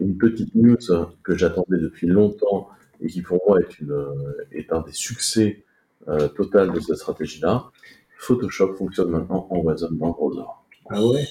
une 0.00 0.16
petite 0.18 0.54
news 0.54 0.76
que 1.22 1.36
j'attendais 1.36 1.78
depuis 1.78 2.06
longtemps 2.06 2.68
et 3.00 3.06
qui 3.08 3.22
pour 3.22 3.38
moi 3.46 3.60
est, 3.60 3.78
une, 3.80 3.92
euh, 3.92 4.46
est 4.52 4.72
un 4.72 4.82
des 4.82 4.92
succès 4.92 5.64
euh, 6.08 6.28
total 6.28 6.72
de 6.72 6.80
cette 6.80 6.96
stratégie-là, 6.96 7.70
Photoshop 8.18 8.74
fonctionne 8.74 9.10
maintenant 9.10 9.46
en 9.50 9.58
web 9.60 9.78
dans 9.78 9.88
le 9.88 9.96
browser. 9.96 10.42
Ah 10.90 11.06
ouais. 11.06 11.24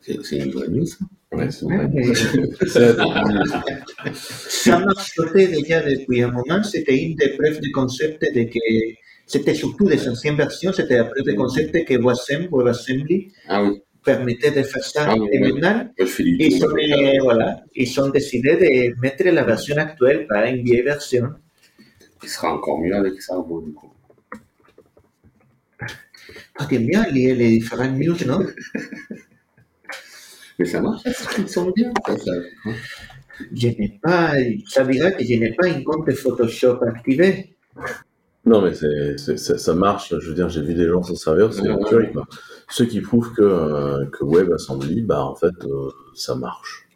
C'est 0.00 0.38
une 0.38 0.50
vraie 0.50 0.68
news. 0.68 0.86
ça. 0.86 0.96
Ouais, 1.32 1.50
c'est 1.50 1.64
Ouais, 1.66 1.86
vrai. 1.86 2.02
Ça 4.14 4.78
marchait 4.80 5.46
déjà 5.48 5.82
depuis 5.82 6.22
un 6.22 6.32
moment. 6.32 6.62
C'était 6.64 6.96
une 6.96 7.14
des 7.16 7.28
preuves 7.36 7.60
de 7.60 7.70
concept 7.72 8.22
de 8.22 8.42
que 8.44 8.58
c'était 9.26 9.54
surtout 9.54 9.86
des 9.86 10.08
anciennes 10.08 10.36
versions. 10.36 10.72
C'était 10.72 10.96
la 10.96 11.04
preuve 11.04 11.24
de 11.24 11.32
concept 11.34 11.84
que 11.84 11.94
WebAssembly 11.94 13.32
Ah 13.46 13.62
oui, 13.62 13.80
permettait 14.04 14.50
de 14.50 14.62
faire 14.62 14.84
ça. 14.84 15.06
Ah 15.08 15.14
Et 15.32 15.38
maintenant, 15.38 15.88
ils 16.18 16.64
ont, 16.64 16.68
euh, 16.68 17.18
voilà, 17.22 17.62
ils 17.74 18.00
ont 18.00 18.08
décidé 18.08 18.56
de 18.56 19.00
mettre 19.00 19.24
la 19.24 19.44
version 19.44 19.76
actuelle 19.76 20.26
par 20.26 20.44
une 20.44 20.62
vieille 20.62 20.82
version. 20.82 21.30
Il 22.22 22.28
sera 22.28 22.52
encore 22.54 22.80
mieux 22.80 22.94
avec 22.94 23.20
ça, 23.20 23.36
bon, 23.36 23.60
du 23.60 23.72
coup. 23.72 23.92
Ah, 26.58 26.66
t'aimes 26.66 26.86
bien 26.86 27.06
lire 27.08 27.36
les 27.36 27.58
différentes 27.58 27.98
news, 27.98 28.16
non 28.26 28.46
Mais 30.58 30.66
ça 30.66 30.80
marche, 30.80 31.02
ils 31.38 31.48
sont 31.48 31.70
bien. 31.70 31.90
Ça, 32.06 32.16
ça, 32.18 32.30
hein. 32.66 32.74
Je 33.54 33.68
n'ai 33.68 33.98
pas, 34.02 34.32
ça 34.68 34.84
dira 34.84 35.10
que 35.12 35.24
je 35.24 35.34
n'ai 35.34 35.54
pas 35.54 35.66
un 35.66 35.82
compte 35.82 36.10
Photoshop 36.12 36.80
activé. 36.86 37.56
Non, 38.44 38.62
mais 38.62 38.72
c'est, 38.74 39.38
ça 39.38 39.74
marche. 39.74 40.14
Je 40.18 40.28
veux 40.28 40.34
dire, 40.34 40.48
j'ai 40.48 40.62
vu 40.62 40.74
des 40.74 40.86
gens 40.86 41.02
s'en 41.02 41.14
servir, 41.14 41.52
c'est 41.52 41.62
Ouais, 41.62 41.94
ouais. 41.94 42.12
Ce 42.70 42.84
qui 42.84 43.00
prouve 43.00 43.32
que, 43.32 43.42
euh, 43.42 44.06
que 44.06 44.24
WebAssembly, 44.24 45.02
bah, 45.02 45.24
en 45.24 45.34
fait, 45.34 45.54
euh, 45.64 45.90
ça 46.14 46.34
marche. 46.34 46.88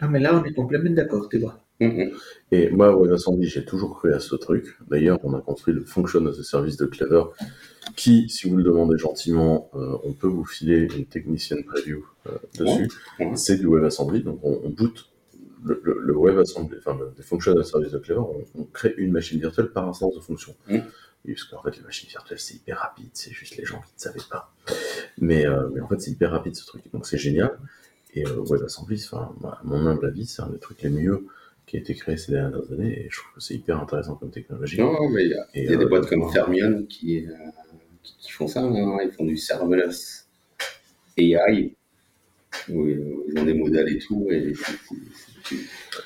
Ah, 0.00 0.08
mais 0.08 0.20
là, 0.20 0.40
on 0.40 0.44
est 0.44 0.52
complètement 0.54 0.90
d'accord, 0.90 1.28
tu 1.28 1.38
vois. 1.38 1.60
Hum, 1.80 1.90
hum. 1.90 2.10
Et 2.52 2.70
moi, 2.70 2.94
WebAssembly, 2.96 3.48
j'ai 3.48 3.64
toujours 3.64 3.96
cru 3.98 4.12
à 4.12 4.20
ce 4.20 4.36
truc. 4.36 4.78
D'ailleurs, 4.88 5.18
on 5.24 5.34
a 5.34 5.40
construit 5.40 5.74
le 5.74 5.84
Function 5.84 6.24
as 6.26 6.38
a 6.38 6.42
Service 6.44 6.76
de 6.76 6.86
Clever, 6.86 7.24
qui, 7.96 8.28
si 8.28 8.48
vous 8.48 8.56
le 8.56 8.62
demandez 8.62 8.96
gentiment, 8.96 9.70
euh, 9.74 9.96
on 10.04 10.12
peut 10.12 10.28
vous 10.28 10.44
filer 10.44 10.88
une 10.96 11.06
technician 11.06 11.56
preview 11.66 12.04
euh, 12.28 12.32
dessus. 12.58 12.88
Ouais, 13.18 13.26
ouais. 13.26 13.36
C'est 13.36 13.56
du 13.56 13.66
WebAssembly, 13.66 14.22
donc 14.22 14.38
on, 14.44 14.60
on 14.64 14.70
boot 14.70 15.10
le, 15.64 15.80
le, 15.82 15.98
le 16.00 16.14
WebAssembly, 16.16 16.76
enfin 16.78 16.96
le, 16.98 17.10
le 17.16 17.22
Function 17.22 17.56
as 17.56 17.60
a 17.60 17.64
Service 17.64 17.90
de 17.92 17.98
Clever, 17.98 18.20
on, 18.20 18.44
on 18.60 18.64
crée 18.64 18.94
une 18.96 19.10
machine 19.10 19.40
virtuelle 19.40 19.70
par 19.70 19.88
instance 19.88 20.14
de 20.14 20.20
fonction. 20.20 20.54
Et 21.26 21.32
parce 21.32 21.44
qu'en 21.44 21.62
fait, 21.62 21.76
les 21.76 21.82
machines 21.82 22.08
virtuelles, 22.08 22.38
c'est 22.38 22.54
hyper 22.54 22.78
rapide, 22.78 23.08
c'est 23.14 23.32
juste 23.32 23.56
les 23.56 23.64
gens 23.64 23.78
qui 23.80 23.92
ne 23.96 24.00
savaient 24.00 24.20
pas. 24.30 24.52
Mais, 25.18 25.46
euh, 25.46 25.68
mais 25.74 25.80
en 25.80 25.88
fait, 25.88 26.00
c'est 26.00 26.10
hyper 26.10 26.30
rapide 26.32 26.54
ce 26.54 26.66
truc, 26.66 26.82
donc 26.92 27.06
c'est 27.06 27.18
génial. 27.18 27.58
Et 28.14 28.26
euh, 28.26 28.42
WebAssembly, 28.46 29.02
enfin, 29.10 29.34
à 29.44 29.60
mon 29.64 29.86
humble 29.86 30.06
avis, 30.06 30.26
c'est 30.26 30.42
un 30.42 30.48
des 30.50 30.58
trucs 30.58 30.82
les 30.82 30.90
mieux 30.90 31.26
qui 31.66 31.76
a 31.78 31.80
été 31.80 31.94
créé 31.94 32.16
ces 32.18 32.32
dernières 32.32 32.70
années, 32.72 33.06
et 33.06 33.08
je 33.10 33.16
trouve 33.16 33.32
que 33.34 33.40
c'est 33.40 33.54
hyper 33.54 33.80
intéressant 33.80 34.16
comme 34.16 34.30
technologie. 34.30 34.78
Non, 34.78 35.08
mais 35.08 35.24
il 35.24 35.30
y 35.30 35.34
a, 35.34 35.46
Et, 35.54 35.64
il 35.64 35.70
y 35.70 35.74
a 35.74 35.76
des 35.78 35.84
euh, 35.84 35.88
boîtes 35.88 36.06
comme. 36.08 36.30
Fermion 36.30 36.84
qui, 36.84 37.26
euh, 37.26 37.32
qui, 38.02 38.16
qui 38.18 38.32
font 38.32 38.46
ça. 38.46 38.60
hein. 38.60 38.98
Ils 39.02 39.10
font 39.12 39.24
du 39.24 39.38
serverless 39.38 40.28
AI, 41.16 41.74
où 42.68 42.86
ils 42.86 43.38
ont 43.38 43.44
des 43.44 43.54
modèles 43.54 43.88
et 43.88 43.98
tout. 43.98 44.28
Et, 44.30 44.52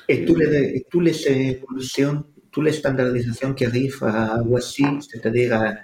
Et 0.07 0.25
tous 0.25 0.35
les, 0.35 0.55
et 0.77 0.85
tous 0.89 0.99
les 1.01 1.27
évolutions, 1.27 2.23
toutes 2.51 2.65
les 2.65 2.73
standardisations 2.73 3.53
qui 3.53 3.65
arrivent 3.65 4.03
à 4.03 4.41
WASI, 4.43 4.83
c'est-à-dire 5.09 5.53
à, 5.53 5.75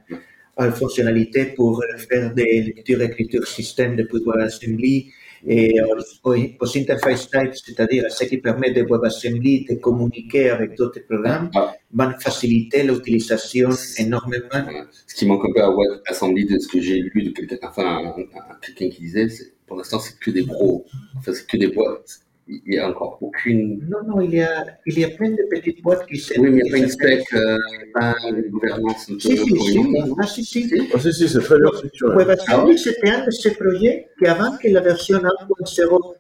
à 0.57 0.66
la 0.68 0.72
fonctionnalité 0.72 1.45
pour 1.57 1.84
faire 2.09 2.34
des 2.34 2.61
lectures 2.63 3.01
et 3.01 3.05
écritures 3.05 3.47
système 3.47 3.95
depuis 3.95 4.20
WebAssembly 4.26 5.11
et 5.47 5.80
aux, 6.24 6.34
aux 6.59 6.78
interface 6.78 7.30
types, 7.30 7.53
c'est-à-dire 7.53 8.03
à 8.07 8.09
ce 8.09 8.24
qui 8.24 8.38
permet 8.39 8.72
de 8.72 8.82
WebAssembly 8.82 9.66
de 9.70 9.76
communiquer 9.76 10.49
avec 10.49 10.76
d'autres 10.76 11.01
programmes, 11.07 11.51
Ah. 11.55 11.76
vont 11.93 12.11
faciliter 12.20 12.82
l'utilisation 12.84 13.70
énormément. 13.99 14.45
Voilà. 14.51 14.86
Ce 15.05 15.13
qui 15.16 15.26
manque 15.28 15.45
un 15.47 15.51
peu 15.53 15.61
à 15.61 15.70
WebAssembly 15.70 16.45
de 16.45 16.57
ce 16.57 16.68
que 16.68 16.80
j'ai 16.82 16.99
lu 17.13 17.24
de 17.24 17.30
quelqu'un, 17.32 17.57
enfin, 17.61 17.86
un- 17.86 18.22
un- 18.22 18.55
quelqu'un 18.61 18.89
qui 18.89 19.01
disait, 19.01 19.28
pour 19.68 19.78
l'instant, 19.78 19.99
c'est 19.99 20.18
que 20.20 20.32
des 20.32 20.43
pros. 20.43 20.86
Enfin, 21.18 21.32
c'est 21.34 21.45
que 21.45 21.57
des 21.57 21.68
boîtes. 21.68 22.22
Il 22.48 22.62
n'y 22.68 22.78
a 22.78 22.88
encore 22.88 23.18
aucune. 23.22 23.88
Non, 23.89 24.04
non, 24.08 24.22
il 24.22 24.36
y 24.36 24.41
a, 24.41 24.66
il 24.86 25.00
y 25.00 25.04
a 25.04 25.10
plein 25.10 25.30
de 25.32 25.43
petites 25.50 25.82
boîtes 25.82 26.06
qui 26.06 26.18
se... 26.18 26.39
Oui, 26.39 26.52
mais 26.52 26.60
il 26.60 26.64
n'y 26.64 26.70
a 26.70 26.72
pas 26.74 26.78
une 26.78 26.89
spec, 26.89 27.24
euh, 27.34 27.58
pas 27.91 28.16
une 28.30 28.50
gouvernance 28.50 29.10
un 29.10 29.20
Si, 29.20 29.36
si, 29.38 29.60
si. 29.60 29.80
Ah, 30.20 30.28
si, 30.28 30.46
si. 30.46 30.89
Ah, 30.93 31.00
si, 31.00 31.12
si, 31.12 31.28
c'est 31.28 31.39
très 31.39 31.58
bien 31.58 31.72
structuré. 31.74 32.16
WebAssembly, 32.16 32.78
c'était 32.78 33.10
un 33.10 33.26
de 33.26 33.32
ces 33.32 33.56
projets 33.56 34.10
qu'avant 34.22 34.56
que 34.58 34.68
la 34.68 34.82
version 34.82 35.18
1.0, 35.18 36.14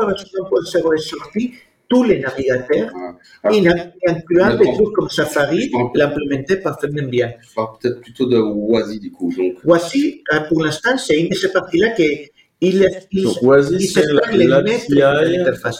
la 0.00 0.06
version 0.06 0.28
1.0 0.42 0.94
est 0.94 0.98
sortie, 0.98 1.52
tous 1.88 2.02
les 2.02 2.18
navigateurs, 2.18 2.90
Ah. 3.44 3.50
incluant 4.08 4.56
des 4.56 4.72
trucs 4.74 4.92
comme 4.94 5.08
Safari, 5.08 5.70
l'implémentaient 5.94 6.56
parfaitement 6.60 7.06
bien. 7.08 7.32
Je 7.40 7.54
parle 7.54 7.78
peut-être 7.80 8.00
plutôt 8.00 8.26
de 8.26 8.36
Wazi, 8.36 8.98
du 8.98 9.12
coup. 9.12 9.32
Donc, 9.34 9.54
Voici, 9.64 10.22
euh, 10.32 10.40
pour 10.48 10.64
l'instant, 10.64 10.98
c'est 10.98 11.18
une 11.20 11.28
de 11.28 11.34
ces 11.34 11.52
parties-là 11.52 11.90
qui 11.90 12.30
il, 12.60 12.88
il, 13.12 13.22
Donc, 13.24 13.36
Oasis, 13.42 13.94
c'est 13.94 14.04
l'API 14.12 14.48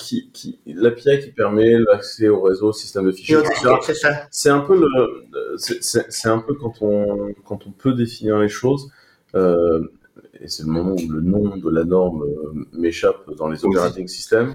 qui, 0.01 0.31
qui, 0.33 0.59
l'API 0.67 1.19
qui 1.25 1.31
permet 1.33 1.77
l'accès 1.79 2.29
au 2.29 2.41
réseau, 2.41 2.69
au 2.69 2.73
système 2.73 3.07
de 3.07 3.13
fichiers. 3.13 3.37
C'est 4.31 4.51
un 4.51 4.61
peu 4.61 4.79
le, 4.79 5.57
c'est- 5.59 6.29
un 6.29 6.39
peu 6.39 6.55
quand 6.55 6.75
on, 6.83 7.33
quand 7.45 7.67
on 7.67 7.71
peut 7.73 7.95
définir 7.95 8.39
les 8.39 8.49
choses, 8.49 8.91
euh, 9.35 9.81
et 10.41 10.47
c'est 10.47 10.63
le 10.63 10.69
moment 10.69 10.95
où 10.95 11.11
le 11.11 11.21
nom 11.21 11.57
de 11.57 11.69
la 11.69 11.83
norme 11.83 12.23
euh, 12.23 12.65
m'échappe 12.73 13.29
dans 13.37 13.49
les 13.49 13.65
operating 13.65 14.07
systems. 14.07 14.55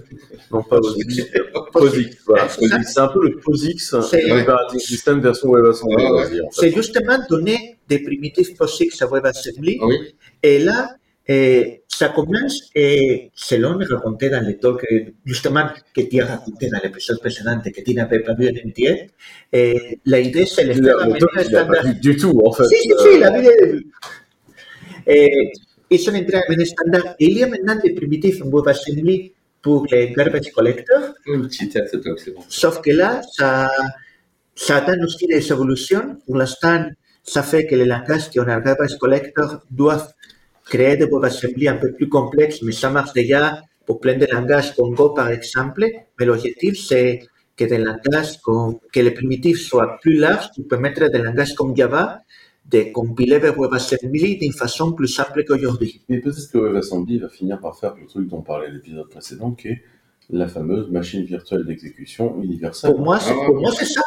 Non, 0.50 0.64
pas 0.64 0.80
POSIX. 0.80 1.26
POSIX, 1.74 2.18
voilà. 2.26 2.48
C'est 2.48 3.00
un 3.02 3.08
peu 3.10 3.22
le 3.28 3.38
POSIX, 3.40 3.92
l'operating 3.94 4.80
system 4.80 5.20
version 5.20 5.50
WebAssembly. 5.52 6.06
C'est 6.52 6.72
justement 6.72 7.18
donner 7.30 7.78
des 7.90 8.00
primitives 8.00 8.56
POSIX 8.56 9.02
à 9.02 9.08
WebAssembly. 9.08 9.80
ah 9.82 9.86
oui, 9.88 10.16
Et 10.42 10.60
là, 10.60 10.96
eh, 11.28 11.84
ça 11.88 12.10
commence, 12.10 12.70
et 12.76 13.32
selon 13.36 13.78
me 13.78 13.86
raconté 13.86 14.30
dans 14.30 14.46
le 14.46 14.58
talk, 14.58 14.84
eh, 14.90 15.14
justement, 15.26 15.68
que 15.96 16.02
tu 16.02 16.20
as 16.22 16.26
raconté 16.26 16.70
dans 16.70 16.80
l'épisode 16.84 17.20
précédent, 17.20 17.60
que 17.62 17.82
tu 17.82 17.94
n'avais 17.94 18.20
pas 18.20 18.34
vu 18.34 18.48
en 18.50 18.68
entier, 18.70 19.10
eh, 19.54 20.00
la 20.06 20.20
idée, 20.20 20.46
c'est 20.46 20.66
de 20.66 20.74
Il 20.74 20.84
faire 20.84 20.98
a- 21.00 21.04
amener 21.04 21.20
le 21.20 21.26
un 21.26 21.28
doc, 21.28 21.30
il 21.50 21.56
a 21.56 21.66
pas 21.66 21.74
standard. 21.76 21.86
vu 21.86 22.00
du 22.00 22.18
tout, 22.18 22.42
en 22.44 22.52
fait. 22.52 22.66
Si, 22.66 22.76
si, 22.82 22.92
si, 23.14 23.20
la 23.20 23.32
vidéo. 23.32 23.80
Eh, 25.08 25.52
ils 25.90 26.00
sont 26.00 26.16
entrés 26.16 26.38
à 26.38 26.44
un 26.50 26.66
standard. 26.66 27.16
Et 27.20 27.26
il 27.28 27.38
y 27.38 27.44
a 27.44 27.48
maintenant 27.48 27.76
des 27.84 27.94
primitives 27.94 28.42
en 28.44 28.48
WebAssembly 28.50 29.34
pour 29.62 29.86
les 29.92 30.12
garbage 30.12 30.52
collectors, 30.52 31.14
un 31.28 31.42
petit 31.42 31.70
test, 31.70 31.88
c'est 31.92 32.02
top, 32.02 32.20
c'est 32.20 32.32
bon. 32.32 32.42
sauf 32.50 32.82
que 32.82 32.92
là, 32.92 33.22
ça, 33.38 33.70
ça 34.56 34.78
atteint 34.78 35.02
aussi 35.04 35.26
des 35.28 35.52
évolutions. 35.52 36.18
Pour 36.26 36.38
l'instant, 36.38 36.86
ça 37.24 37.44
fait 37.44 37.66
que 37.68 37.76
les 37.76 37.86
langages 37.86 38.30
qui 38.30 38.40
ont 38.40 38.48
un 38.48 38.60
garbage 38.60 38.98
collector 38.98 39.62
doivent 39.72 40.12
créer 40.66 40.98
des 40.98 41.06
WebAssembly 41.06 41.68
un 41.68 41.78
peu 41.78 41.92
plus 41.94 42.10
complexes, 42.10 42.62
mais 42.62 42.72
ça 42.72 42.90
marche 42.90 43.14
déjà 43.14 43.62
pour 43.86 44.00
plein 44.00 44.18
de 44.18 44.26
langages 44.26 44.76
comme 44.76 44.96
Go, 44.96 45.10
par 45.10 45.30
exemple. 45.30 45.86
Mais 46.20 46.26
l'objectif, 46.26 46.80
c'est 46.80 47.22
que 47.56 47.66
des 47.66 47.78
langages 47.78 48.40
que 48.92 49.00
les 49.00 49.12
primitifs 49.12 49.62
soient 49.62 49.98
plus 50.02 50.16
larges 50.16 50.50
pour 50.56 50.68
permettre 50.68 51.08
des 51.10 51.20
langages 51.20 51.54
comme 51.54 51.76
Java 51.76 52.20
de 52.66 52.84
compiler 52.94 53.40
vers 53.40 53.58
WebAssembly 53.60 54.38
d'une 54.38 54.54
façon 54.54 54.94
plus 54.94 55.10
simple 55.10 55.44
qu'aujourd'hui. 55.44 56.02
Mais 56.08 56.20
peut-être 56.20 56.52
que 56.52 56.58
WebAssembly 56.58 57.20
va 57.20 57.30
finir 57.30 57.60
par 57.60 57.78
faire 57.78 57.96
le 58.00 58.08
truc 58.08 58.28
dont 58.28 58.38
on 58.38 58.42
parlait 58.42 58.72
l'épisode 58.72 59.10
précédent, 59.10 59.52
qui 59.52 59.68
est 59.68 59.82
la 60.30 60.48
fameuse 60.48 60.90
machine 60.90 61.24
virtuelle 61.26 61.66
d'exécution 61.66 62.42
universelle. 62.42 62.92
Pour 62.92 63.02
moi, 63.02 63.20
c'est, 63.20 63.32
Ah. 63.32 63.46
pour 63.46 63.56
moi, 63.60 63.72
c'est 63.78 63.86
ça. 63.86 64.02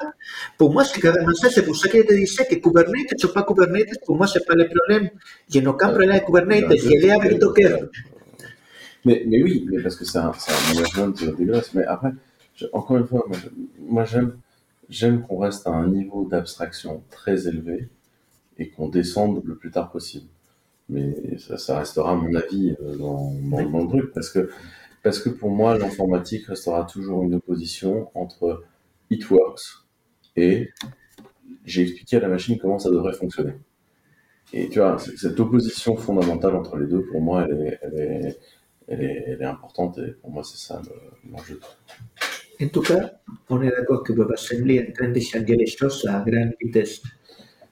Pour 0.59 0.73
moi, 0.73 0.85
c'est 0.85 1.01
carrément 1.01 1.33
ça. 1.35 1.51
C'est 1.51 1.64
pour 1.64 1.77
ça 1.77 1.89
que 1.89 1.99
je 1.99 2.03
te 2.05 2.14
disais 2.14 2.45
que 2.47 2.55
Kubernetes 2.57 3.23
ou 3.25 3.29
pas 3.29 3.43
Kubernetes, 3.45 4.01
pour 4.07 4.17
moi, 4.17 4.27
c'est 4.27 4.45
pas 4.47 4.55
le 4.55 4.67
problème. 4.69 5.11
Je 5.53 5.61
n'ai 5.61 5.67
aucun 5.67 5.89
problème 5.89 6.11
avec 6.11 6.25
Kubernetes. 6.25 6.77
Je 6.77 6.89
l'ai 6.89 7.11
avec 7.11 7.39
Docker. 7.39 7.89
Mais, 9.05 9.23
mais 9.27 9.43
oui, 9.43 9.67
mais 9.71 9.83
parce 9.83 9.97
que 9.97 10.05
c'est 10.05 10.19
un, 10.19 10.31
un 10.33 10.75
management 10.75 11.37
dégueulasse. 11.37 11.75
Mais 11.75 11.85
après, 11.85 12.11
je- 12.57 12.67
encore 12.73 12.97
une 12.97 13.07
fois, 13.07 13.25
moi, 13.79 14.05
j'aime, 14.05 14.37
j'aime 14.89 15.23
qu'on 15.23 15.39
reste 15.39 15.67
à 15.67 15.71
un 15.71 15.87
niveau 15.89 16.25
d'abstraction 16.25 17.03
très 17.11 17.47
élevé 17.47 17.89
et 18.59 18.69
qu'on 18.71 18.89
descende 18.89 19.43
le 19.45 19.55
plus 19.55 19.71
tard 19.71 19.91
possible. 19.93 20.27
Mais 20.89 21.14
ça, 21.39 21.59
ça 21.59 21.79
restera 21.81 22.14
mon 22.14 22.35
avis 22.35 22.75
euh, 22.83 22.97
dans, 22.97 23.33
dans, 23.51 23.69
dans 23.71 23.83
le 23.83 23.89
truc 23.89 24.12
parce 24.12 24.31
que, 24.31 24.51
parce 25.07 25.20
que 25.20 25.30
pour 25.30 25.50
moi, 25.50 25.78
l'informatique 25.78 26.46
restera 26.48 26.84
toujours 26.84 27.22
une 27.24 27.34
opposition 27.36 28.11
entre 28.16 28.64
it 29.11 29.30
works 29.30 29.62
et 30.36 30.70
j'ai 31.64 31.82
expliqué 31.82 32.16
à 32.18 32.20
la 32.20 32.28
machine 32.28 32.59
comment 32.59 32.78
ça 32.78 32.90
devrait 32.90 33.14
fonctionner. 33.14 33.54
Et 34.52 34.68
tu 34.68 34.78
vois, 34.78 34.96
cette 34.98 35.38
opposition 35.40 35.96
fondamentale 35.96 36.54
entre 36.57 36.76
les 36.78 36.86
deux, 36.86 37.02
pour 37.07 37.20
moi, 37.20 37.46
elle 37.48 37.61
est, 37.66 37.78
elle 37.82 37.98
est, 38.00 38.38
elle 38.88 39.02
est, 39.02 39.24
elle 39.28 39.42
est 39.42 39.44
importante 39.44 39.98
et 39.98 40.12
pour 40.20 40.30
moi, 40.30 40.44
c'est 40.44 40.59
ça 40.59 40.80
le- 40.84 41.30
l'enjeu. 41.32 41.61
En 42.62 42.68
tout 42.68 42.80
cas, 42.82 43.12
on 43.50 43.61
est 43.62 43.70
d'accord 43.70 44.02
que 44.02 44.12
WebAssembly 44.12 44.76
est 44.76 44.88
en 44.88 44.92
train 44.92 45.09
de 45.09 45.20
changer 45.20 45.57
les 45.57 45.66
choses 45.66 46.07
à 46.09 46.20
grande 46.26 46.52
vitesse. 46.62 47.02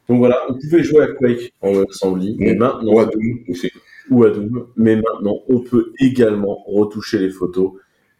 Donc 0.08 0.18
voilà, 0.18 0.38
on 0.48 0.54
pouvait 0.54 0.82
jouer 0.84 1.04
à 1.04 1.08
Quake 1.14 1.54
en 1.62 1.72
WebAssembly, 1.72 2.36
mais 2.40 2.54
maintenant, 2.56 2.92
Ou 2.94 3.00
à 3.00 3.06
Doom 3.06 3.44
aussi. 3.48 3.70
Ou 4.10 4.24
à 4.24 4.30
Doom, 4.30 4.68
mais 4.76 4.96
maintenant, 4.96 5.40
on 5.48 5.60
peut 5.60 5.92
également 5.98 6.62
retoucher 6.66 7.18
les 7.18 7.30
photos 7.30 7.72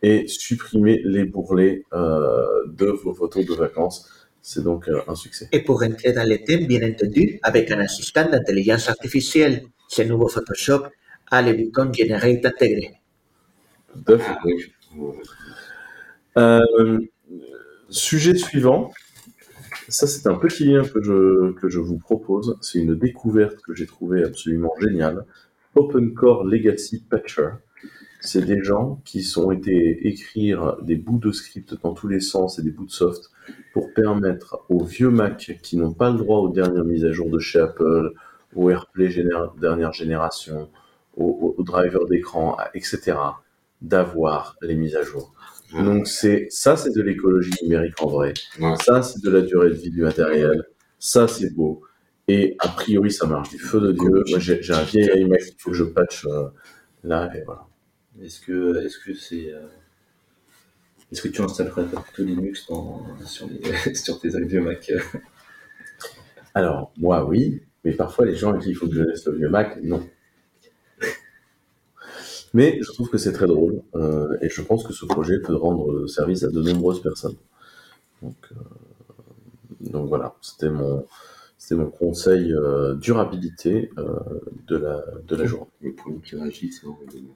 et 0.03 0.27
supprimer 0.29 1.01
les 1.05 1.25
bourrelets 1.25 1.85
euh, 1.93 2.67
de 2.67 2.87
vos 2.87 3.15
photos 3.15 3.45
de 3.47 3.55
vacances. 3.55 4.11
C'est 4.43 4.63
donc 4.63 4.89
euh, 4.89 5.01
un 5.09 5.15
succès. 5.15 5.49
Et 5.53 5.61
pour 5.61 5.83
entrer 5.83 6.13
dans 6.13 6.29
le 6.29 6.39
thème, 6.45 6.67
bien 6.67 6.87
entendu, 6.87 7.39
avec 7.43 7.71
un 7.71 7.81
assistant 7.81 8.29
d'intelligence 8.29 8.89
artificielle, 8.89 9.63
ce 9.89 10.03
nouveau 10.03 10.29
Photoshop 10.29 10.83
a 11.31 11.41
le 11.41 11.55
bouton 11.55 11.91
Generate 11.93 12.45
intégré. 12.45 13.01
Tout 13.93 14.13
à 14.13 14.19
fait. 14.19 14.33
Euh, 16.37 16.99
sujet 17.89 18.35
suivant. 18.35 18.93
Ça, 19.89 20.07
c'est 20.07 20.27
un 20.27 20.35
petit 20.35 20.65
lien 20.65 20.83
que 20.83 21.03
je, 21.03 21.53
que 21.53 21.69
je 21.69 21.79
vous 21.79 21.99
propose. 21.99 22.59
C'est 22.61 22.81
une 22.81 22.95
découverte 22.95 23.57
que 23.63 23.75
j'ai 23.75 23.87
trouvée 23.87 24.25
absolument 24.25 24.73
géniale. 24.81 25.25
Open 25.75 26.15
Core 26.15 26.45
Legacy 26.45 27.05
Patcher. 27.09 27.51
C'est 28.21 28.45
des 28.45 28.63
gens 28.63 29.03
qui 29.05 29.23
sont 29.23 29.51
été 29.51 30.09
écrire 30.09 30.79
des 30.83 30.97
bouts 30.97 31.19
de 31.19 31.31
script 31.31 31.75
dans 31.83 31.93
tous 31.93 32.09
les 32.09 32.21
sens 32.21 32.59
et 32.59 32.63
des 32.63 32.71
bouts 32.71 32.87
de 32.87 32.91
soft 32.91 33.31
pour 33.75 33.93
permettre 33.93 34.65
aux 34.71 34.83
vieux 34.83 35.11
Mac 35.11 35.59
qui 35.63 35.77
n'ont 35.77 35.93
pas 35.93 36.11
le 36.11 36.17
droit 36.17 36.39
aux 36.39 36.49
dernières 36.49 36.85
mises 36.85 37.05
à 37.05 37.13
jour 37.13 37.29
de 37.29 37.39
chez 37.39 37.61
Apple, 37.61 38.13
au 38.55 38.71
AirPlay 38.71 39.11
dernière 39.61 39.93
génération, 39.93 40.71
aux, 41.17 41.55
aux 41.59 41.63
drivers 41.63 42.07
d'écran, 42.07 42.57
etc., 42.73 43.17
d'avoir 43.83 44.57
les 44.63 44.75
mises 44.75 44.97
à 44.97 45.03
jour. 45.03 45.35
Donc 45.73 46.07
c'est 46.07 46.47
ça, 46.51 46.77
c'est 46.77 46.95
de 46.95 47.03
l'écologie 47.03 47.53
numérique 47.63 48.01
en 48.01 48.07
vrai. 48.07 48.33
Ça, 48.81 49.03
c'est 49.03 49.23
de 49.23 49.31
la 49.31 49.41
durée 49.43 49.71
de 49.71 49.75
vie 49.75 49.91
du 49.91 50.03
matériel. 50.03 50.65
Ça, 50.99 51.27
c'est 51.27 51.53
beau. 51.55 51.83
Et 52.27 52.57
a 52.59 52.69
priori, 52.69 53.11
ça 53.13 53.27
marche 53.27 53.51
du 53.51 53.59
feu 53.59 53.81
de 53.81 53.93
Dieu. 53.93 54.25
Moi, 54.29 54.39
j'ai 54.39 54.73
un 54.73 54.83
vieil 54.83 55.23
iMac 55.23 55.41
qu'il 55.41 55.55
faut 55.59 55.71
que 55.71 55.77
je 55.77 55.85
patch 55.85 56.27
euh, 56.27 56.49
là 57.03 57.31
et 57.37 57.43
voilà. 57.43 57.67
Est-ce 58.23 58.41
que 58.41 58.83
est-ce 58.85 58.99
que 58.99 59.13
c'est 59.15 59.53
euh, 59.53 59.67
est-ce 61.13 61.21
que 61.21 61.29
tu 61.29 61.43
installerais 61.43 61.85
pas 61.85 62.01
plutôt 62.01 62.25
Linux 62.25 62.67
dans, 62.69 63.05
sur, 63.27 63.49
les, 63.49 63.95
sur 63.95 64.21
tes 64.21 64.29
vieux 64.29 64.63
Mac 64.63 64.91
euh? 64.91 65.01
Alors 66.55 66.93
moi, 66.97 67.27
oui, 67.27 67.63
mais 67.85 67.93
parfois 67.93 68.25
les 68.25 68.37
gens 68.37 68.55
à 68.55 68.59
qui 68.59 68.71
il 68.71 68.75
faut 68.75 68.87
que 68.87 68.95
je 68.95 69.03
laisse 69.03 69.27
le 69.27 69.37
vieux 69.37 69.51
Mac, 69.51 69.79
non. 69.83 70.09
Mais 72.55 72.79
je 72.81 72.93
trouve 72.93 73.11
que 73.11 73.19
c'est 73.19 73.33
très 73.33 73.49
drôle 73.49 73.83
euh, 73.97 74.39
et 74.41 74.49
je 74.49 74.63
pense 74.63 74.87
que 74.87 74.93
ce 74.93 75.05
projet 75.05 75.41
peut 75.41 75.57
rendre 75.57 76.07
service 76.07 76.45
à 76.45 76.49
de 76.49 76.63
nombreuses 76.63 77.03
personnes. 77.03 77.35
Donc, 78.23 78.37
donc 79.81 80.09
voilà, 80.09 80.37
c'était 80.41 80.71
mon, 80.71 81.05
c'était 81.65 81.77
mon 81.81 81.89
conseil 81.91 82.53
euh, 82.53 82.95
durabilité 82.97 83.91
euh, 83.97 84.05
de 84.67 84.77
la, 84.77 85.03
de 85.27 85.35
la 85.35 85.47
journée. 85.47 85.71
Le 85.81 85.95
premier 85.95 86.21
qui 86.21 86.37
réagit, 86.37 86.71
c'est 86.71 86.87
horrible. 86.87 87.31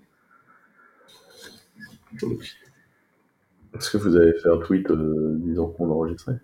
Est-ce 3.74 3.90
que 3.90 3.96
vous 3.96 4.14
avez 4.16 4.34
fait 4.34 4.50
un 4.50 4.58
tweet 4.58 4.90
euh, 4.90 5.36
disant 5.40 5.68
qu'on 5.68 5.90
enregistrait 5.90 6.38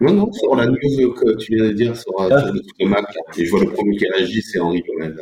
Non, 0.00 0.12
non, 0.12 0.32
sur 0.32 0.54
la 0.54 0.66
news 0.66 1.12
que 1.14 1.36
tu 1.38 1.56
viens 1.56 1.64
de 1.64 1.72
dire 1.72 1.96
sur, 1.96 2.12
Ah. 2.20 2.38
sur 2.40 2.52
le 2.52 2.60
truc 2.60 2.78
de 2.78 2.86
Mac, 2.86 3.04
et 3.36 3.46
je 3.46 3.50
vois 3.50 3.64
le 3.64 3.70
premier 3.72 3.96
qui 3.96 4.06
réagit, 4.08 4.40
c'est 4.42 4.60
Henri 4.60 4.82
Gomel. 4.86 5.18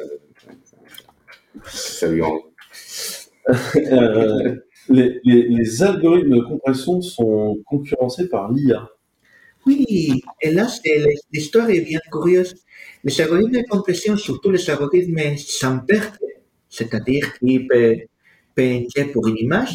Salut 1.64 2.22
Henri. 2.22 2.42
Euh, 3.90 4.54
les, 4.90 5.18
les- 5.24 5.48
les 5.48 5.82
algorithmes 5.82 6.36
de 6.36 6.40
compression 6.42 7.00
sont 7.00 7.58
concurrencés 7.66 8.28
par 8.28 8.52
l'IA. 8.52 8.90
Oui, 9.70 10.22
et 10.42 10.50
là, 10.50 10.66
l'histoire 11.32 11.70
est 11.70 11.80
bien 11.82 12.00
curieuse. 12.10 12.54
Les 13.04 13.20
algorithmes 13.20 13.52
de 13.62 13.64
compression, 13.68 14.16
surtout 14.16 14.50
les 14.50 14.68
algorithmes 14.70 15.36
sans 15.36 15.78
perte, 15.80 16.18
c'est-à-dire 16.68 17.26
type 17.38 17.70
euh, 17.72 17.96
PNG 18.54 19.12
pour 19.12 19.26
une 19.28 19.38
image, 19.38 19.74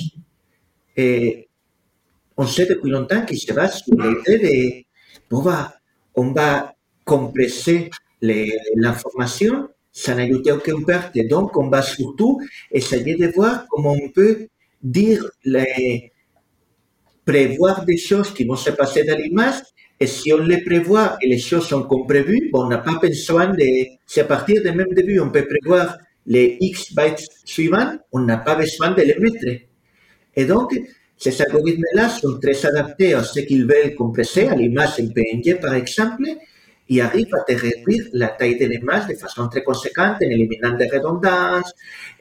on 2.37 2.45
sait 2.47 2.65
depuis 2.65 2.89
longtemps 2.91 3.23
qu'ils 3.25 3.39
se 3.39 3.53
basent 3.53 3.81
sur 3.83 3.95
l'idée 3.95 4.37
de, 4.39 4.83
bon, 5.29 5.41
bah, 5.41 5.73
on 6.15 6.31
va 6.31 6.73
compresser 7.05 7.89
les- 8.21 8.57
l'information 8.75 9.69
sans 9.91 10.17
ajouter 10.17 10.51
aucune 10.51 10.83
perte. 10.85 11.17
Donc, 11.29 11.55
on 11.57 11.69
va 11.69 11.81
surtout 11.81 12.41
essayer 12.71 13.15
de 13.15 13.27
voir 13.27 13.65
comment 13.69 13.93
on 13.93 14.09
peut 14.09 14.47
dire 14.83 15.23
prévoir 17.25 17.83
des 17.85 17.97
choses 17.97 18.33
qui 18.33 18.45
vont 18.45 18.55
se 18.55 18.69
passer 18.71 19.03
dans 19.03 19.17
l'image. 19.17 19.55
Et 19.99 20.07
si 20.07 20.33
on 20.33 20.39
les 20.39 20.61
prévoit 20.61 21.17
et 21.21 21.27
les 21.27 21.37
choses 21.37 21.67
sont 21.67 21.83
comme 21.83 22.05
prévues, 22.05 22.49
on 22.53 22.67
n'a 22.67 22.79
pas 22.79 22.99
besoin 23.01 23.47
de... 23.47 23.65
Si 24.05 24.19
à 24.19 24.25
partir 24.25 24.61
du 24.61 24.71
même 24.71 24.93
début, 24.93 25.19
on 25.19 25.29
peut 25.29 25.47
prévoir 25.47 25.97
les 26.25 26.57
X 26.59 26.93
bytes 26.93 27.27
suivants, 27.45 27.93
on 28.11 28.19
n'a 28.19 28.37
pas 28.37 28.55
besoin 28.55 28.91
de 28.91 29.01
les 29.01 29.17
mettre. 29.17 29.61
Et 30.35 30.45
donc, 30.45 30.77
ces 31.17 31.41
algorithmes-là 31.41 32.09
sont 32.09 32.39
très 32.39 32.65
adaptés 32.65 33.13
à 33.13 33.23
ce 33.23 33.39
qu'ils 33.39 33.65
veulent 33.65 33.95
compresser, 33.95 34.47
à 34.47 34.55
l'image 34.55 34.99
en 34.99 35.07
PNG 35.07 35.59
par 35.61 35.73
exemple, 35.73 36.25
et 36.89 37.01
arrivent 37.01 37.33
à 37.33 37.43
te 37.43 37.53
réduire 37.57 38.05
la 38.13 38.27
taille 38.27 38.59
de 38.59 38.65
l'image 38.65 39.07
de 39.07 39.13
façon 39.15 39.47
très 39.47 39.63
conséquente 39.63 40.17
en 40.21 40.29
éliminant 40.29 40.75
des 40.77 40.87
redondances, 40.87 41.73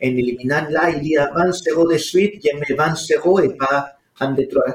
en 0.03 0.07
éliminant 0.07 0.66
là, 0.70 0.91
il 0.91 1.07
y 1.07 1.16
a 1.18 1.31
20 1.35 1.53
zéros 1.53 1.91
de 1.91 1.99
suite, 1.99 2.41
je 2.43 2.57
mets 2.57 2.77
20 2.77 2.97
zéros 2.97 3.41
et 3.41 3.55
pas 3.57 3.89
un 4.20 4.33
de 4.33 4.45
trois. 4.45 4.75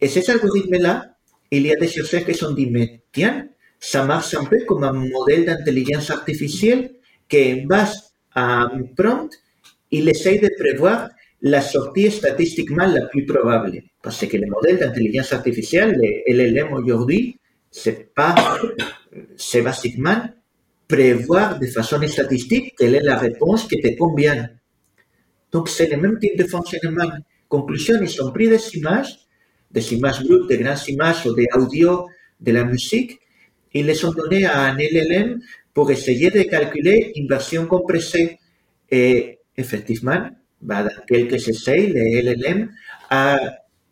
Et 0.00 0.08
ces 0.08 0.28
algorithmes-là, 0.28 1.11
il 1.56 1.66
y 1.66 1.72
a 1.72 1.76
des 1.76 1.88
chercheurs 1.88 2.24
qui 2.24 2.34
se 2.34 2.40
sont 2.46 2.54
dit, 2.54 2.66
mais 2.70 3.02
tiens, 3.12 3.46
ça 3.78 4.04
marche 4.04 4.34
un 4.34 4.44
un 4.44 4.92
modèle 4.92 5.44
d'intelligence 5.44 6.10
artificielle 6.10 6.92
qui, 7.28 7.52
en 7.52 7.66
base 7.66 8.14
à 8.34 8.62
un 8.62 8.82
prompt, 8.96 9.30
il 9.90 10.08
essaye 10.08 10.40
de 10.40 10.50
prévoir 10.58 11.10
la 11.42 11.60
sortie 11.60 12.10
statistiquement 12.10 12.86
la 12.86 13.06
plus 13.06 13.26
probable. 13.26 13.82
Parce 14.02 14.24
que 14.26 14.36
le 14.36 14.46
modèle 14.46 14.78
d'intelligence 14.78 15.32
artificielle, 15.32 15.98
le 16.00 16.32
LLM 16.32 16.72
aujourd'hui, 16.72 17.38
c'est 17.70 18.14
pas, 18.14 18.34
c'est 19.36 19.62
basiquement 19.62 20.22
prévoir 20.88 21.58
de 21.58 21.66
façon 21.66 22.00
statistique 22.06 22.74
quelle 22.78 22.94
est 22.94 23.02
la 23.02 23.18
réponse 23.18 23.66
qui 23.66 23.80
te 23.80 23.96
convient. 23.96 24.48
Donc, 25.50 25.68
c'est 25.68 25.90
le 25.90 25.96
même 25.96 26.18
type 26.18 26.38
de 26.38 26.44
fonctionnement. 26.44 27.10
Conclusion, 27.48 27.96
ils 28.00 28.22
ont 28.22 28.30
pris 28.30 28.48
des 28.48 28.76
images, 28.76 29.21
des 29.72 29.94
images 29.94 30.22
brutes, 30.22 30.48
des 30.48 30.58
grandes 30.58 30.88
images 30.88 31.26
ou 31.26 31.34
des 31.34 31.46
audios, 31.54 32.06
de 32.42 32.52
la 32.52 32.64
musique, 32.64 33.20
ils 33.72 33.86
les 33.86 34.04
ont 34.04 34.12
données 34.12 34.44
à 34.44 34.64
un 34.64 34.76
LLM 34.76 35.40
pour 35.72 35.90
essayer 35.90 36.30
de 36.30 36.42
calculer 36.42 37.12
une 37.16 37.28
version 37.28 37.66
compressée. 37.66 38.38
Et 38.90 39.38
effectivement, 39.56 40.28
bah, 40.60 40.82
dans 40.82 41.04
quelques 41.06 41.48
essais, 41.48 41.86
LLM 41.86 42.70
a, 43.10 43.38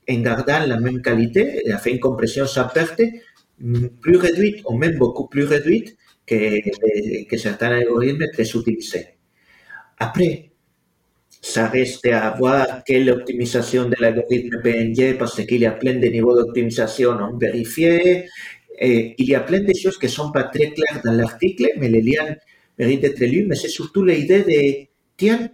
en 0.08 0.66
la 0.66 0.80
même 0.80 1.00
qualité, 1.00 1.62
a 1.70 1.78
fait 1.78 1.92
une 1.92 2.00
compression 2.00 2.46
sans 2.46 2.68
perte, 2.68 3.00
plus 4.00 4.16
réduite, 4.16 4.62
ou 4.66 4.76
même 4.76 4.96
beaucoup 4.98 5.28
plus 5.28 5.44
réduite 5.44 5.96
que, 6.26 7.24
que 7.28 7.36
certains 7.36 7.68
algorithmes 7.68 8.24
très 8.32 8.48
utilisés. 8.48 9.06
Après, 9.98 10.49
ça 11.40 11.68
reste 11.68 12.06
à 12.06 12.30
voir 12.38 12.84
quelle 12.84 13.10
optimisation 13.10 13.88
de 13.88 13.96
l'algorithme 13.98 14.60
PNG, 14.62 15.16
parce 15.18 15.44
qu'il 15.44 15.60
y 15.60 15.66
a 15.66 15.72
plein 15.72 15.94
de 15.94 16.06
niveaux 16.06 16.34
d'optimisation 16.34 17.14
non 17.14 17.36
vérifiés. 17.36 18.26
Et 18.78 19.14
y 19.22 19.36
plein 19.46 19.60
de 19.60 19.74
choses 19.74 19.98
qui 19.98 20.06
ne 20.06 20.10
sont 20.10 20.32
pas 20.32 20.44
très 20.44 20.70
claires 20.70 21.02
dans 21.04 21.12
l'article, 21.12 21.66
mais 21.78 21.88
les 21.88 22.00
liens 22.00 22.36
méritent 22.78 23.02
d'être 23.02 23.20
lus. 23.20 23.46
Mais 23.46 23.54
c'est 23.54 23.68
surtout 23.68 24.04
l'idée 24.04 24.42
de, 24.42 24.86
tiens, 25.16 25.50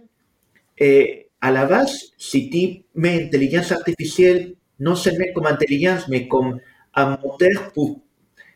et 0.77 1.27
à 1.41 1.51
la 1.51 1.65
base, 1.65 2.11
si 2.17 2.49
tu 2.49 2.83
mets 2.95 3.25
intelligence 3.25 3.71
artificielle 3.71 4.53
non 4.79 4.95
seulement 4.95 5.25
comme 5.33 5.47
intelligence, 5.47 6.07
mais 6.07 6.27
comme 6.27 6.59
un 6.93 7.17
moteur 7.17 7.71
pour 7.73 8.01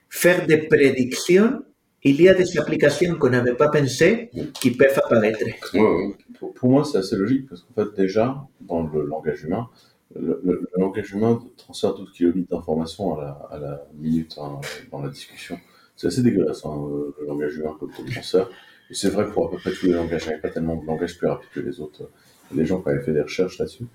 faire 0.09 0.45
des 0.45 0.57
prédictions, 0.57 1.63
il 2.03 2.21
y 2.21 2.27
a 2.29 2.33
des 2.33 2.57
applications 2.57 3.15
qu'on 3.15 3.29
n'avait 3.29 3.53
pas 3.55 3.69
pensées 3.69 4.29
qui 4.59 4.71
peuvent 4.71 4.97
apparaître. 5.03 5.39
Ouais. 5.73 6.15
Pour, 6.39 6.53
pour 6.53 6.69
moi, 6.71 6.83
c'est 6.85 6.97
assez 6.97 7.15
logique 7.15 7.47
parce 7.49 7.61
qu'en 7.61 7.73
fait, 7.83 7.95
déjà, 8.01 8.47
dans 8.61 8.83
le 8.87 9.05
langage 9.05 9.43
humain, 9.43 9.69
le, 10.15 10.41
le- 10.43 10.61
le 10.61 10.69
langage 10.77 11.11
humain 11.13 11.41
transfère 11.57 11.93
12 11.93 12.11
kilobits 12.11 12.47
d'informations 12.49 13.17
à 13.19 13.21
la, 13.23 13.29
à 13.51 13.59
la 13.59 13.87
minute 13.93 14.35
hein, 14.41 14.59
dans 14.91 15.01
la 15.01 15.09
discussion. 15.09 15.57
C'est 15.95 16.07
assez 16.07 16.23
dégueulasse, 16.23 16.65
hein, 16.65 16.75
le 16.89 17.15
le 17.21 17.27
langage 17.27 17.55
humain 17.55 17.75
comme 17.79 17.91
transfert. 17.91 18.49
Et 18.89 18.93
c'est 18.93 19.09
vrai 19.09 19.25
que 19.25 19.31
pour 19.31 19.47
à 19.47 19.51
peu 19.51 19.57
près 19.57 19.71
tous 19.71 19.85
les 19.85 19.93
langages, 19.93 20.23
il 20.25 20.29
n'y 20.29 20.35
a 20.35 20.39
pas 20.39 20.49
tellement 20.49 20.75
de 20.75 20.85
langages 20.85 21.17
plus 21.17 21.27
rapides 21.27 21.49
que 21.53 21.59
les 21.61 21.79
autres. 21.79 22.09
Les 22.53 22.65
gens 22.65 22.81
avaient 22.85 23.01
fait 23.01 23.13
des 23.13 23.21
recherches 23.21 23.57
là-dessus. 23.59 23.85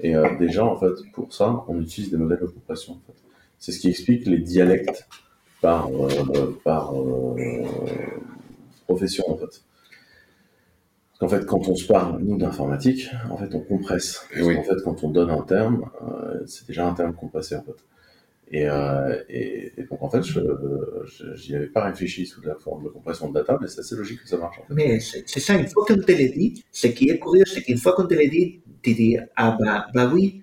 Et 0.00 0.16
euh, 0.16 0.36
déjà, 0.38 0.64
en 0.64 0.76
fait, 0.76 0.94
pour 1.12 1.32
ça, 1.32 1.64
on 1.68 1.80
utilise 1.80 2.10
des 2.10 2.16
modèles 2.16 2.40
de 2.40 2.46
fait. 2.46 2.92
C'est 3.58 3.70
ce 3.72 3.78
qui 3.78 3.88
explique 3.90 4.26
les 4.26 4.38
dialectes 4.38 5.06
par, 5.62 5.88
euh, 5.88 6.60
par 6.64 6.92
euh, 6.94 7.64
profession, 8.86 9.24
en 9.30 9.36
fait. 9.38 9.62
Qu'en 11.18 11.28
fait, 11.28 11.46
quand 11.46 11.68
on 11.68 11.76
se 11.76 11.86
parle, 11.86 12.20
nous, 12.20 12.36
d'informatique, 12.36 13.08
en 13.30 13.36
fait, 13.36 13.54
on 13.54 13.60
compresse. 13.60 14.26
Eh 14.32 14.34
Parce 14.34 14.46
oui. 14.48 14.56
qu'en 14.56 14.64
fait, 14.64 14.82
quand 14.84 15.04
on 15.04 15.10
donne 15.10 15.30
un 15.30 15.42
terme, 15.42 15.88
euh, 16.02 16.44
c'est 16.46 16.66
déjà 16.66 16.86
un 16.86 16.94
terme 16.94 17.14
compressé, 17.14 17.54
en 17.54 17.62
fait. 17.62 17.76
Et, 18.50 18.68
euh, 18.68 19.22
et, 19.30 19.72
et 19.78 19.84
donc, 19.84 20.02
en 20.02 20.10
fait, 20.10 20.22
je 20.24 20.40
j'y 21.36 21.54
avais 21.54 21.68
pas 21.68 21.84
réfléchi 21.84 22.26
sous 22.26 22.42
la 22.42 22.56
forme 22.56 22.84
de 22.84 22.88
compression 22.88 23.28
de 23.28 23.34
data, 23.34 23.56
mais 23.62 23.68
c'est 23.68 23.80
assez 23.80 23.94
logique 23.94 24.20
que 24.20 24.28
ça 24.28 24.36
marche, 24.36 24.58
en 24.58 24.62
fait. 24.64 24.74
Mais 24.74 24.98
c'est 25.00 25.40
ça, 25.40 25.54
une 25.54 25.68
fois 25.68 25.86
qu'on 25.86 25.94
te 25.94 26.12
le 26.12 26.28
dit, 26.36 26.64
ce 26.72 26.88
qui 26.88 27.08
est 27.08 27.20
curieux, 27.20 27.44
c'est 27.46 27.62
qu'une 27.62 27.78
fois 27.78 27.92
qu'on 27.92 28.06
te 28.06 28.14
le 28.14 28.28
dit, 28.28 28.60
tu 28.82 28.94
dis, 28.94 29.16
ah 29.36 29.56
bah, 29.58 29.86
bah 29.94 30.10
oui, 30.12 30.42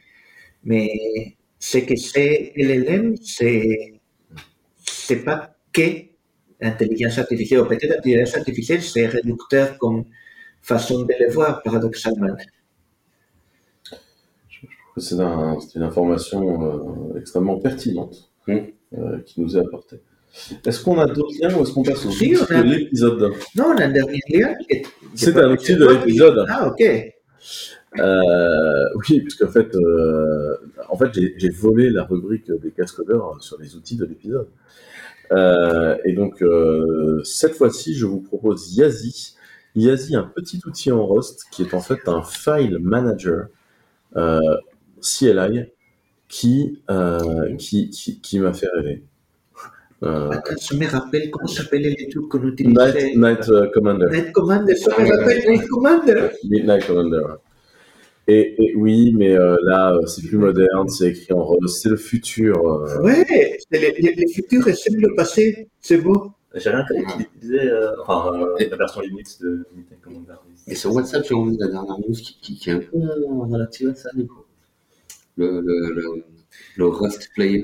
mais 0.63 1.35
c'est 1.59 1.85
que 1.85 1.97
c'est 1.97 2.53
LLM, 2.55 3.17
c'est 3.21 3.98
c'est 5.09 5.23
pas 5.29 5.39
que 5.73 5.87
l'intelligence 6.61 7.17
artificielle, 7.23 7.61
ou 7.61 7.65
peut-être 7.65 7.89
l'intelligence 7.95 8.35
artificielle, 8.41 8.81
c'est 8.81 9.07
réducteur 9.07 9.77
comme 9.77 10.05
façon 10.61 11.03
de 11.09 11.13
le 11.19 11.31
voir, 11.31 11.61
paradoxalement. 11.63 12.35
C'est 14.97 15.19
un- 15.19 15.57
c'est 15.61 15.75
une 15.79 15.83
information 15.91 16.41
euh, 17.15 17.19
extrêmement 17.19 17.57
pertinente 17.59 18.29
euh, 18.49 19.19
qui 19.25 19.39
nous 19.41 19.55
est 19.55 19.61
apportée. 19.61 19.99
Est-ce 20.65 20.83
qu'on 20.83 20.99
a 20.99 21.05
d'autres 21.07 21.33
liens 21.41 21.53
ou 21.57 21.61
est-ce 21.63 21.71
qu'on 21.73 21.83
passe 21.83 22.05
au 22.05 22.11
Si, 22.11 22.35
a- 22.35 22.61
de 22.63 22.69
l'épisode 22.75 23.21
Non, 23.55 23.65
on 23.73 23.77
a 23.77 23.85
un 23.85 23.89
dernier 23.99 24.19
lien. 24.29 24.53
que- 24.69 24.75
C'est 25.15 25.35
un 25.37 25.51
outil 25.51 25.75
de 25.75 25.87
l'épisode. 25.87 26.45
Ah, 26.49 26.67
ok. 26.67 26.81
Euh, 27.97 28.85
oui, 29.09 29.21
puisqu'en 29.21 29.47
fait, 29.47 29.71
en 30.89 30.97
fait 30.97 31.09
j'ai 31.15 31.33
j'ai 31.37 31.49
volé 31.49 31.89
la 31.89 32.03
rubrique 32.03 32.51
des 32.63 32.71
cascodeurs 32.71 33.41
sur 33.41 33.57
les 33.61 33.75
outils 33.77 33.95
de 33.95 34.05
l'épisode. 34.05 34.49
Euh, 35.31 35.97
et 36.05 36.13
donc, 36.13 36.41
euh, 36.41 37.21
cette 37.23 37.55
fois-ci, 37.55 37.93
je 37.95 38.05
vous 38.05 38.21
propose 38.21 38.75
Yazi. 38.75 39.35
Yazi, 39.75 40.15
un 40.15 40.23
petit 40.23 40.59
outil 40.65 40.91
en 40.91 41.05
Rust 41.05 41.45
qui 41.51 41.61
est 41.63 41.73
en 41.73 41.81
fait 41.81 42.07
un 42.07 42.23
file 42.23 42.77
manager 42.79 43.47
euh, 44.15 44.39
CLI 45.01 45.65
qui, 46.27 46.81
qui, 47.57 47.89
qui, 47.89 48.21
qui 48.21 48.39
m'a 48.39 48.53
fait 48.53 48.67
rêver. 48.73 49.03
Euh, 50.01 50.29
Attends, 50.31 50.53
je 50.61 50.75
me 50.77 50.87
rappelle 50.87 51.29
comment 51.29 51.47
s'appelait 51.47 51.93
les 51.97 52.07
trucs 52.09 52.29
qu'on 52.29 52.39
Night, 52.39 52.53
utilisait. 52.53 53.13
Night 53.15 53.49
euh, 53.49 53.69
Commander. 53.73 54.05
Night 54.09 54.31
Commander, 54.31 54.75
ça 54.75 54.91
me 54.97 55.09
rappelle 55.09 55.43
Night 55.49 55.67
Commander. 55.67 56.27
Midnight 56.49 56.87
Commander. 56.87 57.21
Et, 58.31 58.55
et 58.63 58.75
oui, 58.75 59.13
mais 59.17 59.31
euh, 59.35 59.57
là, 59.63 59.93
euh, 59.93 60.05
c'est 60.05 60.21
plus 60.27 60.37
moderne, 60.37 60.87
c'est 60.89 61.09
écrit 61.09 61.33
en 61.33 61.43
rose, 61.43 61.79
c'est 61.81 61.89
le 61.89 61.97
futur. 61.97 62.57
euh. 62.67 63.01
Ouais, 63.01 63.25
c'est 63.71 63.79
le, 63.79 63.87
le, 64.07 64.21
le 64.21 64.27
futur 64.31 64.65
ressemble 64.65 64.99
le 65.01 65.15
passé, 65.15 65.67
c'est 65.79 65.97
beau. 65.97 66.31
J'ai 66.55 66.69
rien 66.69 66.83
collègue 66.87 67.07
qui 67.17 67.39
disait, 67.41 67.67
euh, 67.69 67.91
enfin, 68.01 68.31
euh, 68.35 68.55
la 68.69 68.77
version 68.77 69.01
Linux 69.01 69.39
de. 69.39 69.65
Et 70.67 70.75
sur 70.75 70.93
WhatsApp, 70.93 71.25
j'ai 71.27 71.33
envie 71.35 71.57
de 71.57 71.63
la 71.63 71.71
dernière 71.71 71.97
news 71.99 72.13
qui, 72.13 72.39
qui, 72.41 72.55
qui 72.57 72.69
est 72.69 72.73
un 72.73 72.79
peu 72.79 72.99
relative 73.51 73.89
à 73.89 73.95
ça, 73.95 74.09
du 74.15 74.27
coup. 74.27 74.43
Le, 75.37 75.61
le, 75.61 76.23
le, 76.77 76.87
Rust 76.87 77.29
Player, 77.35 77.63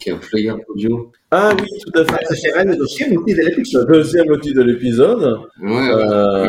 qui 0.00 0.08
est 0.10 0.12
un 0.12 0.18
player 0.18 0.52
audio. 0.68 1.12
Ah 1.30 1.54
oui, 1.58 1.66
tout 1.84 1.98
à 1.98 2.04
fait. 2.04 2.34
Sera 2.34 2.64
le 2.64 2.76
deuxième 2.76 3.16
outil 3.16 3.34
de 3.34 3.40
Le 3.40 3.48
l'épisode. 3.48 3.88
deuxième 3.88 4.30
outil 4.30 4.52
de 4.54 4.62
l'épisode. 4.62 5.40
Ouais, 5.60 5.68
ouais. 5.70 5.90
Euh, 5.92 6.48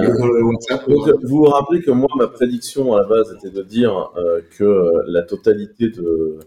donc, 0.88 1.09
vous 1.24 1.28
vous 1.28 1.43
rappelez 1.43 1.82
que 1.82 1.91
moi, 1.91 2.07
ma 2.17 2.28
prédiction 2.28 2.93
à 2.95 3.01
la 3.01 3.07
base 3.07 3.36
était 3.38 3.51
de 3.55 3.61
dire 3.63 4.11
euh, 4.17 4.41
que 4.57 4.63
euh, 4.63 5.03
la 5.07 5.22
totalité 5.24 5.89
de 5.89 6.39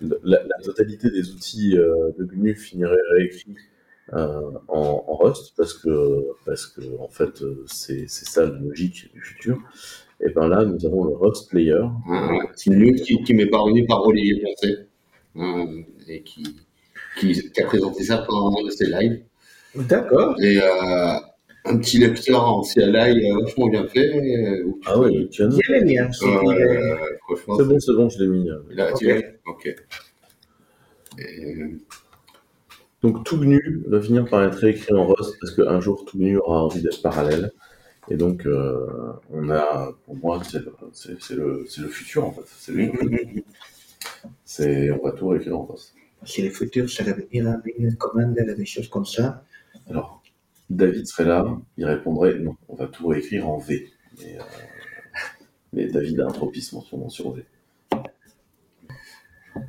la, 0.00 0.42
la 0.42 0.58
totalité 0.64 1.10
des 1.10 1.30
outils 1.30 1.76
euh, 1.78 2.10
de 2.18 2.24
GNU 2.24 2.54
finirait 2.56 2.96
réécrits 3.16 3.56
euh, 4.12 4.40
en, 4.68 5.04
en 5.06 5.16
Rust 5.16 5.54
parce 5.56 5.72
que 5.74 6.24
parce 6.44 6.66
que 6.66 6.80
en 7.00 7.08
fait 7.08 7.42
c'est 7.66 8.06
c'est 8.08 8.26
ça 8.26 8.44
la 8.44 8.50
logique 8.58 9.10
du 9.14 9.20
futur. 9.20 9.58
Et 10.24 10.30
ben 10.30 10.48
là, 10.48 10.64
nous 10.64 10.84
avons 10.86 11.04
le 11.04 11.14
Rust 11.14 11.50
Player. 11.50 11.80
C'est 12.54 12.70
une 12.70 12.78
news 12.78 12.94
qui, 12.94 13.22
qui 13.22 13.34
m'est 13.34 13.46
parvenue 13.46 13.84
par 13.86 14.06
Olivier 14.06 14.42
Poncet, 14.42 14.86
euh, 15.36 15.82
et 16.08 16.22
qui, 16.22 16.44
qui, 17.18 17.50
qui 17.50 17.60
a 17.60 17.66
présenté 17.66 18.04
ça 18.04 18.24
pendant 18.26 18.58
un 18.58 18.64
de 18.64 18.70
ses 18.70 18.86
lives. 18.86 19.20
D'accord. 19.74 20.34
Et 20.40 20.58
euh, 20.62 21.16
un 21.66 21.76
petit 21.78 21.98
lecteur 21.98 22.42
en 22.42 22.62
CLI 22.62 23.30
euh, 23.30 23.40
vachement 23.42 23.68
bien 23.68 23.86
fait. 23.86 24.14
euh, 24.16 24.64
où 24.64 24.78
tu 24.80 24.88
Ah 24.88 24.94
peux- 24.94 25.08
oui, 25.08 25.28
tu 25.30 25.42
as 25.42 25.46
Il 25.50 25.90
est- 25.90 26.12
franchement, 26.12 27.56
C'est 27.58 27.64
bon, 27.66 27.78
c'est 27.80 27.92
bon, 27.94 28.08
je 28.08 28.22
l'ai 28.22 28.28
mis. 28.28 28.48
euh. 28.48 28.58
Là, 28.70 28.92
tu 28.96 29.10
Ok. 29.12 29.20
l'as 29.22 29.50
Ok. 29.50 29.76
Et, 31.18 31.54
Donc 33.02 33.24
tout 33.24 33.36
GNU 33.38 33.84
va 33.88 34.00
finir 34.00 34.24
par 34.26 34.42
être 34.44 34.64
écrit 34.64 34.94
en 34.94 35.06
Rust 35.06 35.34
parce 35.40 35.54
qu'un 35.54 35.80
jour 35.80 36.04
tout 36.06 36.16
GNU 36.18 36.38
aura 36.38 36.64
envie 36.64 36.80
d'être 36.82 37.02
parallèle. 37.02 37.52
Et 38.10 38.16
donc 38.16 38.46
euh, 38.46 39.12
on 39.30 39.48
a, 39.50 39.92
pour 40.04 40.16
moi, 40.16 40.40
c'est 40.44 40.58
le, 40.60 40.74
le, 41.36 41.66
le 41.78 41.88
futur 41.88 42.24
en 42.26 42.32
fait. 42.32 42.42
C'est 42.46 42.72
le- 42.72 42.92
c'est- 44.44 44.90
on 44.90 45.02
va 45.04 45.12
tout 45.12 45.28
réécrire 45.28 45.58
en 45.58 45.64
Rust. 45.64 45.94
Si 46.24 46.42
le 46.42 46.50
futur 46.50 46.88
c'est 46.90 47.04
revenir 47.04 47.48
à 47.48 47.56
Midnight 47.64 47.98
Commander 47.98 48.44
et 48.50 48.54
des 48.54 48.64
choses 48.66 48.88
comme 48.88 49.04
ça, 49.06 49.44
Alors 49.90 50.22
David 50.70 51.06
serait 51.06 51.26
là, 51.26 51.46
il 51.78 51.84
répondrait 51.86 52.38
non, 52.38 52.56
on 52.68 52.76
va 52.76 52.86
tout 52.88 53.08
réécrire 53.08 53.48
en 53.48 53.58
V. 53.58 53.88
Mais, 54.18 54.38
euh, 54.38 54.42
mais 55.74 55.86
David 55.88 56.20
a 56.20 56.26
un 56.26 56.30
tropisme 56.30 56.78
en 56.78 56.80
ce 56.80 56.94
moment 56.96 57.08
sur 57.10 57.32
V. 57.32 57.44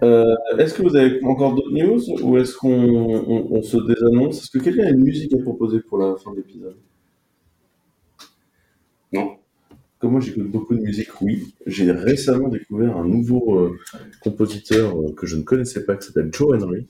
Euh, 0.03 0.35
est-ce 0.57 0.73
que 0.73 0.81
vous 0.81 0.95
avez 0.95 1.23
encore 1.23 1.53
d'autres 1.53 1.71
news 1.71 2.01
ou 2.23 2.37
est-ce 2.37 2.55
qu'on 2.57 2.69
on- 2.71 3.47
on 3.57 3.61
se 3.61 3.77
désannonce? 3.77 4.41
Est-ce 4.43 4.51
que 4.57 4.63
quelqu'un 4.63 4.85
a 4.87 4.89
une 4.89 5.03
musique 5.03 5.33
à 5.33 5.37
proposer 5.41 5.79
pour 5.81 5.97
la 5.99 6.15
fin 6.17 6.31
de 6.31 6.37
l'épisode? 6.37 6.77
Non. 9.15 9.37
Comme 9.99 10.11
moi 10.11 10.19
j'écoute 10.21 10.51
beaucoup 10.51 10.75
de 10.75 10.81
musique, 10.81 11.21
oui. 11.21 11.53
J'ai 11.65 11.91
récemment 11.91 12.49
découvert 12.49 12.97
un 12.97 13.05
nouveau 13.07 13.59
euh, 13.59 13.79
compositeur 14.21 14.99
euh, 14.99 15.13
que 15.13 15.25
je 15.25 15.37
ne 15.37 15.43
connaissais 15.43 15.85
pas 15.85 15.95
qui 15.95 16.07
s'appelle 16.07 16.29
Joe 16.33 16.61
Henry. 16.61 16.85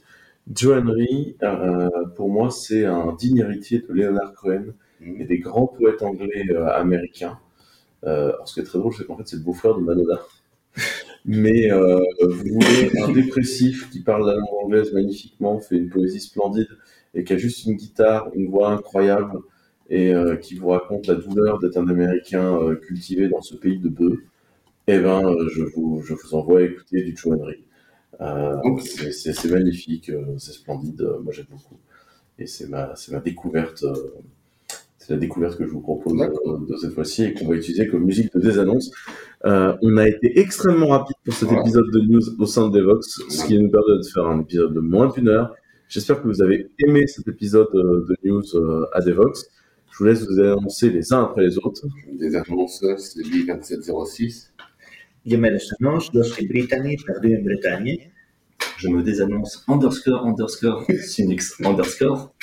Joe 0.53 0.79
Henry, 0.81 1.35
euh, 1.43 1.89
pour 2.15 2.29
moi, 2.29 2.49
c'est 2.51 2.85
un 2.85 3.13
digne 3.13 3.39
héritier 3.39 3.79
de 3.79 3.93
Leonard 3.93 4.33
Cohen 4.33 4.65
Mhm. 5.01 5.21
et 5.21 5.25
des 5.25 5.39
grands 5.39 5.67
poètes 5.67 6.01
anglais 6.03 6.45
américains. 6.73 7.37
Alors, 8.03 8.47
ce 8.47 8.53
qui 8.53 8.59
est 8.61 8.63
très 8.63 8.79
drôle, 8.79 8.93
c'est 8.95 9.05
qu'en 9.05 9.17
fait, 9.17 9.27
c'est 9.27 9.35
le 9.35 9.41
beau-frère 9.41 9.75
de 9.75 9.81
Madonna. 9.81 10.19
Mais 11.25 11.69
vous 11.71 12.53
voulez 12.53 12.91
un 13.01 13.11
dépressif 13.11 13.89
qui 13.89 14.01
parle 14.01 14.25
la 14.27 14.35
langue 14.35 14.63
anglaise 14.63 14.93
magnifiquement, 14.93 15.59
fait 15.59 15.77
une 15.77 15.89
poésie 15.89 16.21
splendide 16.21 16.69
et 17.13 17.23
qui 17.23 17.33
a 17.33 17.37
juste 17.37 17.65
une 17.65 17.75
guitare, 17.75 18.29
une 18.35 18.47
voix 18.49 18.71
incroyable 18.71 19.39
et 19.89 20.13
euh, 20.13 20.35
qui 20.35 20.55
vous 20.55 20.69
raconte 20.69 21.07
la 21.07 21.15
douleur 21.15 21.59
d'être 21.59 21.77
un 21.77 21.87
Américain 21.87 22.57
euh, 22.57 22.75
cultivé 22.75 23.27
dans 23.29 23.41
ce 23.41 23.55
pays 23.55 23.79
de 23.79 23.89
bœufs, 23.89 24.23
eh 24.87 24.99
ben, 24.99 25.23
euh, 25.25 25.47
je 25.49 25.63
vous, 25.63 26.01
je 26.03 26.13
vous 26.13 26.35
envoie 26.35 26.61
écouter 26.63 27.03
du 27.03 27.15
Joe 27.15 27.37
c'est- 28.81 29.49
magnifique, 29.49 30.11
c'est 30.37 30.51
splendide, 30.53 31.01
moi 31.23 31.31
j'aime 31.33 31.45
beaucoup. 31.49 31.77
Et 32.39 32.47
c'est 32.47 32.67
ma, 32.67 32.93
ma 33.11 33.19
découverte, 33.19 33.85
c'est 34.97 35.13
la 35.13 35.19
découverte 35.19 35.57
que 35.57 35.65
je 35.65 35.71
vous 35.71 35.81
propose 35.81 36.13
de 36.17 36.75
cette 36.77 36.93
fois-ci 36.93 37.23
et 37.25 37.33
qu'on 37.33 37.47
va 37.47 37.55
utiliser 37.55 37.87
comme 37.87 38.03
musique 38.03 38.33
de 38.33 38.39
désannonce. 38.41 38.91
Euh, 39.45 39.75
on 39.83 39.97
a 39.97 40.07
été 40.07 40.39
extrêmement 40.39 40.87
rapide 40.87 41.15
pour 41.23 41.33
cet 41.33 41.47
Voilà. 41.49 41.61
épisode 41.61 41.91
de 41.91 41.99
news 42.01 42.21
au 42.41 42.45
sein 42.45 42.69
de 42.69 42.77
Devox, 42.79 43.19
ce 43.29 43.45
qui 43.45 43.59
nous 43.59 43.69
permet 43.69 43.97
de 43.99 44.03
faire 44.11 44.25
un 44.25 44.41
épisode 44.41 44.73
de 44.73 44.79
moins 44.79 45.07
d'une 45.09 45.27
heure. 45.29 45.53
J'espère 45.87 46.21
que 46.21 46.27
vous 46.27 46.41
avez 46.41 46.67
aimé 46.79 47.05
cet 47.07 47.27
épisode 47.27 47.69
de 47.73 48.15
news 48.23 48.43
à 48.93 49.01
Devox. 49.01 49.47
Je 49.95 50.03
vous 50.03 50.09
laisse 50.09 50.27
vous 50.27 50.41
annoncer 50.41 50.89
les 50.89 51.13
uns 51.13 51.23
après 51.23 51.43
les 51.43 51.57
autres. 51.57 51.87
Des 52.19 52.35
annonces, 52.35 52.83
c'est 52.97 53.23
lui 53.23 53.45
2706. 53.45 54.51
je 55.25 55.35
me 55.37 55.49
les 55.49 55.59
annonce, 55.79 56.09
je 56.13 56.21
suis 56.21 56.47
britannique, 56.47 57.05
perdu 57.05 57.37
en 57.37 57.41
Bretagne. 57.41 58.11
je 58.77 58.89
me 58.89 59.01
désannonce 59.01 59.63
underscore 59.69 60.25
underscore 60.25 60.85
Sunix 61.01 61.55
underscore. 61.63 62.35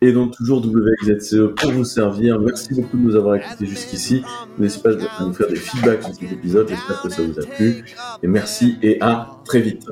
Et 0.00 0.12
donc 0.12 0.36
toujours 0.36 0.64
WXZCE 0.64 1.56
pour 1.56 1.72
vous 1.72 1.84
servir. 1.84 2.38
Merci 2.38 2.72
beaucoup 2.74 2.98
de 2.98 3.02
nous 3.02 3.16
avoir 3.16 3.34
écoutés 3.34 3.66
jusqu'ici. 3.66 4.22
N'hésitez 4.58 4.82
pas 4.82 4.90
à 4.90 5.24
nous 5.24 5.32
faire 5.32 5.48
des 5.48 5.56
feedbacks 5.56 6.04
sur 6.04 6.14
cet 6.14 6.30
épisode. 6.30 6.68
J'espère 6.68 7.02
que 7.02 7.08
ça 7.08 7.22
vous 7.22 7.40
a 7.40 7.46
plu. 7.46 7.84
Et 8.22 8.28
merci 8.28 8.76
et 8.80 9.00
à 9.00 9.28
très 9.44 9.60
vite. 9.60 9.86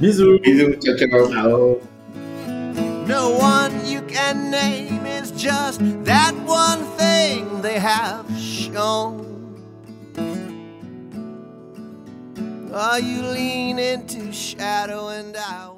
Bisous. 0.00 0.40
Bisous, 0.40 0.72
ciao, 0.84 0.96
ciao. 0.96 1.30
Ciao. 1.30 1.76
No 3.06 3.38
one 3.38 3.88
you 3.88 4.00
can 4.08 4.50
name 4.50 5.06
is 5.06 5.15
just 5.36 5.80
that 6.04 6.34
one 6.44 6.82
thing 6.96 7.60
they 7.60 7.78
have 7.78 8.26
shown. 8.38 9.24
While 12.70 13.00
you 13.00 13.22
lean 13.22 13.78
into 13.78 14.32
shadow 14.32 15.08
and 15.08 15.36
I 15.36 15.75